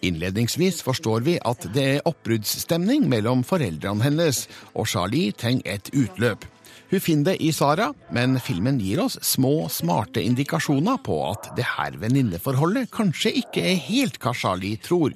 Innledningsvis 0.00 0.80
forstår 0.86 1.28
vi 1.28 1.36
at 1.44 1.68
det 1.76 1.86
er 1.98 2.08
oppbruddsstemning 2.08 3.10
mellom 3.12 3.44
foreldrene 3.44 4.08
hennes, 4.08 4.46
og 4.72 4.88
Charlie 4.88 5.36
trenger 5.36 5.76
et 5.76 5.92
utløp. 5.92 6.48
Hun 6.96 7.02
finner 7.04 7.34
det 7.34 7.42
i 7.44 7.50
Sara, 7.52 7.90
men 8.08 8.38
filmen 8.40 8.78
gir 8.80 9.02
oss 9.02 9.18
små, 9.20 9.66
smarte 9.68 10.22
indikasjoner 10.24 10.96
på 11.04 11.18
at 11.28 11.50
det 11.58 11.66
her 11.74 11.98
venninneforholdet 12.00 12.88
kanskje 12.88 13.34
ikke 13.42 13.60
er 13.68 13.82
helt 13.84 14.16
hva 14.22 14.32
Charlie 14.32 14.80
tror. 14.80 15.12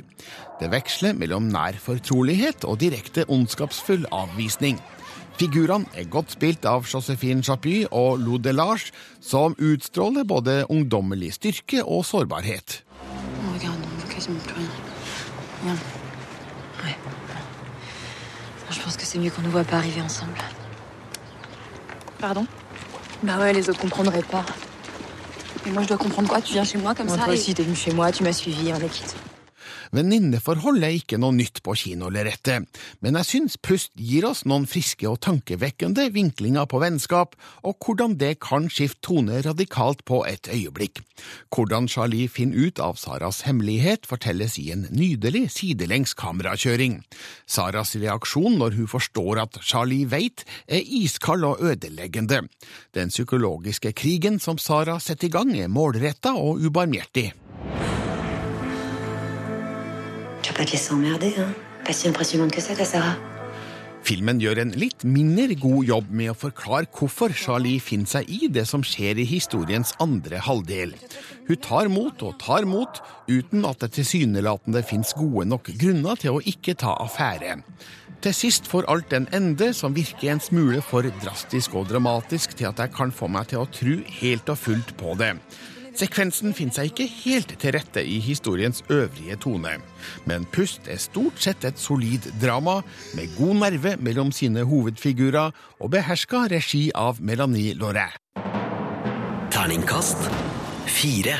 Det 0.60 0.68
veksler 0.68 1.16
mellom 1.16 1.48
nær 1.48 1.78
fortrolighet 1.80 2.68
og 2.68 2.82
direkte 2.84 3.24
ondskapsfull 3.32 4.04
avvisning. 4.12 4.76
Figurene 5.40 5.88
er 5.96 6.12
godt 6.12 6.36
spilt 6.36 6.68
av 6.68 6.84
Josephine 6.84 7.40
Chapy 7.40 7.86
og 7.88 8.20
Lou 8.20 8.36
Delage, 8.36 8.92
som 9.24 9.56
utstråler 9.56 10.28
både 10.28 10.66
ungdommelig 10.68 11.38
styrke 11.40 11.80
og 11.80 12.04
sårbarhet. 12.04 12.82
Oh, 13.08 13.56
rien. 13.56 13.80
Regarde. 14.04 14.36
Ouais. 15.64 16.96
Je 18.70 18.80
pense 18.80 18.98
que 18.98 19.06
c'est 19.06 19.18
mieux 19.18 19.30
qu'on 19.30 19.40
ne. 19.40 20.59
Pardon 22.20 22.46
Bah 23.22 23.38
ouais, 23.38 23.52
les 23.52 23.68
autres 23.70 23.80
comprendraient 23.80 24.22
pas. 24.22 24.44
Et 25.66 25.70
moi, 25.70 25.82
je 25.82 25.88
dois 25.88 25.96
comprendre 25.96 26.28
quoi? 26.28 26.40
Tu 26.40 26.52
viens 26.52 26.64
chez 26.64 26.78
moi 26.78 26.94
comme 26.94 27.08
ça 27.08 27.16
Toi 27.24 27.32
aussi, 27.32 27.54
t'es 27.54 27.62
venu 27.62 27.74
chez 27.74 27.92
moi, 27.92 28.12
tu 28.12 28.22
m'as 28.22 28.32
suivi, 28.32 28.72
on 28.72 28.76
est 28.84 28.88
quitte. 28.88 29.14
Venninneforhold 29.90 30.84
er 30.86 30.94
ikke 31.00 31.18
noe 31.18 31.34
nytt 31.34 31.60
på 31.66 31.74
kinolerretet, 31.74 32.66
men 33.02 33.18
jeg 33.18 33.26
syns 33.26 33.56
Pust 33.58 33.90
gir 33.98 34.26
oss 34.28 34.44
noen 34.46 34.68
friske 34.70 35.08
og 35.10 35.18
tankevekkende 35.26 36.06
vinklinger 36.14 36.68
på 36.70 36.78
vennskap, 36.82 37.34
og 37.66 37.76
hvordan 37.82 38.14
det 38.20 38.36
kan 38.44 38.68
skifte 38.70 39.02
tone 39.08 39.40
radikalt 39.42 40.04
på 40.06 40.22
et 40.28 40.46
øyeblikk. 40.52 41.00
Hvordan 41.50 41.88
Charlie 41.90 42.28
finner 42.30 42.68
ut 42.70 42.80
av 42.82 42.98
Saras 43.00 43.42
hemmelighet, 43.48 44.06
fortelles 44.06 44.58
i 44.62 44.68
en 44.74 44.86
nydelig 44.94 45.48
sidelengs 45.56 46.14
kamerakjøring. 46.18 47.00
Saras 47.50 47.96
reaksjon 47.98 48.60
når 48.60 48.78
hun 48.78 48.90
forstår 48.90 49.42
at 49.42 49.60
Charlie 49.64 50.08
veit, 50.10 50.46
er 50.70 50.84
iskald 50.84 51.46
og 51.48 51.64
ødeleggende. 51.66 52.44
Den 52.94 53.10
psykologiske 53.10 53.94
krigen 53.96 54.38
som 54.38 54.58
Sara 54.58 55.00
setter 55.02 55.30
i 55.30 55.34
gang, 55.34 55.54
er 55.58 55.72
målretta 55.72 56.36
og 56.38 56.62
ubarmhjertig. 56.62 57.30
Vas 60.50 60.56
pas 60.56 60.64
te 60.64 60.72
laisser 60.72 60.92
emmerder, 60.92 61.32
hein 61.38 61.54
Pas 61.84 61.92
si 61.92 62.08
impressionnante 62.08 62.50
que 62.50 62.60
ça, 62.60 62.74
ta 62.74 62.84
Sarah. 62.84 63.14
Filmen 64.02 64.40
gjør 64.42 64.58
en 64.64 64.72
litt 64.74 65.04
mindre 65.06 65.54
god 65.54 65.86
jobb 65.86 66.08
med 66.10 66.32
å 66.32 66.34
forklare 66.34 66.88
hvorfor 66.90 67.30
Charlie 67.38 67.78
finner 67.78 68.10
seg 68.10 68.26
i 68.26 68.48
det 68.50 68.64
som 68.66 68.82
skjer 68.82 69.20
i 69.22 69.28
historiens 69.30 69.94
andre 70.02 70.40
halvdel. 70.42 70.96
Hun 71.46 71.62
tar 71.62 71.86
mot 71.92 72.24
og 72.26 72.34
tar 72.42 72.66
mot, 72.66 72.98
uten 73.30 73.62
at 73.68 73.84
det 73.84 73.92
tilsynelatende 74.00 74.82
fins 74.82 75.14
gode 75.14 75.46
nok 75.52 75.70
grunner 75.78 76.18
til 76.18 76.40
å 76.40 76.42
ikke 76.42 76.74
ta 76.82 76.96
affære. 76.98 77.60
Til 78.20 78.34
sist 78.34 78.66
får 78.66 78.90
alt 78.90 79.14
en 79.14 79.30
ende 79.36 79.70
som 79.76 79.94
virker 79.94 80.34
en 80.34 80.42
smule 80.42 80.82
for 80.82 81.06
drastisk 81.22 81.78
og 81.78 81.92
dramatisk 81.92 82.58
til 82.58 82.72
at 82.72 82.82
jeg 82.82 82.96
kan 82.96 83.14
få 83.14 83.30
meg 83.30 83.52
til 83.52 83.62
å 83.62 83.70
tro 83.70 84.00
helt 84.18 84.50
og 84.50 84.58
fullt 84.66 84.96
på 84.98 85.14
det. 85.20 85.36
Sekvensen 86.00 86.54
finner 86.56 86.78
seg 86.78 86.94
ikke 86.94 87.04
helt 87.26 87.50
til 87.60 87.74
rette 87.76 88.00
i 88.00 88.16
historiens 88.24 88.80
øvrige 88.88 89.36
tone, 89.42 89.74
men 90.24 90.46
Pust 90.48 90.88
er 90.88 91.00
stort 91.02 91.36
sett 91.44 91.66
et 91.68 91.80
solid 91.80 92.30
drama 92.40 92.78
med 93.18 93.34
god 93.36 93.58
nerve 93.60 93.92
mellom 94.00 94.30
sine 94.32 94.64
hovedfigurer 94.64 95.52
og 95.76 95.90
beherska 95.92 96.46
regi 96.48 96.86
av 96.96 97.20
Melanie 97.20 97.74
Lauret. 97.76 98.16
Terningkast 99.52 100.24
fire. 100.88 101.36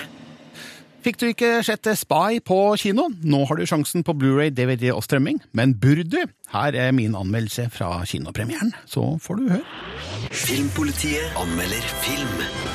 Fikk 1.00 1.16
du 1.22 1.24
ikke 1.30 1.62
sett 1.64 1.88
Spy 1.96 2.42
på 2.44 2.58
kino? 2.82 3.06
Nå 3.24 3.46
har 3.48 3.56
du 3.56 3.64
sjansen 3.64 4.04
på 4.04 4.12
Blu-ray, 4.12 4.52
DVD 4.52 4.90
og 4.92 5.06
strømming, 5.06 5.40
men 5.56 5.72
burde 5.80 6.04
du? 6.12 6.20
Her 6.52 6.76
er 6.76 6.92
min 6.92 7.16
anmeldelse 7.16 7.70
fra 7.72 7.94
kinopremieren, 8.04 8.74
så 8.84 9.14
får 9.24 9.40
du 9.40 9.48
høre. 9.54 9.64
Filmpolitiet 10.28 11.40
anmelder 11.40 11.88
film. 12.04 12.69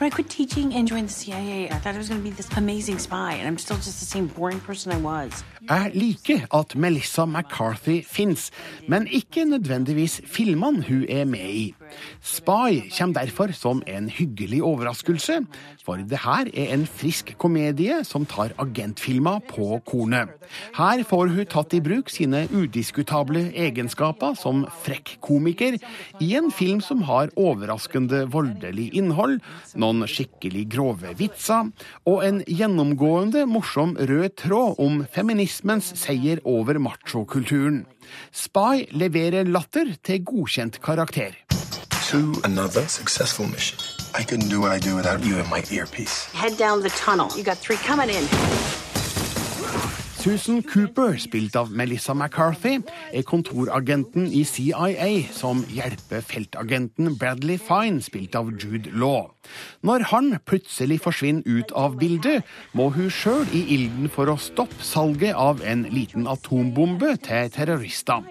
When 0.00 0.10
I 0.12 0.14
quit 0.14 0.30
teaching 0.30 0.72
and 0.72 0.88
joined 0.88 1.08
the 1.10 1.12
CIA, 1.12 1.68
I 1.68 1.74
thought 1.74 1.94
I 1.94 1.98
was 1.98 2.08
going 2.08 2.22
to 2.22 2.30
be 2.30 2.34
this 2.34 2.48
amazing 2.56 2.98
spy, 2.98 3.34
and 3.34 3.46
I'm 3.46 3.58
still 3.58 3.76
just 3.76 4.00
the 4.00 4.06
same 4.06 4.28
boring 4.28 4.58
person 4.58 4.92
I 4.92 4.96
was. 4.96 5.44
Jeg 5.68 5.90
liker 5.94 6.46
at 6.54 6.76
Melissa 6.76 7.24
McCarthy 7.26 8.02
fins, 8.04 8.50
men 8.88 9.06
ikke 9.06 9.44
nødvendigvis 9.44 10.20
filmene 10.24 10.84
hun 10.88 11.04
er 11.08 11.24
med 11.24 11.50
i. 11.50 11.74
Spy 12.20 12.90
kommer 12.92 13.20
derfor 13.20 13.52
som 13.56 13.82
en 13.86 14.08
hyggelig 14.12 14.62
overraskelse, 14.66 15.40
for 15.84 16.00
det 16.06 16.20
her 16.24 16.50
er 16.52 16.74
en 16.74 16.86
frisk 16.86 17.32
komedie 17.40 18.00
som 18.06 18.26
tar 18.28 18.54
agentfilmer 18.60 19.40
på 19.48 19.80
kornet. 19.88 20.30
Her 20.76 21.02
får 21.06 21.32
hun 21.34 21.48
tatt 21.50 21.74
i 21.74 21.82
bruk 21.84 22.10
sine 22.12 22.44
udiskutable 22.50 23.48
egenskaper 23.54 24.36
som 24.38 24.64
frekk 24.84 25.16
komiker 25.24 25.78
i 26.20 26.32
en 26.38 26.50
film 26.54 26.82
som 26.84 27.04
har 27.08 27.32
overraskende 27.38 28.24
voldelig 28.32 28.90
innhold, 28.98 29.38
noen 29.74 30.06
skikkelig 30.10 30.66
grove 30.74 31.14
vitser 31.18 31.70
og 32.08 32.24
en 32.26 32.42
gjennomgående 32.46 33.46
morsom 33.50 33.96
rød 33.98 34.36
tråd 34.40 34.80
om 34.82 35.02
feminismens 35.14 35.94
seier 36.00 36.42
over 36.44 36.80
machokulturen. 36.82 37.84
Spy 38.34 38.86
leverer 38.96 39.48
latter 39.48 39.94
til 40.04 40.24
godkjent 40.26 40.80
karakter. 40.82 41.36
To 42.10 42.34
another 42.42 42.88
successful 42.88 43.46
mission. 43.46 43.78
I 44.18 44.24
couldn't 44.24 44.48
do 44.48 44.60
what 44.60 44.72
I 44.72 44.80
do 44.80 44.96
without 44.96 45.22
you 45.24 45.38
in 45.38 45.48
my 45.48 45.62
earpiece. 45.70 46.24
Head 46.34 46.56
down 46.58 46.82
the 46.82 46.90
tunnel. 46.90 47.30
You 47.36 47.44
got 47.44 47.58
three 47.58 47.76
coming 47.76 48.10
in. 48.10 48.24
Susan 50.18 50.62
Cooper, 50.62 51.16
spilt 51.18 51.54
av 51.54 51.70
Melissa 51.70 52.12
McCarthy, 52.14 52.80
er 53.14 53.22
kontoragenten 53.22 54.26
i 54.26 54.42
CIA 54.42 55.30
som 55.32 55.62
hjelper 55.70 56.20
feltagenten 56.20 57.14
Bradley 57.14 57.62
Fine, 57.62 58.02
spilt 58.02 58.34
av 58.34 58.50
Jude 58.58 58.90
Law. 58.90 59.30
Når 59.86 60.04
han 60.10 60.34
plutselig 60.44 61.00
forsvinner 61.06 61.46
ut 61.48 61.72
av 61.76 61.96
bildet, 62.00 62.44
må 62.76 62.90
hun 62.92 63.08
sjøl 63.12 63.48
i 63.56 63.62
ilden 63.76 64.10
for 64.12 64.28
å 64.28 64.36
stoppe 64.40 64.84
salget 64.84 65.36
av 65.38 65.62
en 65.64 65.86
liten 65.88 66.28
atombombe 66.28 67.14
til 67.24 67.48
terrorister. 67.54 68.26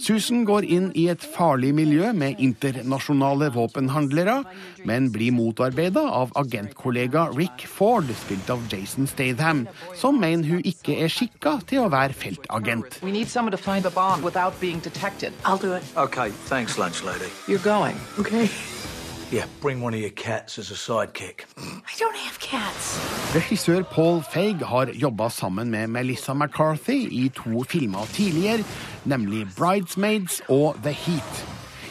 Susan 0.00 0.46
går 0.48 0.64
inn 0.64 0.88
i 0.96 1.08
et 1.12 1.24
farlig 1.36 1.74
miljø 1.76 2.12
med 2.16 2.40
internasjonale 2.40 3.50
våpenhandlere, 3.54 4.40
men 4.88 5.10
blir 5.12 5.34
motarbeida 5.36 6.06
av 6.20 6.32
agentkollega 6.40 7.28
Rick 7.36 7.66
Ford, 7.68 8.08
spilt 8.24 8.48
av 8.50 8.64
Jason 8.72 9.08
Statham, 9.10 9.66
som 9.98 10.20
mener 10.20 10.48
hun 10.48 10.64
ikke 10.64 10.96
er 11.04 11.12
skikka 11.12 11.58
til 11.68 11.84
å 11.84 11.92
være 11.92 12.16
feltagent. 12.16 13.00
Okay, 15.98 16.30
thanks, 16.48 16.78
lunch 16.78 17.04
lady. 17.04 17.28
You're 17.46 17.58
going. 17.58 17.96
Okay. 18.18 18.48
Yeah, 19.30 19.44
bring 19.60 19.82
one 19.82 19.92
of 19.92 20.00
your 20.00 20.10
cats 20.16 20.58
as 20.58 20.70
a 20.70 20.74
sidekick. 20.74 21.44
I 21.58 21.94
don't 21.98 22.16
have 22.16 22.38
cats. 22.40 22.98
Regissør 23.34 23.82
Paul 23.82 24.22
Feig 24.22 24.62
har 24.64 24.86
jobba 24.94 25.28
sammen 25.28 25.70
med 25.70 25.86
Melissa 25.86 26.32
McCarthy 26.32 27.08
i 27.10 27.28
to 27.28 27.64
filmer 27.64 28.06
tidligere, 28.12 28.64
nemlig 29.04 29.46
Bridesmaids 29.58 30.40
og 30.48 30.76
The 30.82 30.92
Heat. 30.92 31.44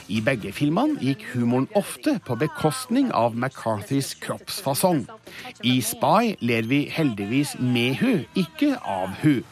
I 0.08 0.22
begge 0.22 0.52
filmene 0.52 0.98
gikk 0.98 1.28
humoren 1.36 1.68
ofte 1.76 2.16
på 2.26 2.36
bekostning 2.36 3.12
av 3.14 3.36
McCarthys 3.36 4.16
kroppsfasong. 4.24 5.06
I 5.64 5.82
Spy 5.82 6.34
ler 6.40 6.66
vi 6.66 6.88
heldigvis 6.90 7.54
med 7.60 7.96
hun, 8.02 8.26
ikke 8.36 8.80
av 8.82 9.14
hun. 9.22 9.44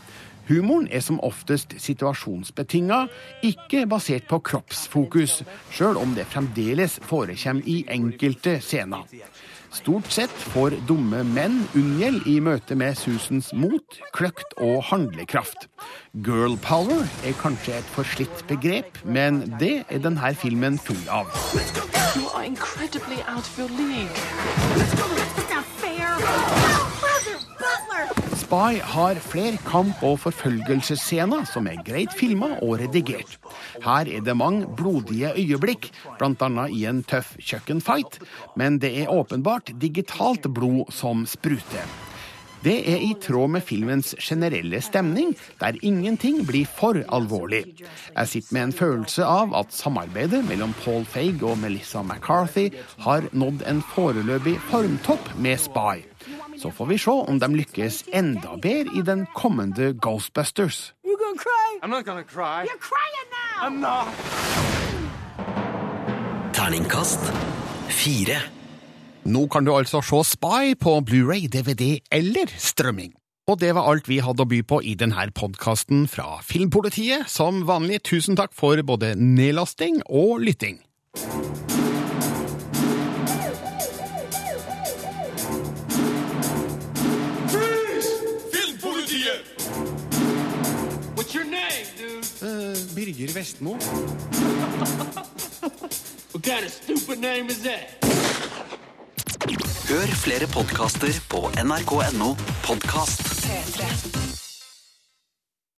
Humoren 0.47 0.87
er 0.91 1.01
som 1.01 1.19
oftest 1.25 1.73
situasjonsbetinga, 1.81 3.05
ikke 3.45 3.85
basert 3.89 4.27
på 4.29 4.39
kroppsfokus, 4.45 5.41
sjøl 5.73 5.97
om 5.97 6.13
det 6.17 6.27
fremdeles 6.29 6.99
forekommer 7.05 7.65
i 7.65 7.81
enkelte 7.91 8.59
scener. 8.61 9.07
Stort 9.75 10.07
sett 10.13 10.31
får 10.53 10.77
dumme 10.87 11.19
menn 11.27 11.57
unngjeld 11.75 12.27
i 12.31 12.37
møte 12.39 12.77
med 12.79 12.95
Susans 12.95 13.49
mot, 13.57 13.97
kløkt 14.15 14.55
og 14.63 14.85
handlekraft. 14.87 15.67
Girl 16.23 16.55
power 16.63 17.03
er 17.27 17.35
kanskje 17.41 17.75
et 17.81 17.91
forslitt 17.97 18.45
begrep, 18.47 19.01
men 19.03 19.43
det 19.59 19.81
er 19.89 20.05
denne 20.05 20.31
filmen 20.39 20.79
full 20.79 21.03
av. 21.11 21.27
You 22.15 22.29
are 22.31 22.45
incredibly 22.45 23.19
out 23.27 23.43
of 23.43 23.59
your 23.59 25.04
Spy 28.55 28.77
har 28.79 29.17
flere 29.19 29.57
kamp- 29.67 30.03
og 30.05 30.21
forfølgelsesscener 30.23 31.41
som 31.49 31.65
er 31.67 31.81
greit 31.83 32.13
filma 32.15 32.53
og 32.63 32.77
redigert. 32.79 33.33
Her 33.83 34.07
er 34.07 34.23
det 34.23 34.35
mange 34.37 34.69
blodige 34.79 35.33
øyeblikk, 35.35 35.89
bl.a. 36.15 36.67
i 36.71 36.85
en 36.87 37.01
tøff 37.03 37.33
kjøkkenfight, 37.35 38.21
men 38.55 38.79
det 38.79 38.93
er 39.01 39.11
åpenbart 39.11 39.73
digitalt 39.81 40.47
blod 40.55 40.87
som 40.95 41.25
spruter. 41.27 41.83
Det 42.63 42.77
er 42.93 43.03
i 43.03 43.11
tråd 43.19 43.51
med 43.57 43.67
filmens 43.67 44.15
generelle 44.23 44.79
stemning, 44.81 45.35
der 45.59 45.75
ingenting 45.83 46.45
blir 46.47 46.63
for 46.79 47.03
alvorlig. 47.11 47.65
Jeg 48.15 48.27
sitter 48.27 48.55
med 48.55 48.69
en 48.69 48.77
følelse 48.79 49.27
av 49.27 49.51
at 49.59 49.75
samarbeidet 49.75 50.45
mellom 50.47 50.71
Paul 50.85 51.03
Feig 51.03 51.43
og 51.43 51.59
Melissa 51.59 52.07
McCarthy 52.07 52.69
har 53.03 53.27
nådd 53.33 53.67
en 53.67 53.83
foreløpig 53.91 54.61
formtopp 54.71 55.33
med 55.35 55.59
Spy. 55.59 56.14
Så 56.65 56.71
får 56.71 56.85
vi 56.85 56.95
se 56.97 57.11
om 57.11 57.37
de 57.37 57.47
lykkes 57.59 57.99
enda 58.17 58.55
bedre 58.57 58.97
i 58.97 59.01
den 59.05 59.27
kommende 59.37 59.91
Ghostbusters. 60.01 60.93
You 61.05 61.13
gonna 61.13 61.37
cry? 61.37 61.77
I'm 61.83 61.91
not 61.93 62.05
gonna 62.05 62.23
cry. 62.23 62.65
You're 62.65 62.81
crying 62.81 63.27
now. 63.29 63.67
I'm 63.67 63.77
not. 63.85 64.07
Terningkast 66.57 67.21
fire. 67.89 68.39
Nå 69.25 69.45
kan 69.47 69.65
du 69.65 69.75
altså 69.75 70.01
se 70.01 70.23
Spy 70.23 70.73
på 70.81 70.95
Blu-ray, 71.05 71.45
DVD 71.53 71.99
eller 72.11 72.49
strømming. 72.57 73.13
Og 73.47 73.61
det 73.61 73.75
var 73.77 73.85
alt 73.91 74.09
vi 74.09 74.17
hadde 74.25 74.41
å 74.41 74.49
by 74.49 74.63
på 74.65 74.81
i 74.81 74.95
denne 74.97 75.29
podkasten 75.37 76.07
fra 76.09 76.39
Filmpolitiet. 76.41 77.29
Som 77.29 77.67
vanlig, 77.69 78.01
tusen 78.09 78.33
takk 78.41 78.57
for 78.57 78.81
både 78.81 79.13
nedlasting 79.13 80.01
og 80.09 80.41
lytting. 80.41 80.81
Birger 92.95 93.31
Vestmo. 93.33 93.77
Kind 96.43 96.65
of 96.65 96.71
stupid 96.71 97.19
name 97.19 97.49
is 97.49 97.59
that? 97.63 98.05
Hør 99.89 100.07
flere 100.25 100.47
podkaster 100.47 101.13
på 101.29 101.49
nrk.no 101.63 102.35
podkast. 102.63 103.21
P3. 103.45 104.24